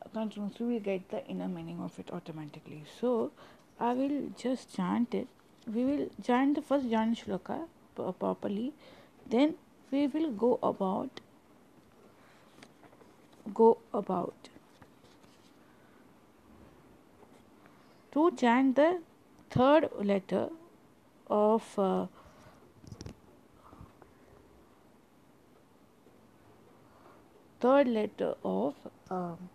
uh, 0.00 0.08
continuously 0.12 0.66
we 0.66 0.78
get 0.78 1.08
the 1.10 1.26
inner 1.26 1.48
meaning 1.48 1.80
of 1.80 1.98
it 1.98 2.10
automatically. 2.12 2.84
So 3.00 3.32
I 3.78 3.92
will 3.94 4.30
just 4.36 4.74
chant 4.74 5.14
it. 5.14 5.28
We 5.66 5.84
will 5.84 6.08
chant 6.22 6.54
the 6.56 6.62
first 6.62 6.86
Dhyana 6.86 7.16
shloka 7.16 7.66
uh, 7.98 8.12
properly, 8.12 8.72
then 9.28 9.54
we 9.90 10.06
will 10.06 10.30
go 10.30 10.58
about 10.62 11.20
go 13.54 13.78
about 13.92 14.49
to 18.11 18.31
chant 18.31 18.75
the 18.75 19.01
third 19.49 19.89
letter 20.01 20.49
of 21.27 21.79
uh, 21.79 22.05
third 27.59 27.87
letter 27.87 28.35
of 28.43 28.73
um, 29.09 29.49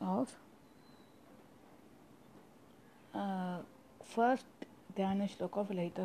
of 0.00 0.32
uh, 3.14 3.58
first 4.14 4.64
ध्यान 4.96 5.26
श्लोक 5.26 5.58
of 5.58 5.72
Lalita 5.72 6.04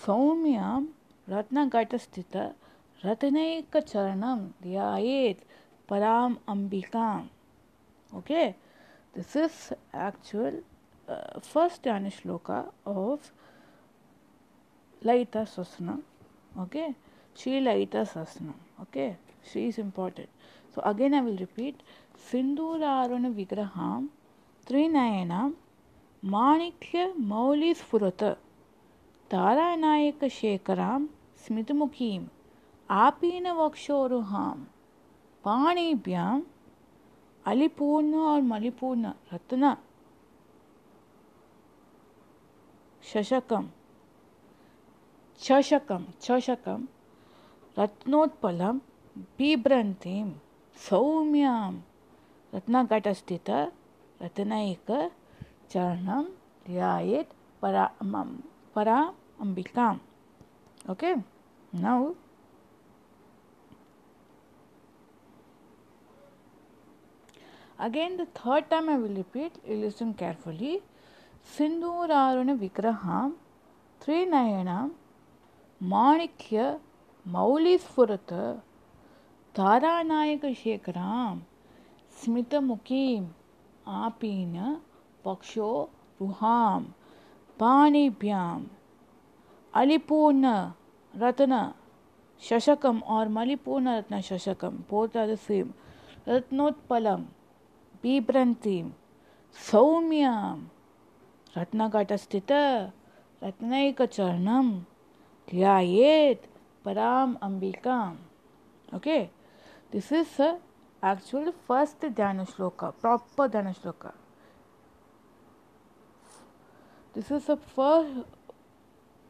सौम्यां 0.04 0.84
रत्नघटस्थित 1.28 2.36
रत्नैकचरणं 3.04 4.46
ध्यायेत् 4.62 5.44
पराम् 5.88 6.34
अम्बिकाम् 6.48 7.26
okay? 8.16 8.61
This 9.16 9.36
is 9.36 9.72
actual 10.06 10.62
uh, 11.08 11.40
first 11.40 11.82
Dhyana 11.82 12.12
shloka 12.12 12.70
of 12.86 13.32
Laita 15.04 15.46
Sasana. 15.46 15.98
Okay, 16.58 16.94
Sri 17.34 17.60
Laita 17.60 18.06
Sasana. 18.06 18.54
Okay, 18.82 19.16
Sri 19.42 19.68
is 19.68 19.78
important. 19.78 20.28
So 20.74 20.82
again 20.84 21.14
I 21.14 21.20
will 21.20 21.36
repeat 21.36 21.82
Sinduraruna 22.30 23.34
Vigraham 23.34 24.08
Trinayanam 24.66 25.54
Manikya 26.24 27.16
Mauli 27.18 27.74
Sfurata 27.74 28.36
Taranayaka 29.30 30.30
Shekaram 30.38 31.08
Smitumukhim 31.44 32.28
Apina 32.88 33.54
Vakshoruham 33.54 34.66
पाणीभ्याम 35.44 36.40
अलिपूर्ण 37.46 38.14
और 38.30 38.40
मलिपूर्ण 38.50 39.12
रत्न 39.32 39.74
शशकं 43.12 43.64
चषकं 45.40 46.04
चषकं 46.22 46.84
रत्नोत्पलं 47.78 48.78
बिभ्रन्तीं 49.38 50.28
सौम्यां 50.76 51.72
रत्नैकचरणं 54.22 56.24
ध्यायेत् 56.66 57.34
परा 57.62 57.86
परा 58.74 58.98
अम्बिकाम् 59.40 59.98
okay? 60.88 61.14
Now 61.72 62.14
the 67.82 68.26
third 68.34 68.70
time 68.70 68.88
i 68.88 68.96
will 68.96 69.16
repeat, 69.16 69.52
you 69.66 69.76
listen 69.76 70.14
carefully. 70.14 70.80
सिंदूरारुण 71.52 72.50
विग्रहां 72.58 73.30
त्रिनयनां 74.02 74.88
माणिक्य 75.80 76.66
मौलिस्फुरत 77.26 78.32
तारानायकशेखरां 79.56 81.34
स्मितमुखीम् 82.20 83.26
आपीन 84.02 84.54
पक्षो 85.24 85.68
रुहां 86.20 86.80
पाणिभ्याम् 87.60 88.64
अलिपूर्ण 89.74 90.54
रत्न 91.14 91.62
शशकम 92.48 93.02
और 93.16 93.28
मलिपूर्ण 93.38 93.98
रत्न 93.98 94.20
शशकम 94.30 94.82
both 94.92 95.16
are 95.16 95.28
the 95.34 95.40
same. 95.50 95.70
रत्नोत्पलम 96.28 97.24
बिभ्रन्तीं 98.02 98.84
सौम्यं 99.70 100.64
रत्नघटस्थित 101.56 102.52
रत्नैकचरणं 103.42 104.70
ध्यायेत् 105.48 106.46
पराम 106.84 107.36
actual 111.02 111.52
first 111.66 112.00
dhyana 112.00 112.46
shloka 112.46 112.92
proper 113.00 113.48
dhyana 113.48 113.74
shloka 113.78 114.12
this 117.14 117.30
is 117.30 117.46
the 117.46 117.56
first 117.56 118.20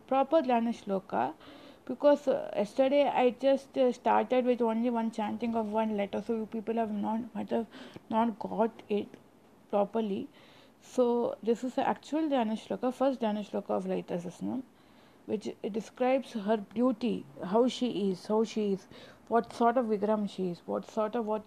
proper 0.08 0.42
dhyana 0.42 0.74
shloka 0.80 1.22
because 1.86 2.28
uh, 2.28 2.50
yesterday 2.56 3.08
I 3.08 3.34
just 3.40 3.76
uh, 3.76 3.92
started 3.92 4.44
with 4.44 4.60
only 4.60 4.90
one 4.90 5.10
chanting 5.10 5.54
of 5.54 5.66
one 5.66 5.96
letter, 5.96 6.22
so 6.26 6.34
you 6.34 6.46
people 6.46 6.76
have 6.76 6.90
not 6.90 7.34
might 7.34 7.50
have 7.50 7.66
not 8.10 8.38
got 8.38 8.82
it 8.88 9.08
properly. 9.70 10.28
So 10.82 11.36
this 11.42 11.64
is 11.64 11.74
the 11.74 11.88
actual 11.88 12.28
Dhyana 12.28 12.58
Shloka, 12.60 12.92
first 12.92 13.20
Dhyana 13.20 13.48
Shloka 13.48 13.70
of 13.70 13.84
Laita 13.84 14.20
Sasnam, 14.22 14.62
which 15.26 15.48
describes 15.70 16.32
her 16.32 16.56
beauty, 16.56 17.24
how 17.44 17.68
she 17.68 18.10
is, 18.10 18.26
how 18.26 18.42
she 18.44 18.72
is, 18.72 18.86
what 19.28 19.52
sort 19.52 19.76
of 19.76 19.86
Vigram 19.86 20.26
she 20.28 20.48
is, 20.50 20.62
what 20.66 20.90
sort 20.90 21.14
of 21.14 21.26
what 21.26 21.42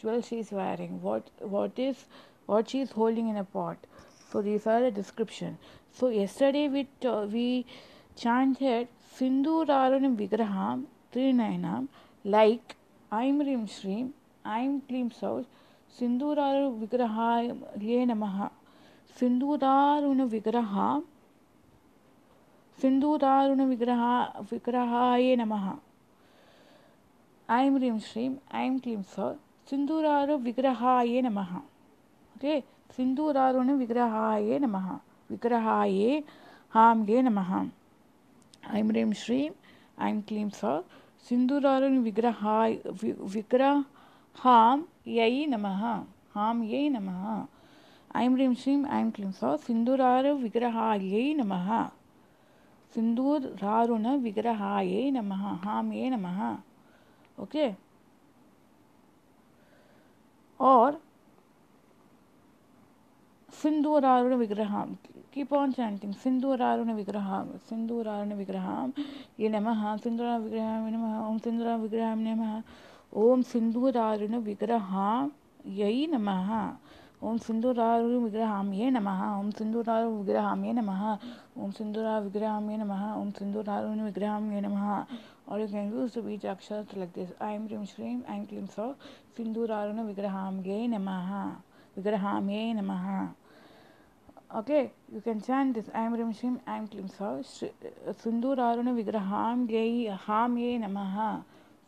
jewel 0.00 0.22
she 0.22 0.38
is 0.40 0.52
wearing, 0.52 1.00
what 1.02 1.30
what 1.38 1.78
is 1.78 2.06
what 2.46 2.70
she 2.70 2.80
is 2.80 2.90
holding 2.92 3.28
in 3.28 3.36
a 3.36 3.44
pot. 3.44 3.76
So 4.30 4.42
these 4.42 4.66
are 4.66 4.80
the 4.80 4.90
description. 4.90 5.58
So 5.92 6.08
yesterday 6.08 6.68
we 6.68 6.88
uh, 7.04 7.26
we 7.30 7.66
chanted 8.16 8.88
सिन्दूरारुणि 9.18 10.08
विग्रहां 10.20 10.76
त्रिनयनां 11.12 11.80
लैक् 12.34 12.72
ऐं 13.18 13.32
ह्रीं 13.40 13.64
श्रीं 13.74 14.02
ऐं 14.54 14.78
क्लीं 14.88 15.08
सौः 15.20 15.42
सिन्दूरारुविग्रहाय 15.98 18.04
नमः 18.10 18.36
सिन्दूरारुणविग्रहा 19.20 20.88
सिन्दूरारुणविग्रहा 22.82 24.12
विग्रहाय 24.50 25.34
नमः 25.40 25.66
ऐं 27.48 27.70
ह्रीं 27.76 27.98
श्रीं 28.08 28.30
ऐं 28.60 28.78
क्लीं 28.84 29.00
सौः 29.14 29.32
सिन्दूरारुविग्रहाय 29.70 31.20
नमः 31.28 31.56
ओके 31.56 32.60
सिन्दूरारुणविग्रहाय 32.96 34.58
नमः 34.62 34.92
विग्रहाय 35.30 36.22
हाँ 36.74 36.94
ये 37.08 37.22
नमः 37.22 37.52
ऐं 38.74 38.82
ह्रीं 38.88 39.12
श्रीं 39.22 39.48
ऐं 40.06 40.16
क्लीं 40.28 40.48
स 40.54 40.60
सिन्दूरारुणि 41.28 41.98
विग्रहाय 42.06 42.72
विग्रहां 43.34 44.78
यै 45.16 45.44
नमः 45.52 45.82
हाँ 46.34 46.52
यै 46.72 46.82
नमः 46.96 47.22
ऐं 48.16 48.28
ह्रीं 48.34 48.54
श्रीं 48.62 48.78
ऐं 48.98 49.06
क्लीं 49.16 49.30
स 49.30 49.40
सिन्दूरार 49.66 50.24
विग्रहायै 50.42 51.24
नमः 51.40 51.68
सिन्दूरारुणविग्रहायै 52.94 55.04
नमः 55.16 55.42
हाँ 55.64 55.82
ये 55.94 56.04
नमः 56.10 56.38
ओके 57.42 57.66
और 60.60 61.00
सिन्दूरारुण 63.62 64.34
विग्रहां 64.34 64.86
Ye 75.66 76.06
Namaha. 76.06 76.76
ओम 77.24 77.36
सिंदूरारु 77.42 78.18
विग्रहाम 78.20 78.72
ये 78.72 78.90
नमः 78.90 79.20
सिंदूरारु 79.58 80.10
विग्रहाम 80.10 80.64
ये 80.64 80.72
नमः 80.72 81.02
ओम 81.62 81.70
सिंदूरा 81.78 82.18
विग्रहाम 82.18 82.70
ये 82.70 82.76
नमः 82.76 83.04
ओम 83.14 83.30
सिंदूरारु 83.38 83.88
विग्रहाम 84.04 84.52
ये 84.52 84.60
नमः 84.60 85.06
or 85.48 85.60
you 85.60 85.68
can 85.68 85.90
use 85.92 86.12
the 86.12 86.20
beach 86.20 86.42
akshars 86.42 86.94
like 86.96 87.12
this 87.14 87.30
I 87.40 87.52
am 87.52 87.68
Rim 87.68 87.86
Shrim 87.86 88.22
I 88.28 88.34
am 88.34 88.46
Klim 88.46 88.68
So 88.68 88.96
Sinduraruna 89.38 90.04
Vigraham 90.12 90.66
Ye 90.66 90.88
Namaha 90.88 91.56
Vigraham 91.96 92.50
Ye 92.50 92.74
Namaha 92.74 93.28
okay 94.56 94.90
you 95.14 95.20
can 95.20 95.40
chant 95.48 95.74
this 95.78 95.90
i 95.94 96.04
am 96.08 96.14
rim 96.20 96.32
shim 96.40 96.54
i 96.66 96.76
am 96.76 96.86
klim 96.92 97.08
sa 97.16 97.32
sindur 98.22 98.54
aruna 98.68 98.94
vigraham 99.00 99.66
gai 99.72 99.88
ham 100.28 100.56
ye 100.62 100.70
namaha 100.84 101.26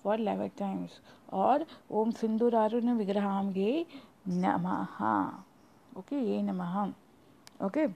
for 0.03 0.17
11 0.17 0.51
times 0.63 0.99
or 1.45 1.57
om 2.03 2.13
sindur 2.25 2.53
aruna 2.65 2.99
vigraham 3.05 3.55
gai 3.61 3.87
namaha 4.45 5.15
okay 6.03 6.21
ye 6.33 6.43
namaha 6.51 6.85
okay 7.69 7.89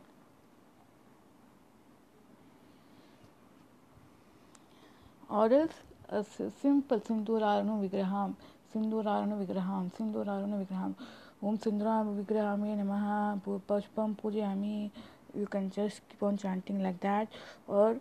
or 5.40 5.52
else 5.60 5.78
a 6.08 6.22
simple 6.62 7.00
sinduraranu 7.08 7.74
vigraham 7.82 8.32
sinduraranu 8.72 9.36
vigraham 9.42 9.84
sinduraranu 9.98 10.56
vigraham 10.62 10.94
ओम 11.42 11.56
सुंदर 11.56 11.86
विग्रह 12.06 12.48
हमें 12.50 12.76
नम 12.76 12.92
पुष्प 13.44 14.00
पूजे 14.22 14.42
हमें 14.42 14.90
you 15.36 15.46
can 15.52 15.68
just 15.76 16.02
keep 16.10 16.22
on 16.24 16.36
chanting 16.36 16.80
like 16.82 16.96
that 17.02 17.28
और 17.70 18.00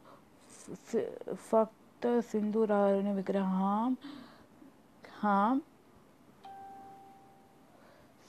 फक्त 1.50 2.06
सिंदूर 2.32 2.72
अरुण 2.72 3.14
विग्रह 3.16 3.46
हाँ 5.22 5.62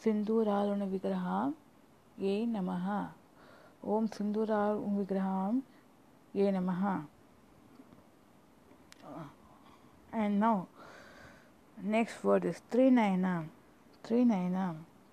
सिंदूर 0.05 0.49
अरुण 0.49 0.83
विग्रह 0.91 1.27
ये 2.21 2.45
नम। 2.47 2.71
ओम 3.93 4.07
सिंदूर 4.17 4.51
अरुण 4.51 4.97
विग्रह 4.97 5.61
ये 6.37 6.51
नम। 6.53 6.71
And 10.15 10.39
now 10.41 10.55
next 11.77 12.25
word 12.25 12.45
is 12.45 12.61
त्री 12.73 12.91
नयना 12.91 13.35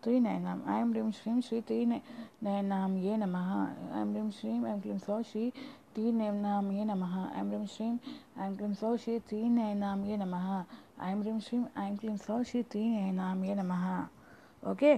त्रिनयनम 0.04 0.62
ऐं 0.70 0.84
ह्रीं 0.84 1.12
श्रीं 1.12 1.40
श्री 1.42 1.60
त्री 1.62 1.86
नयन 1.86 2.66
नाम 2.66 2.98
ये 2.98 3.18
नमः 3.18 3.50
ऐं 4.00 4.06
ह्रीं 4.06 4.30
श्रीं 4.32 4.64
ऐं 4.66 4.80
क्लीं 4.82 4.98
सौ 4.98 5.22
श्री 5.32 5.50
त्री 5.96 6.12
नयन 6.12 6.36
नाम 6.42 6.72
ये 6.72 6.86
नमः 6.86 7.16
ऐं 7.20 7.44
ह्रीं 7.44 7.66
श्रीं 7.68 7.92
ऐं 8.40 8.56
क्लीं 8.58 8.74
सौ 8.74 8.96
श्री 8.98 9.20
त्री 9.30 9.50
नयन 9.50 9.78
नाम 9.78 10.06
ये 10.06 10.18
नमः 10.18 10.48
ऐं 11.02 11.16
ह्रीं 11.16 11.40
श्रीं 11.40 11.64
ऐं 11.78 11.96
क्लीं 11.98 12.16
सौ 12.18 12.42
श्री 12.44 12.64
त्री 12.64 12.90
नयन 12.90 13.16
नाम 13.16 13.44
ये 13.46 13.56
नम 13.56 13.72
ओके 14.64 14.94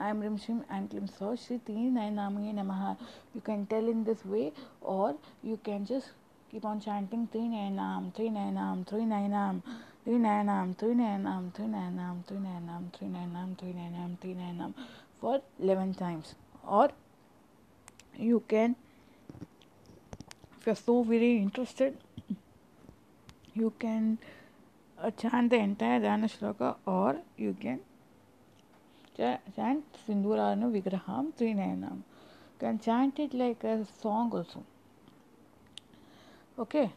ऐं 0.00 0.12
ह्रीं 0.14 0.36
श्रीं 0.36 0.58
ऐं 0.70 0.86
क्लीं 0.86 1.06
सौ 1.18 1.34
श्री 1.36 1.58
त्री 1.66 1.90
नयन 1.90 2.14
नाम 2.14 2.38
ये 2.40 2.52
नम 2.52 2.72
you 3.36 3.40
can 3.46 3.64
tell 3.70 3.88
in 3.88 4.02
this 4.04 4.26
way 4.26 4.50
और 4.94 5.18
you 5.44 5.56
can 5.64 5.84
just 5.84 6.14
keep 6.50 6.66
on 6.66 6.78
chanting 6.80 7.26
त्री 7.28 7.48
नयन 7.48 7.72
नाम 7.72 8.10
three 8.10 8.30
नयन 8.30 8.54
नाम 8.54 8.82
nainam 8.82 9.08
नयन 9.08 9.30
नाम 9.30 9.60
399 10.04 10.74
399 10.74 11.52
399 11.54 12.24
399 12.26 12.90
399 12.98 13.56
399 13.56 14.18
399 14.20 14.74
for 15.20 15.42
11 15.60 15.94
times. 15.94 16.34
Or 16.66 16.90
you 18.16 18.42
can 18.48 18.76
if 20.58 20.66
you're 20.66 20.74
so 20.74 21.02
very 21.02 21.36
interested 21.38 21.96
you 23.54 23.72
can 23.78 24.18
uh, 25.02 25.10
chant 25.10 25.50
the 25.50 25.56
entire 25.56 26.00
dhyana 26.00 26.28
shloka 26.34 26.76
or 26.86 27.16
you 27.36 27.54
can 27.60 27.80
ch- 29.16 29.40
chant 29.56 30.00
sindurana 30.06 30.68
vigraham 30.76 31.32
trinayanam 31.38 32.02
can 32.58 32.78
chant 32.78 33.18
it 33.18 33.32
like 33.32 33.64
a 33.64 33.86
song 34.02 34.30
also. 34.32 34.62
Okay? 36.58 36.92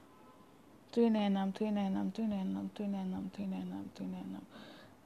Trinanam, 0.94 1.52
Trinanam, 1.54 2.12
Trinanam, 2.14 2.70
Trinanam, 2.76 3.30
Trinanam, 3.36 3.86
Trinanam. 3.96 4.42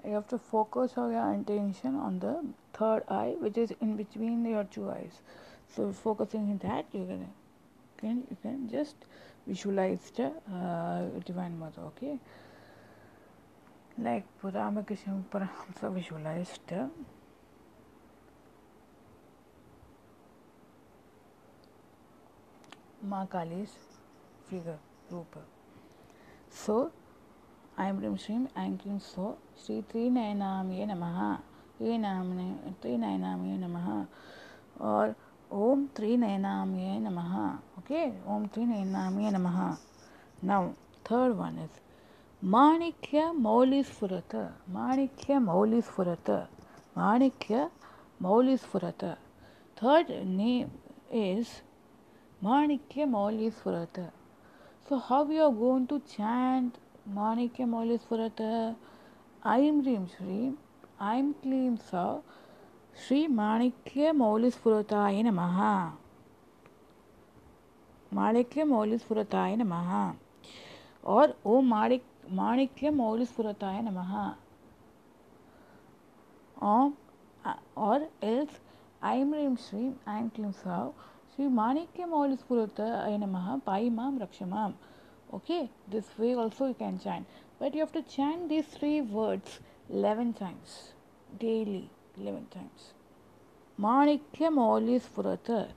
You 0.06 0.14
have 0.16 0.28
to 0.28 0.38
focus 0.38 0.94
all 0.98 1.12
your 1.12 1.34
attention 1.34 1.96
on 1.96 2.20
the 2.20 2.44
third 2.74 3.04
eye, 3.10 3.36
which 3.40 3.58
is 3.58 3.72
in 3.80 3.96
between 3.96 4.44
your 4.46 4.66
two 4.66 4.90
eyes. 4.90 5.22
So, 5.74 5.94
focusing 5.94 6.50
in 6.50 6.58
that, 6.60 6.86
you 6.92 7.06
can, 7.06 7.28
can 7.98 8.24
you 8.30 8.38
can 8.42 8.70
just 8.70 8.96
visualize 9.46 10.12
the 10.16 10.32
uh, 10.54 11.06
Divine 11.26 11.58
Mother. 11.58 11.82
Okay, 11.88 12.20
like 13.98 14.26
Ramakrishna 14.44 15.24
Paramahamsa 15.32 15.94
visualized. 15.94 16.74
Uh, 16.74 16.88
Ma 23.04 23.26
Kali's 23.26 23.72
figure, 24.50 24.78
Rupa. 25.10 25.57
So 26.66 26.76
ऐं 27.80 27.92
ह्रीं 27.98 28.16
श्रीं 28.24 28.40
ऐं 28.58 28.78
क्लीं 28.78 28.98
सौ 29.08 29.26
श्री 29.64 29.82
त्रिनयनामये 29.90 30.86
नमः 30.92 31.20
त्रिनामने 31.78 32.48
त्रिनयनामये 32.82 33.58
नमः 33.58 33.88
और 34.92 35.14
ओम 35.64 35.86
त्रिनयनामये 35.96 36.98
नमः 37.00 37.36
okay? 37.80 38.08
om 38.36 38.48
त्रिनयनामये 38.54 39.32
नमः 39.38 39.60
now, 40.44 40.74
third 41.06 41.38
one 41.38 41.60
is 41.66 41.84
माणिक्य 42.42 43.32
मौलिस्फुरत 43.46 44.36
माणिक्य 44.72 45.40
मौलिस्फुरत 45.52 46.30
माणिक्य 46.98 47.70
मौलिस्फुरत 48.22 49.04
third 49.78 50.10
name 50.26 50.72
is 51.12 51.62
Manikya 52.44 53.06
Maulisfurata. 53.06 54.12
So 54.90 54.98
how 54.98 55.24
we 55.24 55.38
are 55.38 55.52
going 55.52 55.86
to 55.88 56.00
chant 56.00 56.78
Manikya 57.14 57.68
Maulisfurata? 57.68 58.76
Aim 59.46 59.82
Rim 59.84 60.08
Shri, 60.08 60.54
Aim 61.02 61.36
Klim 61.42 61.78
Sa, 61.78 62.20
Shri 62.96 63.28
Manikya 63.28 64.14
Maulisfurataye 64.16 65.24
Namaha. 65.30 65.92
माणिक्य 68.14 68.64
मौलिस्फुरताय 68.64 69.56
नमः 69.56 69.90
और 71.14 71.34
ओम 71.46 71.68
माणिक 71.70 72.04
माणिक्य 72.40 72.90
मौलिस्फुरताय 72.90 73.82
नमः 73.82 74.14
और 77.88 78.08
एल्स 78.24 78.60
ऐं 79.04 79.26
ह्रीं 79.32 79.56
श्रीं 79.66 79.92
ऐं 80.14 80.28
क्लीं 80.36 80.52
सौः 80.62 81.17
Sri 81.38 81.46
Manikya 81.46 82.10
Maul 82.10 82.36
Spurata 82.36 83.06
Ayanamaha 83.08 83.62
Paimam 83.62 84.18
Rakshamam. 84.20 84.74
Okay, 85.32 85.70
this 85.88 86.06
way 86.18 86.34
also 86.34 86.66
you 86.66 86.74
can 86.74 86.98
chant. 86.98 87.28
But 87.60 87.76
you 87.76 87.82
have 87.82 87.92
to 87.92 88.02
chant 88.02 88.50
these 88.50 88.66
three 88.66 89.02
words 89.02 89.60
11 89.92 90.34
times 90.34 90.94
daily, 91.40 91.92
11 92.20 92.48
times. 92.48 92.94
Manikya 93.80 94.52
Maul 94.52 95.00
Spurata. 95.00 95.70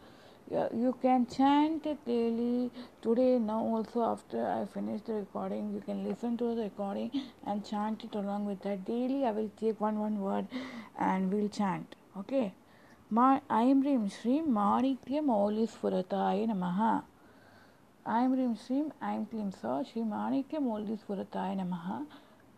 You 0.51 0.97
can 1.03 1.27
chant 1.27 1.85
it 1.85 2.07
daily 2.07 2.71
today. 3.03 3.39
Now, 3.39 3.63
also, 3.63 4.03
after 4.03 4.47
I 4.47 4.65
finish 4.65 5.03
the 5.03 5.13
recording, 5.13 5.75
you 5.75 5.83
can 5.83 6.09
listen 6.09 6.39
to 6.39 6.55
the 6.55 6.63
recording 6.63 7.11
and 7.47 7.67
chant 7.67 8.03
it 8.03 8.15
along 8.15 8.47
with 8.47 8.63
that. 8.63 8.87
Daily, 8.87 9.27
I 9.27 9.33
will 9.33 9.51
take 9.61 9.79
one 9.79 9.99
one 9.99 10.21
word 10.21 10.47
and 10.99 11.31
we'll 11.31 11.51
chant. 11.51 11.97
Okay. 12.17 12.55
Ma- 13.13 13.41
ऐं 13.51 13.81
ह्रीं 13.81 14.09
श्रीं 14.09 14.43
माणिक्यमौलिस्फुरताय 14.43 16.47
नमः। 16.47 17.03
ऐं 18.09 18.29
ह्रीं 18.29 18.55
श्रीं 18.55 18.85
ऐं 19.03 19.25
क्लीं 19.25 19.51
सौ 19.51 19.83
श्री 19.83 20.03
माणिक्यमौलिस्फुरताय 20.03 21.55
नमः। 21.55 22.07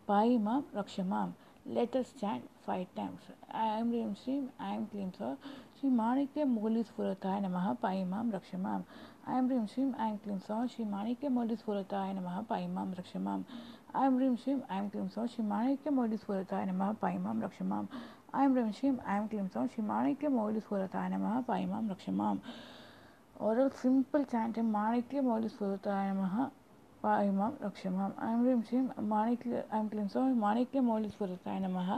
पायि 0.07 0.37
माँ 0.37 0.65
रक्ष 0.75 0.99
माँ 0.99 1.35
us 1.67 1.89
chant 1.89 2.37
five 2.37 2.69
times. 2.69 3.51
ऐं 3.51 3.83
ह्रीं 3.83 4.13
श्रीं 4.13 4.47
ऐं 4.61 4.85
क्लीं 4.85 5.09
सौ 5.09 5.35
श्री 5.79 5.89
माणिक्य 5.89 6.43
मौलिस्फुरताय 6.43 7.41
नमः। 7.41 7.73
पायि 7.73 8.03
माँ 8.03 8.31
रक्ष 8.31 8.55
माम् 8.55 8.83
ऐं 9.27 9.41
ह्रीं 9.41 9.65
श्रीं 9.65 9.93
ऐं 9.93 10.17
क्लीं 10.17 10.37
सौ 10.37 10.67
श्री 10.67 10.85
माणिक्य 10.85 11.29
मौलिस्फुरताय 11.29 12.13
नमः। 12.13 12.41
पायि 12.41 12.67
माँ 12.67 12.93
रक्ष 12.97 13.17
माम् 13.17 13.43
ऐं 13.95 14.09
ह्रीं 14.09 14.35
श्रीं 14.35 14.59
ऐं 14.71 14.89
क्लीं 14.89 15.07
सौ 15.07 15.27
श्री 15.27 15.45
माणिक्य 15.45 15.89
मौलिस्फुरताय 15.89 16.65
नमः। 16.65 16.91
पायि 16.91 17.17
माँ 17.17 17.41
रक्ष 17.41 17.61
माम् 17.61 17.87
ऐं 18.33 18.53
ब्रह्म 18.53 18.71
श्रीं 18.71 18.91
ऐं 19.13 19.27
क्लीं 19.27 19.47
सौं 19.53 19.65
श्री 19.67 19.83
माणिक्यमौलिस्वरताय 19.85 21.09
नमः 21.09 21.39
पायमां 21.47 21.81
रक्षमाम् 21.89 22.37
ओरल् 23.47 23.69
सिम्पल् 23.81 24.23
चाण्ट् 24.31 24.59
माणिक्यमौलिस्वरताय 24.75 26.11
नमः 26.11 26.37
पायमां 27.03 27.51
रक्षमाम् 27.63 28.13
ऐं 28.27 28.43
ब्रह्म 28.43 28.61
श्रीं 28.69 29.07
माणिक्य 29.09 29.63
ऐं 29.73 29.87
क्लीं 29.89 30.07
सौं 30.13 30.23
माणिक्यमौलिस्वरताय 30.45 31.59
नमः 31.59 31.91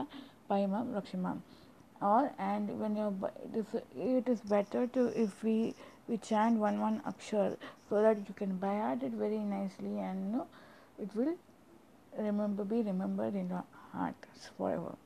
पायमां 0.49 0.83
रक्षमाम् 0.95 1.39
और् 2.03 2.25
और 2.25 2.29
and 2.39 2.71
when 2.81 2.97
you 2.97 3.07
is 3.59 3.75
it 3.75 4.29
is 4.29 4.45
better 4.49 4.87
to 4.93 5.07
if 5.23 5.43
we 5.45 5.55
we 6.09 6.17
chant 6.17 6.59
one 6.61 6.79
one 6.79 6.97
अक्षर 7.13 7.57
so 7.89 8.01
that 8.03 8.29
you 8.29 8.35
can 8.39 8.57
by 8.59 8.75
heart 8.79 9.03
it 9.03 9.15
very 9.23 9.39
nicely 9.45 9.95
and 10.09 10.35
no 10.35 10.45
it 11.03 11.17
will 11.17 11.33
remember 12.19 12.67
be 12.67 12.81
remembered 12.91 13.35
in 13.35 13.51
heart 13.93 14.25
for 14.57 15.04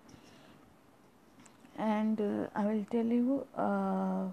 And 1.80 2.21
uh, 2.21 2.47
I 2.55 2.65
will 2.65 2.86
tell 2.91 3.05
you. 3.05 3.47
Uh, 3.57 4.32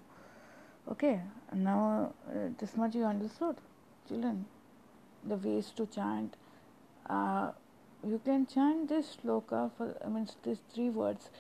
okay 0.91 1.21
now 1.53 2.13
uh, 2.29 2.49
this 2.59 2.77
much 2.77 2.95
you 2.95 3.05
understood 3.05 3.57
children 4.09 4.45
the 5.25 5.37
ways 5.37 5.73
to 5.77 5.87
chant 5.87 6.37
you 8.07 8.21
can 8.25 8.47
chant 8.47 8.89
this 8.89 9.17
sloka 9.17 9.71
for 9.77 9.97
i 10.05 10.09
mean 10.09 10.29
these 10.45 10.59
three 10.73 10.91
words 10.91 11.31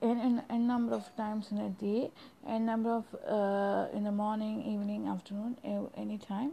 in, 0.00 0.40
a 0.48 0.56
number 0.56 0.94
of 0.94 1.04
times 1.16 1.50
in 1.50 1.58
a 1.58 1.70
day 1.70 2.10
a 2.46 2.58
number 2.58 2.90
of 2.90 3.04
uh, 3.26 3.96
in 3.96 4.04
the 4.04 4.12
morning 4.12 4.62
evening 4.62 5.08
afternoon 5.08 5.56
any 5.96 6.18
time 6.18 6.52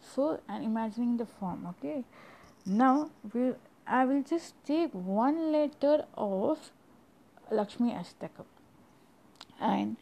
so 0.00 0.40
and 0.48 0.64
imagining 0.64 1.16
the 1.18 1.26
form 1.26 1.66
okay 1.68 2.02
now 2.66 3.10
we 3.32 3.52
i 3.86 4.04
will 4.04 4.22
just 4.22 4.54
take 4.64 4.90
one 4.92 5.52
letter 5.52 6.04
of 6.14 6.72
lakshmi 7.50 7.92
ashtakam 7.94 8.46
and 9.60 9.96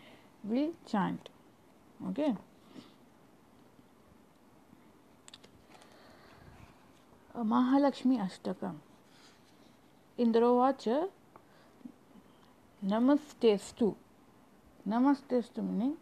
we'll 0.45 0.73
chant 0.87 1.29
okay 2.11 2.35
Mahalakshmi 7.47 8.17
Ashtakam 8.19 8.79
इन्द्रोवाच 10.23 10.89
नमस्तेस्तु 12.83 13.91
नमस्तेस्तु 14.87 15.63
meaning 15.63 15.97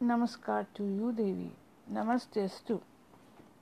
namaskar 0.00 0.64
to 0.74 0.82
you 0.82 1.12
devi 1.12 1.50
namastestu 1.92 2.80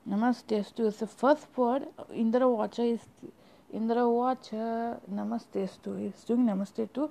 namastestu 0.07 0.87
is 0.87 0.99
the 0.99 1.07
first 1.07 1.49
word 1.57 1.89
indra 2.13 2.47
vacha 2.47 2.85
is 2.95 3.01
indra 3.73 4.03
vacha 4.03 4.99
namastestu 5.19 5.91
is 6.09 6.25
doing 6.25 6.45
namaste 6.47 6.89
to 6.95 7.11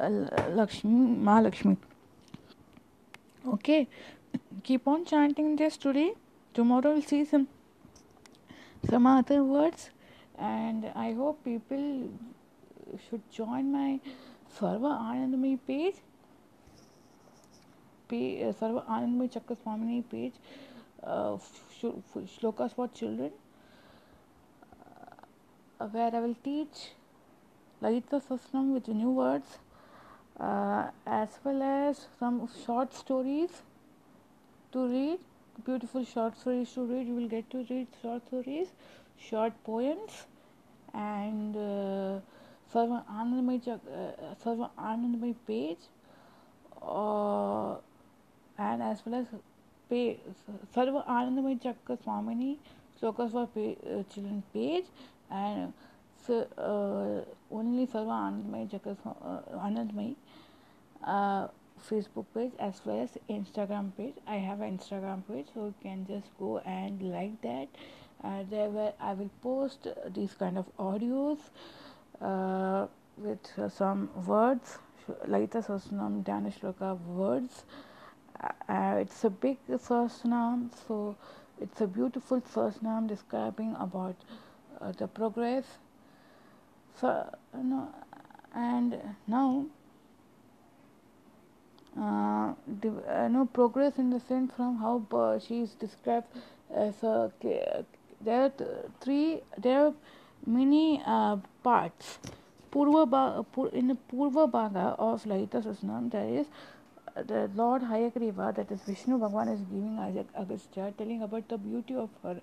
uh, 0.00 0.10
lakshmi 0.58 1.00
mahalakshmi 1.28 1.76
okay 3.54 3.88
keep 4.62 4.86
on 4.88 5.04
chanting 5.04 5.56
this 5.56 5.76
today 5.76 6.14
tomorrow 6.54 6.92
we'll 6.92 7.02
see 7.02 7.24
some 7.24 7.46
some 8.90 9.06
other 9.06 9.42
words 9.44 9.90
and 10.38 10.86
i 10.94 11.12
hope 11.12 11.44
people 11.44 12.08
should 13.04 13.24
join 13.40 13.70
my 13.76 14.00
sarva 14.58 14.92
anandamay 15.10 15.54
page 15.70 16.00
sarva 18.60 18.82
anandamay 18.88 19.30
chakra 19.36 19.56
page 20.10 20.34
uh, 21.02 21.36
shlokas 22.34 22.74
for 22.74 22.88
children 22.88 23.30
uh, 23.30 23.51
where 25.90 26.14
i 26.14 26.20
will 26.20 26.36
teach 26.44 26.92
lalita 27.80 28.20
sasnam 28.28 28.72
with 28.74 28.88
new 28.88 29.10
words 29.10 29.58
uh, 30.40 30.84
as 31.06 31.38
well 31.44 31.62
as 31.62 32.06
some 32.18 32.48
short 32.64 32.94
stories 32.94 33.62
to 34.72 34.86
read 34.86 35.18
beautiful 35.64 36.04
short 36.04 36.36
stories 36.36 36.72
to 36.72 36.84
read. 36.84 37.06
You 37.06 37.14
will 37.14 37.28
get 37.28 37.50
to 37.50 37.64
read 37.68 37.86
short 38.00 38.26
stories 38.26 38.68
short 39.18 39.52
poems 39.64 40.26
and 40.94 41.56
uh, 41.56 42.20
Sarva 42.72 43.04
Anandamay, 43.06 43.68
uh, 43.68 43.76
Sarva 44.44 44.70
Anandamay 44.78 45.34
page 45.46 45.78
uh, 46.80 47.76
and 48.58 48.82
as 48.82 49.02
well 49.04 49.20
as 49.20 49.26
page, 49.88 50.18
Sarva 50.74 51.06
Anandamay 51.06 51.62
Chakra 51.62 51.96
Swamini 51.96 52.56
Slokas 53.00 53.30
for 53.30 53.46
pay, 53.46 53.76
uh, 53.86 54.02
children 54.12 54.42
page 54.52 54.84
and 55.32 55.72
so, 56.26 56.46
uh, 56.56 57.54
only 57.54 57.86
Sarva 57.86 58.16
Anandamay 58.30 58.70
Chakra 58.70 58.96
uh, 59.04 59.40
Anandamay 59.58 60.14
uh, 61.04 61.48
Facebook 61.88 62.26
page 62.32 62.52
as 62.60 62.80
well 62.84 63.00
as 63.00 63.18
Instagram 63.28 63.90
page. 63.96 64.14
I 64.26 64.36
have 64.36 64.60
an 64.60 64.78
Instagram 64.78 65.26
page, 65.26 65.46
so 65.52 65.66
you 65.66 65.74
can 65.82 66.06
just 66.06 66.28
go 66.38 66.58
and 66.58 67.02
like 67.02 67.40
that. 67.42 67.68
Uh, 68.22 68.44
there 68.48 68.68
where 68.68 68.92
I 69.00 69.14
will 69.14 69.30
post 69.42 69.88
these 70.14 70.32
kind 70.34 70.56
of 70.56 70.66
audios 70.78 71.38
uh, 72.20 72.86
with 73.16 73.58
uh, 73.58 73.68
some 73.68 74.10
words, 74.26 74.78
Laita 75.26 75.66
Sasnam 75.66 76.22
Danish 76.22 76.60
Loka 76.60 76.96
words. 77.00 77.64
It's 78.68 79.24
a 79.24 79.30
big 79.30 79.58
Sasnam, 79.68 80.70
so 80.86 81.16
it's 81.60 81.80
a 81.80 81.86
beautiful 81.88 82.40
Sasnam 82.40 83.08
describing 83.08 83.74
about 83.80 84.16
the 84.90 85.06
progress. 85.06 85.64
So, 87.00 87.28
you 87.56 87.62
know, 87.62 87.94
and 88.54 88.98
now 89.28 89.66
uh, 91.96 92.52
uh, 92.52 93.28
no 93.28 93.48
progress 93.52 93.98
in 93.98 94.10
the 94.10 94.20
sense 94.20 94.52
from 94.56 94.78
how 94.78 95.06
uh, 95.16 95.38
she 95.38 95.60
is 95.60 95.70
described 95.74 96.26
as 96.74 97.02
a 97.02 97.30
there 98.24 98.44
are 98.44 98.50
th- 98.50 98.70
three, 99.00 99.40
there 99.58 99.86
are 99.86 99.94
many 100.46 101.02
uh, 101.04 101.36
parts. 101.62 102.18
Purva 102.70 103.08
ba- 103.08 103.44
in 103.72 103.88
the 103.88 103.96
Purva 104.10 104.50
Bhaga 104.50 104.96
of 104.98 105.26
Lalita 105.26 105.58
Sasnam, 105.58 106.10
there 106.10 106.28
is 106.28 106.46
uh, 107.16 107.22
the 107.22 107.50
Lord 107.54 107.82
Hayagriva, 107.82 108.54
that 108.54 108.70
is 108.70 108.80
Vishnu 108.82 109.18
Bhagwan, 109.18 109.48
is 109.48 109.60
giving 109.60 109.98
Agastya, 110.38 110.94
telling 110.96 111.22
about 111.22 111.48
the 111.48 111.58
beauty 111.58 111.94
of 111.94 112.08
her, 112.22 112.40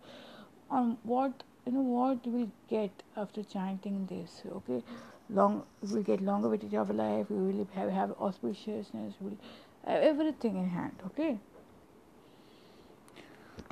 on 0.70 0.98
what 1.04 1.44
you 1.66 1.72
know 1.72 1.82
what 1.82 2.26
you 2.26 2.32
will 2.32 2.52
get 2.70 3.04
after 3.18 3.44
chanting 3.44 4.06
this. 4.10 4.42
Okay, 4.58 4.84
long 5.30 5.64
we 5.82 6.04
get 6.04 6.22
longevity 6.22 6.76
of 6.78 6.90
life. 6.90 7.30
We 7.30 7.54
will 7.54 7.68
have, 7.76 7.90
have 7.92 8.10
auspiciousness. 8.18 9.14
We 9.20 9.30
will 9.30 9.38
have 9.86 10.04
everything 10.04 10.58
in 10.58 10.70
hand. 10.70 10.94
Okay. 11.06 11.38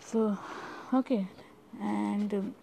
So, 0.02 0.38
okay, 0.94 1.28
and 1.82 2.34
um, 2.34 2.56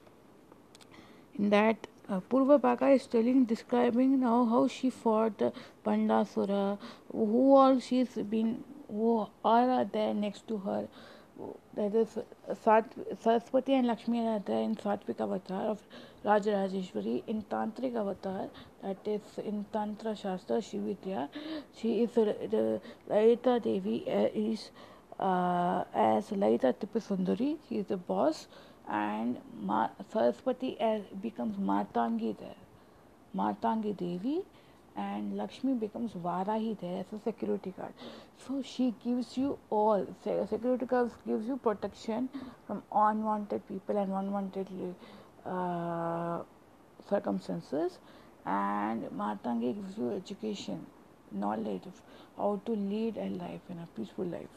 in 1.35 1.51
that 1.51 1.89
uh, 2.09 2.21
Purva 2.21 2.61
Bhaga 2.61 2.95
is 2.95 3.07
telling, 3.07 3.45
describing 3.45 4.21
now 4.21 4.45
how 4.45 4.69
she 4.69 4.91
fought 4.91 5.39
the 5.39 5.53
Pandasura, 5.85 6.79
who 7.11 7.55
all 7.55 7.81
she's 7.81 8.09
been, 8.15 8.63
who 8.89 9.27
are 9.45 9.85
there 9.85 10.15
next 10.15 10.47
to 10.49 10.59
her. 10.59 10.89
That 11.75 11.95
is 11.97 12.19
Saraswati 12.63 13.75
and 13.75 13.89
Lakshmi 13.89 14.21
are 14.21 14.39
there 14.39 14.63
in 14.63 14.77
Satvik 14.77 15.21
avatar 15.21 15.63
of 15.63 15.83
Rajarajeshwari. 16.25 17.25
In 17.27 17.43
Tantric 17.43 17.97
avatar, 17.97 18.49
that 18.83 18.99
is 19.05 19.21
in 19.45 19.65
Tantra 19.73 20.15
Shastra, 20.15 20.59
Shividya, 20.59 21.29
she 21.77 22.03
is 22.03 22.17
uh, 22.17 22.35
the 22.51 22.81
Lalita 23.09 23.59
Devi 23.61 24.05
uh, 24.09 24.29
is 24.33 24.71
uh, 25.19 25.83
as 25.93 26.31
Lalita 26.31 26.73
Tipasundari, 26.81 27.59
she 27.69 27.79
is 27.79 27.87
the 27.87 27.97
boss, 27.97 28.47
and 28.89 29.39
Ma- 29.61 29.91
Saraswati 30.13 30.81
as 30.81 31.03
becomes 31.21 31.57
Martangi 31.57 32.39
there, 32.39 32.55
Martangi 33.37 33.97
Devi, 33.97 34.43
and 34.97 35.37
Lakshmi 35.37 35.75
becomes 35.75 36.13
Varahi 36.13 36.79
there 36.81 37.01
as 37.01 37.07
a 37.13 37.23
security 37.23 37.75
guard. 37.77 37.93
So 38.47 38.63
she 38.63 38.95
gives 39.05 39.37
you 39.37 39.59
all, 39.71 40.07
security 40.49 40.87
guard 40.87 41.11
gives 41.27 41.47
you 41.47 41.57
protection 41.57 42.29
from 42.67 42.83
unwanted 42.93 43.67
people 43.69 43.97
and 43.97 44.13
unwanted 44.13 44.69
uh, 45.45 46.41
circumstances, 47.09 47.99
and 48.47 49.05
Martangi 49.11 49.75
gives 49.75 49.99
you 49.99 50.13
education, 50.13 50.87
knowledge 51.33 51.87
of 51.87 52.01
how 52.37 52.61
to 52.65 52.73
lead 52.73 53.17
a 53.17 53.29
life 53.31 53.61
in 53.69 53.79
a 53.79 53.89
peaceful 53.97 54.25
life. 54.25 54.49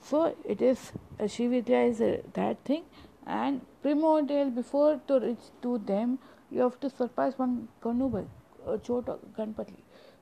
So 0.00 0.34
it 0.44 0.60
is 0.60 0.92
uh, 1.20 1.24
Shividya 1.24 1.90
is 1.90 2.00
uh, 2.00 2.22
that 2.34 2.58
thing, 2.64 2.84
and 3.26 3.60
primordial 3.82 4.50
before 4.50 5.00
to 5.08 5.20
reach 5.20 5.38
to 5.62 5.78
them, 5.78 6.18
you 6.50 6.60
have 6.60 6.78
to 6.80 6.90
surpass 6.90 7.38
one 7.38 7.68
Ganubal, 7.82 8.26
uh, 8.66 8.76
Chota 8.78 9.16
Ganpati. 9.38 9.74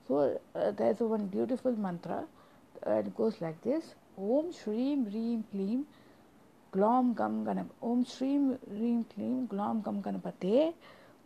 So 0.07 0.41
uh, 0.55 0.71
there's 0.73 1.01
one 1.01 1.27
beautiful 1.27 1.73
mantra, 1.73 2.25
uh, 2.87 2.91
it 2.93 3.17
goes 3.17 3.41
like 3.41 3.61
this: 3.63 3.95
Om 4.19 4.53
Shreem 4.53 5.13
Reem 5.13 5.45
Kleem 5.55 5.85
Glom 6.73 7.15
Gam 7.15 7.45
Ganap. 7.45 7.67
Om 7.83 8.05
Shreem 8.05 8.59
Reem 8.71 9.05
Kleem 9.17 9.49
Glom 9.49 9.83
Gam 9.83 10.03
Ganapate. 10.03 10.75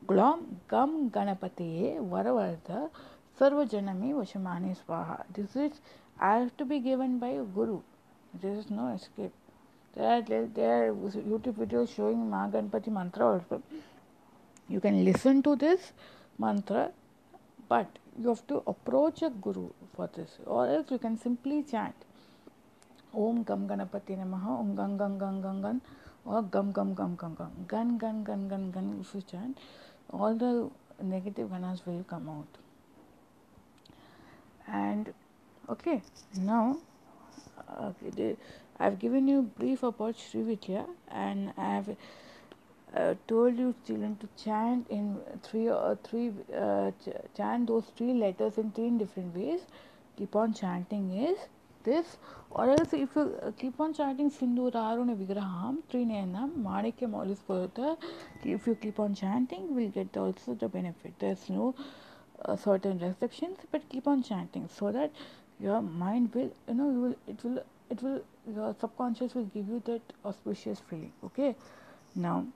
Glom 0.06 0.60
Gam 0.70 1.10
Ganapate 1.10 1.98
Varavartha 2.08 2.88
Sarvajanami 3.38 4.12
Vashamani 4.12 4.76
Swaha. 4.76 5.24
This 5.34 5.56
is 5.56 5.72
I 6.20 6.38
have 6.38 6.56
to 6.58 6.64
be 6.64 6.78
given 6.78 7.18
by 7.18 7.28
a 7.28 7.42
guru. 7.42 7.80
There 8.40 8.52
is 8.52 8.70
no 8.70 8.94
escape. 8.94 9.32
There 9.96 10.06
are, 10.06 10.22
there 10.22 10.90
are 10.90 10.94
YouTube 10.94 11.54
videos 11.54 11.94
showing 11.94 12.30
Mahaganpati 12.30 12.88
mantra 12.88 13.26
also. 13.26 13.62
You 14.68 14.80
can 14.80 15.04
listen 15.04 15.42
to 15.42 15.56
this 15.56 15.92
mantra, 16.38 16.90
but 17.68 17.98
you 18.20 18.28
have 18.28 18.46
to 18.46 18.62
approach 18.66 19.22
a 19.22 19.30
guru 19.30 19.70
for 19.94 20.08
this, 20.14 20.38
or 20.46 20.66
else 20.66 20.90
you 20.90 20.98
can 20.98 21.18
simply 21.18 21.62
chant 21.62 21.94
Om 23.14 23.42
Gam 23.42 23.66
Ganapati 23.66 24.16
Namaha, 24.18 24.60
Om 24.60 24.74
Gan 24.76 24.96
Gan 24.96 25.18
Gan 25.18 25.40
Gan 25.40 25.62
Gan, 25.62 25.80
or 26.24 26.42
Gam 26.42 26.72
Gam 26.72 26.94
Gam 26.94 27.16
Gam 27.16 27.34
Gam. 27.34 27.50
Gan 27.66 27.98
Gan 27.98 28.24
Gan 28.24 28.48
Gan 28.48 28.70
Gan, 28.70 28.98
if 29.00 29.14
you 29.14 29.22
chant, 29.22 29.58
all 30.10 30.34
the 30.34 30.70
negative 31.02 31.48
ganas 31.48 31.86
will 31.86 32.04
come 32.04 32.28
out. 32.28 32.46
And 34.66 35.12
okay, 35.68 36.02
now 36.36 36.78
uh, 37.68 37.92
okay, 38.06 38.36
I've 38.78 38.98
given 38.98 39.26
you 39.28 39.42
brief 39.58 39.82
about 39.82 40.16
Srividya 40.16 40.86
and 41.10 41.52
I've 41.56 41.96
uh, 42.95 43.14
told 43.26 43.59
you 43.59 43.74
children 43.86 44.16
to 44.16 44.28
chant 44.43 44.86
in 44.89 45.18
three 45.43 45.68
or 45.68 45.99
three 46.03 46.32
uh, 46.57 46.91
ch- 47.03 47.36
chant 47.36 47.66
those 47.66 47.84
three 47.97 48.14
letters 48.14 48.59
in 48.59 48.70
three 48.72 48.91
different 48.91 49.36
ways. 49.36 49.61
Keep 50.16 50.34
on 50.36 50.53
chanting 50.53 51.12
is 51.12 51.39
this, 51.84 52.16
or 52.51 52.70
else 52.70 52.93
if 52.93 53.14
you 53.14 53.36
uh, 53.43 53.51
keep 53.59 53.80
on 53.80 53.95
chanting 53.95 54.30
Sinduraruna 54.30 55.16
Vigraham, 55.16 55.78
Trinenam, 55.93 56.62
Manikya 56.62 57.09
Maulis 57.09 57.97
if 58.45 58.66
you 58.66 58.74
keep 58.74 58.99
on 58.99 59.14
chanting, 59.14 59.68
you 59.68 59.74
will 59.74 59.89
get 59.89 60.16
also 60.16 60.55
the 60.55 60.68
benefit. 60.68 61.12
There's 61.18 61.49
no 61.49 61.74
uh, 62.45 62.57
certain 62.57 62.99
restrictions, 62.99 63.59
but 63.70 63.89
keep 63.89 64.07
on 64.07 64.22
chanting 64.22 64.68
so 64.68 64.91
that 64.93 65.12
your 65.61 65.82
mind 65.82 66.34
will 66.34 66.53
you 66.68 66.74
know 66.74 66.91
you 66.91 67.01
will 67.01 67.16
it 67.26 67.45
will 67.45 67.62
it 67.91 68.03
will 68.03 68.22
your 68.55 68.74
subconscious 68.80 69.34
will 69.34 69.51
give 69.57 69.68
you 69.68 69.82
that 69.86 70.01
auspicious 70.24 70.80
feeling 70.89 71.12
okay 71.24 71.55
now 72.14 72.47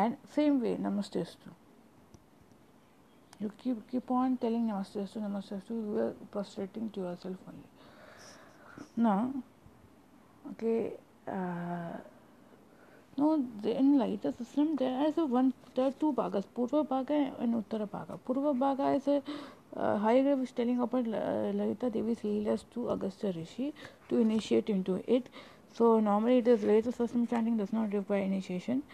and 0.00 0.16
same 0.36 0.56
way 0.64 0.74
namaste 0.86 1.20
you 3.40 3.50
keep 3.62 3.78
keep 3.90 4.10
on 4.20 4.36
telling 4.44 4.64
namaste 4.72 4.98
astu 5.04 5.22
namaste 5.26 5.52
astu 5.58 5.78
you 5.86 5.96
are 6.06 6.14
prostrating 6.34 6.88
to 6.96 7.06
yourself 7.06 7.48
only 7.50 7.68
now 9.06 9.20
okay 10.50 10.78
uh, 11.36 11.94
no 13.18 13.28
in 13.80 13.90
lighter 14.02 14.32
system 14.38 14.70
there 14.82 14.94
is 15.08 15.18
a 15.24 15.26
one 15.38 15.50
there 15.74 15.86
are 15.90 15.96
two 16.04 16.12
bhagas 16.20 16.46
purva 16.56 16.80
bhaga 16.94 17.18
and 17.42 17.60
uttara 17.62 17.88
bhaga 17.96 18.16
purva 18.28 18.52
bhaga 18.64 18.88
is 19.00 19.08
a 19.16 19.18
uh, 19.76 19.98
Hayagriva 19.98 20.38
was 20.40 20.52
telling 20.52 20.80
about 20.80 21.06
uh, 21.08 21.50
Lalita 21.52 21.90
Devi's 21.90 22.20
Leelas 22.20 22.64
to 22.72 22.90
Agastya 22.90 23.32
Rishi 23.32 23.74
to 24.08 24.18
initiate 24.18 24.68
into 24.68 25.02
it. 25.08 25.28
So 25.72 25.98
normally 25.98 26.38
it 26.38 26.48
is 26.48 26.62
Lalita 26.62 26.92
system 26.92 27.26
chanting 27.26 27.56
does 27.56 27.72
not 27.72 27.92
require 27.92 28.20
initiation. 28.20 28.84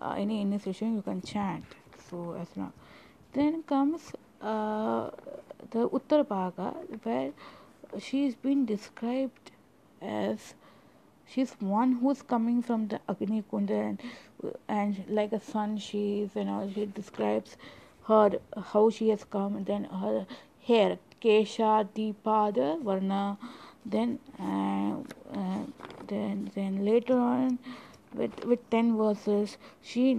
Uh, 0.00 0.14
any 0.16 0.40
initiation 0.40 0.94
you 0.94 1.02
can 1.02 1.20
chant. 1.22 1.64
So 2.08 2.36
as 2.40 2.48
long. 2.56 2.72
Then 3.32 3.62
comes 3.62 4.12
uh, 4.40 5.10
the 5.70 5.88
Uttar 5.88 6.24
Bhaga 6.26 6.74
where 7.02 7.32
she's 7.98 8.34
been 8.34 8.64
described 8.64 9.50
as 10.00 10.54
she's 11.26 11.52
one 11.60 11.92
who's 12.00 12.22
coming 12.22 12.62
from 12.62 12.88
the 12.88 13.00
Agni 13.08 13.44
Kunda 13.50 13.90
and, 13.90 14.02
and 14.68 15.04
like 15.08 15.32
a 15.32 15.40
sun 15.40 15.76
she 15.76 16.22
is 16.22 16.30
and 16.34 16.48
all 16.48 16.70
she 16.74 16.86
describes 16.86 17.56
her 18.08 18.30
how 18.72 18.90
she 18.90 19.10
has 19.10 19.24
come 19.24 19.64
then 19.64 19.84
her 19.84 20.26
hair 20.66 20.98
kesha 21.22 21.86
deepada 21.94 22.68
varna 22.82 23.36
then 23.84 24.18
uh, 24.40 24.94
uh, 25.38 25.64
then 26.08 26.50
then 26.54 26.84
later 26.84 27.18
on 27.18 27.58
with 28.14 28.44
with 28.44 28.70
10 28.70 28.96
verses 28.96 29.56
she 29.82 30.14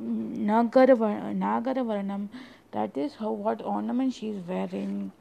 nagara 0.00 0.96
nagara 1.44 2.28
that 2.72 2.96
is 2.96 3.14
how 3.14 3.30
what 3.30 3.62
ornament 3.62 4.12
she 4.12 4.28
is 4.28 4.42
wearing 4.46 5.12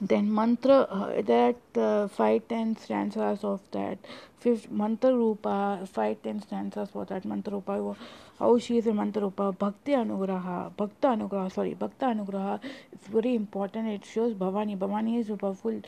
then 0.00 0.34
mantra 0.34 0.78
uh, 0.90 1.22
that 1.22 1.56
uh, 1.76 2.08
five 2.08 2.46
ten 2.48 2.74
stanzas 2.76 3.44
of 3.44 3.60
that 3.72 3.98
fifth 4.40 4.70
mantra 4.70 5.12
rupa 5.12 5.86
five 5.92 6.16
ten 6.22 6.40
stanzas 6.40 6.88
for 6.90 7.04
that 7.04 7.24
mantra 7.24 7.52
rupa 7.52 7.96
how 8.38 8.58
she 8.58 8.78
is 8.78 8.86
a 8.86 8.94
mantra 8.94 9.22
rupa 9.22 9.52
bhakti 9.52 9.92
anugraha 9.92 10.74
bhakta 10.76 11.08
anugraha 11.08 11.52
sorry 11.52 11.74
bhakta 11.74 12.06
anugraha 12.06 12.58
it's 12.92 13.06
very 13.06 13.34
important 13.34 13.86
it 13.88 14.04
shows 14.04 14.32
bhavani 14.34 14.76
bhavani 14.76 15.20
is 15.20 15.30
a 15.30 15.36
powerful 15.36 15.80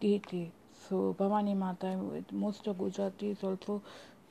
deity 0.00 0.50
so 0.88 1.14
bhavani 1.18 1.56
mata 1.56 1.96
most 2.32 2.66
of 2.66 2.76
gujaratis 2.76 3.44
also 3.44 3.80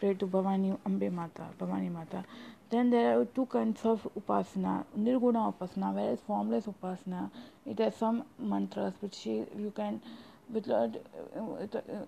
pray 0.02 0.14
to 0.16 0.26
bhavani 0.26 0.78
ambe 0.90 1.12
mata 1.12 1.48
bhavani 1.60 1.92
mata. 1.92 2.26
Then 2.72 2.90
there 2.90 3.20
are 3.20 3.26
two 3.26 3.46
kinds 3.46 3.86
of 3.86 4.08
upasana, 4.20 4.86
nirguna 4.98 5.54
upasana, 5.54 5.94
whereas 5.94 6.20
formless 6.26 6.66
upasana, 6.66 7.30
it 7.66 7.80
has 7.80 7.96
some 7.96 8.24
mantras 8.40 8.94
which 9.02 9.26
you 9.26 9.74
can, 9.76 10.02
with, 10.54 10.70
uh, 10.70 10.88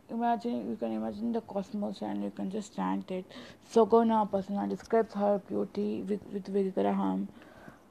imagine 0.09 0.69
you 0.69 0.77
can 0.77 0.93
imagine 0.93 1.33
the 1.33 1.41
cosmos 1.41 2.01
and 2.01 2.23
you 2.23 2.31
can 2.31 2.49
just 2.49 2.75
chant 2.75 3.11
it. 3.11 3.25
Saguna 3.73 4.27
upasana 4.27 4.69
describes 4.69 5.13
her 5.13 5.41
beauty 5.49 6.01
with 6.07 6.21
with 6.31 6.47
Vigraham, 6.53 7.27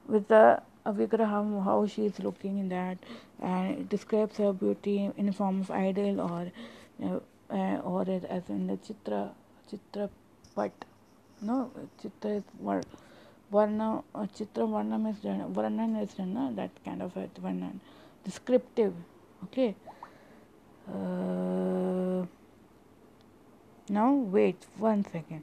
with 0.07 0.27
the 0.27 0.59
uh, 0.85 1.61
how 1.61 1.85
she 1.85 2.07
is 2.07 2.19
looking 2.19 2.57
in 2.57 2.69
that, 2.69 2.97
and 3.41 3.79
it 3.81 3.89
describes 3.89 4.37
her 4.37 4.51
beauty 4.51 5.11
in 5.15 5.27
the 5.27 5.31
form 5.31 5.61
of 5.61 5.71
idol 5.71 6.19
or, 6.21 6.51
you 6.99 7.21
uh, 7.51 7.77
or 7.83 8.01
as 8.01 8.49
in 8.49 8.67
the 8.67 8.77
chitra 8.77 9.29
चित्रपट, 9.73 10.85
no, 11.43 11.63
चित्र 12.01 12.41
वर्ण 12.61 14.25
चित्र 14.35 14.63
वर्ण 14.63 14.97
में 14.97 15.13
वर्णन 15.55 15.95
is 16.01 16.21
ना 16.21 16.49
that 16.51 16.77
kind 16.85 17.01
of 17.03 17.17
वर्णन 17.41 17.79
descriptive 18.25 19.03
okay 19.43 19.67
now 23.89 24.23
wait 24.31 24.65
one 24.79 25.01
second 25.01 25.41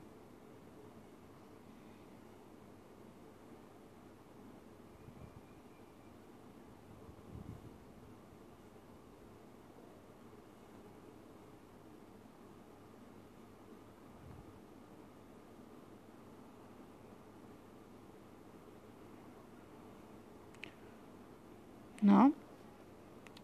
Now, 22.10 22.32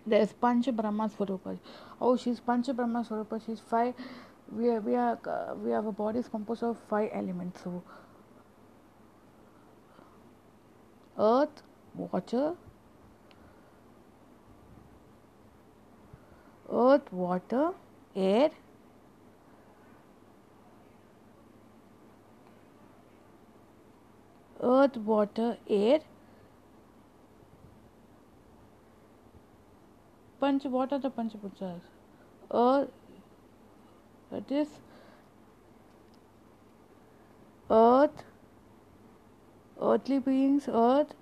there's 0.05 0.33
Pancha 0.33 0.73
Brahma 0.73 1.09
Swarupa. 1.09 1.57
Oh, 2.01 2.17
she's 2.17 2.41
Pancha 2.41 2.75
Brahma 2.75 3.05
Swarupa. 3.09 3.41
She's 3.47 3.61
five. 3.61 3.95
We 4.51 4.69
are, 4.71 4.81
we 4.81 4.97
are, 4.97 5.19
uh, 5.25 5.55
we 5.55 5.71
have 5.71 5.87
a 5.87 5.93
body 5.93 6.19
is 6.19 6.27
composed 6.29 6.65
of 6.65 6.77
five 6.91 7.11
elements. 7.13 7.63
So, 7.63 7.83
earth, 11.17 11.63
water, 11.95 12.55
earth, 16.73 17.13
water, 17.13 17.71
air, 18.17 18.51
earth, 24.61 24.97
water, 24.97 25.57
air, 25.69 26.01
Panch, 30.47 30.65
what 30.67 30.93
are 30.93 30.99
the 31.01 31.11
Panchapuchas? 31.11 31.81
Earth, 32.53 32.91
that 34.31 34.53
is 34.53 34.69
earth, 37.69 38.23
earthly 39.83 40.21
beings, 40.21 40.69
earth, 40.69 41.15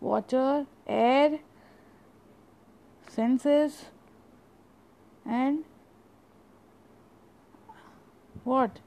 water, 0.00 0.66
air, 0.88 1.38
senses, 3.08 3.84
and 5.24 5.64
what? 8.42 8.80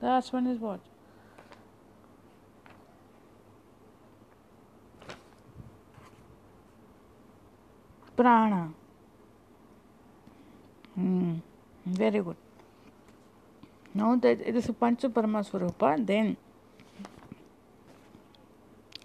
The 0.00 0.06
last 0.06 0.34
one 0.34 0.46
is 0.46 0.58
what? 0.58 0.80
Prana. 8.16 8.72
Hmm. 10.94 11.34
Very 11.84 12.20
good. 12.20 12.36
Now 13.94 14.16
that 14.16 14.40
it 14.40 14.56
is 14.56 14.68
a 14.68 14.72
Pancha 14.72 15.08
Paramaswarupa, 15.08 16.06
then 16.06 16.36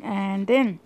and 0.04 0.48
then 0.48 0.80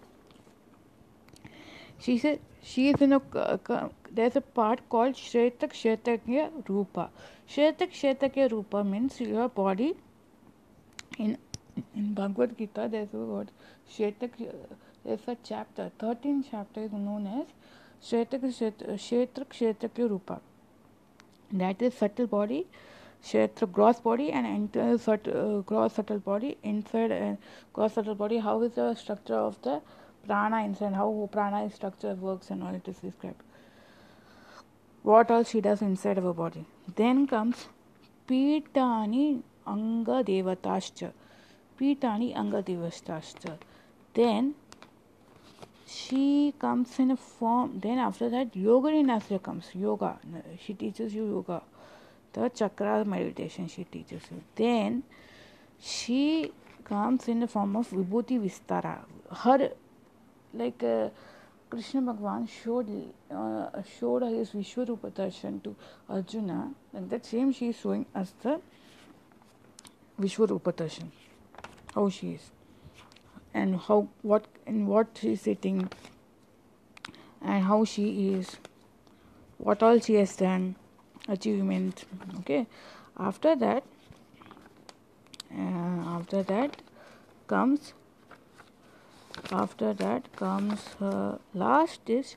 she 1.99 2.17
said 2.17 2.39
she 2.61 2.89
is 2.89 3.01
in 3.01 3.13
a 3.13 3.21
uh, 3.35 3.87
there's 4.11 4.35
a 4.35 4.41
part 4.41 4.87
called 4.89 5.15
Shretak 5.15 5.73
Shretakya 5.81 6.51
Rupa. 6.67 7.09
Shretak 7.49 7.91
Shretakya 7.91 8.51
Rupa 8.51 8.83
means 8.83 9.19
your 9.21 9.47
body 9.47 9.95
in 11.17 11.37
in 11.95 12.13
Bhagavad 12.13 12.57
Gita 12.57 12.87
there's 12.91 13.13
a 13.13 13.17
word 13.17 13.51
Shretak 13.89 14.31
there's 15.03 15.27
a 15.27 15.37
chapter 15.43 15.91
13 15.99 16.45
chapter 16.49 16.81
is 16.81 16.91
known 16.91 17.27
as 17.27 17.47
क्षेत्र 18.05 18.37
क्षेत्र 18.37 19.43
क्षेत्र 19.43 19.87
के 19.95 20.07
रूप 20.07 20.31
that 21.53 21.81
is 21.83 21.93
subtle 21.93 22.25
body 22.31 22.61
क्षेत्र 23.23 23.65
gross 23.75 24.01
body 24.03 24.27
and 24.27 24.45
inter 24.47 24.95
gross 25.69 25.95
subtle 25.95 26.21
body 26.25 26.49
in 26.49 26.75
inside 26.75 27.11
and 27.11 27.37
gross 27.75 27.93
subtle 27.93 28.13
body 28.15 28.37
how 28.39 28.63
is 28.63 28.79
the 28.79 28.93
structure 28.97 29.35
of 29.35 29.55
the 29.67 29.79
prana 30.25 30.59
inside 30.61 30.93
how 30.93 31.25
prana 31.33 31.61
is 31.61 31.71
structure 31.73 32.13
work 32.19 32.51
and 32.51 32.63
all 32.63 32.75
it 32.75 32.89
is 32.89 33.01
describe 33.03 33.35
what 35.05 35.31
all 35.31 35.43
she 35.43 35.61
does 35.61 35.83
inside 35.83 36.17
our 36.17 36.35
body 36.35 36.65
then 36.97 37.25
comes 37.25 37.67
पीठानी 38.29 39.27
अंग 39.67 40.09
देवताश्च 40.25 41.03
पीठानी 41.79 42.31
अंग 42.33 42.53
देवताश्च 42.67 43.47
then 44.15 44.53
she 45.85 46.53
comes 46.57 46.97
in 46.99 47.11
a 47.11 47.15
form 47.15 47.79
then 47.79 47.99
after 47.99 48.29
that 48.29 48.55
yoga 48.55 48.91
nasya 49.03 49.39
comes 49.39 49.69
yoga. 49.73 50.17
She 50.65 50.73
teaches 50.73 51.13
you 51.13 51.25
yoga. 51.27 51.61
The 52.33 52.49
chakra 52.49 53.05
meditation 53.05 53.67
she 53.67 53.83
teaches 53.83 54.23
you. 54.31 54.41
Then 54.55 55.03
she 55.79 56.51
comes 56.83 57.27
in 57.27 57.39
the 57.39 57.47
form 57.47 57.75
of 57.75 57.89
vibhuti 57.89 58.39
vistara. 58.39 59.05
Her 59.31 59.71
like 60.53 60.83
uh, 60.83 61.09
krishna 61.69 62.01
bhagwan 62.01 62.47
showed 62.47 62.89
uh, 63.31 63.81
showed 63.99 64.23
his 64.23 64.51
vishwarupa 64.51 65.11
darshan 65.11 65.61
to 65.63 65.75
arjuna 66.09 66.71
and 66.93 67.09
that 67.09 67.25
same 67.25 67.51
she 67.51 67.69
is 67.69 67.79
showing 67.79 68.05
us 68.15 68.33
the 68.41 68.59
vishwarupa 70.19 70.73
darshan. 70.73 71.09
How 71.93 72.09
she 72.09 72.31
is 72.33 72.51
and 73.61 73.81
how 73.87 73.97
what 74.31 74.45
and 74.67 74.87
what 74.93 75.19
she's 75.21 75.41
sitting 75.47 75.81
and 77.41 77.63
how 77.71 77.83
she 77.95 78.07
is 78.33 78.55
what 79.57 79.83
all 79.89 79.99
she 80.07 80.15
has 80.21 80.35
done 80.35 80.65
achievement 81.35 82.03
okay 82.39 82.65
after 83.17 83.55
that 83.55 83.83
uh, 85.57 86.01
after 86.17 86.43
that 86.43 86.81
comes 87.53 87.93
after 89.51 89.93
that 89.93 90.35
comes 90.35 90.81
uh, 91.01 91.37
last 91.53 92.09
is 92.09 92.35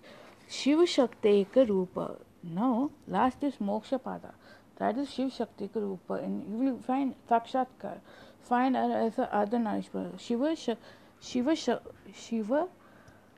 Shiv 0.51 0.78
Shaktika 0.78 1.69
Rupa. 1.69 2.16
Now, 2.43 2.90
last 3.07 3.43
is 3.43 3.57
Moksha 3.57 4.01
Pada. 4.01 4.32
That 4.77 4.97
is 4.97 5.11
Shiv 5.12 5.28
Shaktika 5.31 5.77
Rupa. 5.77 6.15
And 6.15 6.43
you 6.51 6.70
will 6.70 6.78
find 6.78 7.15
Sakshatkar. 7.31 7.99
Find 8.43 8.74
her 8.74 9.07
as 9.07 9.19
a 9.19 9.27
Ardhanarishwara. 9.27 10.19
Shiva 10.19 10.57
Shiva 11.20 11.55
Shiva 11.57 12.69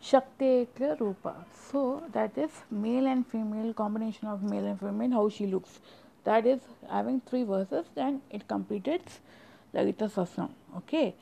Shaktekya 0.03 0.99
Rupa. 0.99 1.45
So 1.71 2.03
that 2.13 2.37
is 2.37 2.51
male 2.71 3.07
and 3.07 3.27
female 3.27 3.73
combination 3.75 4.29
of 4.29 4.43
male 4.43 4.67
and 4.67 4.79
female 4.79 5.11
how 5.11 5.29
she 5.29 5.47
looks. 5.47 5.81
That 6.25 6.47
is 6.47 6.61
having 6.89 7.21
three 7.21 7.45
verses 7.45 7.87
and 7.97 8.21
it 8.31 8.47
completed 8.47 9.03
Lalita 9.73 10.05
Sasnam. 10.05 10.51
Okay. 10.77 11.15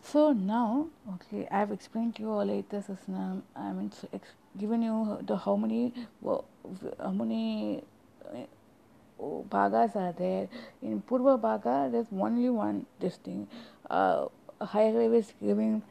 So 0.00 0.32
now, 0.32 0.86
okay, 1.14 1.48
I 1.50 1.58
have 1.58 1.72
explained 1.72 2.16
to 2.16 2.22
you 2.22 2.30
all 2.30 2.44
Lalita 2.46 2.76
Sasnam. 2.76 3.42
I 3.56 3.72
mean, 3.72 3.90
given 4.56 4.82
you 4.82 5.18
the 5.26 5.36
how 5.36 5.56
many 5.56 5.92
how 6.98 7.10
many 7.10 7.82
uh, 8.24 8.44
bhagas 9.20 9.96
are 9.96 10.12
there. 10.12 10.48
In 10.82 11.02
Purva 11.02 11.40
Bhaga, 11.40 11.90
there's 11.90 12.06
only 12.12 12.48
one 12.48 12.86
this 13.00 13.16
thing. 13.16 13.48
Uh, 13.90 14.26
Hayagriva 14.60 15.18
is 15.18 15.32
giving 15.40 15.82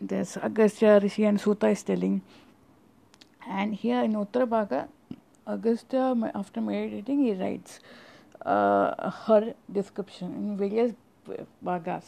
this 0.00 0.36
Agastya 0.36 1.00
Rishi 1.02 1.24
and 1.24 1.40
Suta 1.40 1.68
is 1.68 1.82
telling. 1.82 2.20
And 3.48 3.74
here 3.74 4.02
in 4.02 4.12
Uttara 4.12 4.46
Bhaga, 4.46 4.88
Agastya, 5.46 6.14
after 6.34 6.60
meditating, 6.60 7.24
he 7.24 7.32
writes 7.32 7.80
uh, 8.44 9.10
her 9.10 9.54
description 9.70 10.34
in 10.34 10.56
various 10.56 10.92
bhagas. 11.64 12.04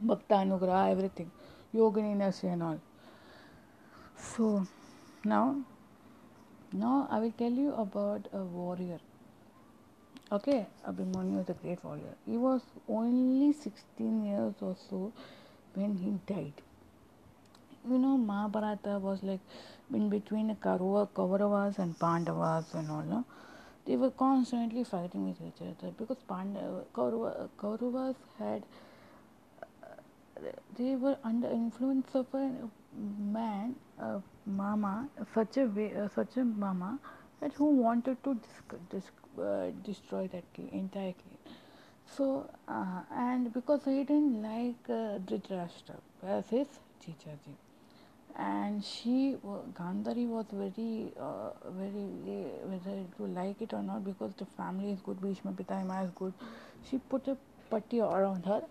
Bhakta 0.00 0.34
Anugraha, 0.34 0.90
everything. 0.90 1.30
Yogini 1.74 2.16
Nasi 2.16 2.48
and 2.48 2.62
all. 2.62 2.80
So, 4.16 4.66
now, 5.24 5.56
now 6.72 7.06
I 7.10 7.18
will 7.20 7.32
tell 7.32 7.50
you 7.50 7.74
about 7.74 8.28
a 8.32 8.38
warrior 8.38 8.98
Okay, 10.30 10.66
Abhimanyu 10.86 11.38
was 11.38 11.48
a 11.48 11.54
great 11.54 11.82
warrior. 11.82 12.14
He 12.26 12.36
was 12.36 12.60
only 12.86 13.52
16 13.52 14.26
years 14.26 14.54
or 14.60 14.76
so 14.90 15.10
when 15.74 15.96
he 15.96 16.10
died. 16.32 16.52
You 17.88 17.98
know, 17.98 18.18
Mahabharata 18.18 18.98
was 18.98 19.22
like 19.22 19.40
in 19.94 20.10
between 20.10 20.54
Kauravas 20.56 21.78
and 21.78 21.98
Pandavas 21.98 22.74
and 22.74 22.90
all. 22.90 23.02
No? 23.02 23.24
They 23.86 23.96
were 23.96 24.10
constantly 24.10 24.84
fighting 24.84 25.28
with 25.28 25.40
each 25.40 25.62
other 25.62 25.92
because 25.92 26.18
Pandav, 26.28 26.84
Kauravas 26.92 28.16
had 28.38 28.62
they 30.76 30.94
were 30.94 31.16
under 31.24 31.48
influence 31.48 32.14
of 32.14 32.26
a 32.34 32.52
man, 33.18 33.74
a 33.98 34.20
mama, 34.46 35.08
such 35.34 35.56
a 35.56 35.64
way, 35.64 35.94
uh, 35.96 36.08
such 36.14 36.36
a 36.36 36.44
mama 36.44 36.98
that 37.40 37.52
who 37.54 37.64
wanted 37.66 38.22
to 38.24 38.34
dis- 38.34 38.78
dis- 38.90 39.10
uh, 39.40 39.70
destroy 39.84 40.28
that 40.28 40.44
entire 40.72 41.12
king. 41.12 41.38
So, 42.16 42.48
uh, 42.66 43.02
and 43.12 43.52
because 43.52 43.84
he 43.84 44.02
didn't 44.04 44.42
like 44.42 44.88
uh, 44.88 45.18
Dhritarashtra 45.18 45.96
as 46.26 46.48
his 46.48 46.66
Chichaji, 47.02 47.54
and 48.36 48.84
she, 48.84 49.36
Gandhari 49.74 50.26
was 50.26 50.46
very, 50.52 51.12
uh, 51.20 51.50
very, 51.70 52.46
whether 52.64 53.04
to 53.16 53.26
like 53.26 53.60
it 53.60 53.72
or 53.72 53.82
not, 53.82 54.04
because 54.04 54.32
the 54.38 54.46
family 54.46 54.92
is 54.92 55.00
good, 55.00 55.20
Bhishma 55.20 55.54
is 55.58 56.10
good, 56.14 56.32
she 56.88 56.98
put 56.98 57.28
a 57.28 57.36
putty 57.68 58.00
around 58.00 58.46
her 58.46 58.62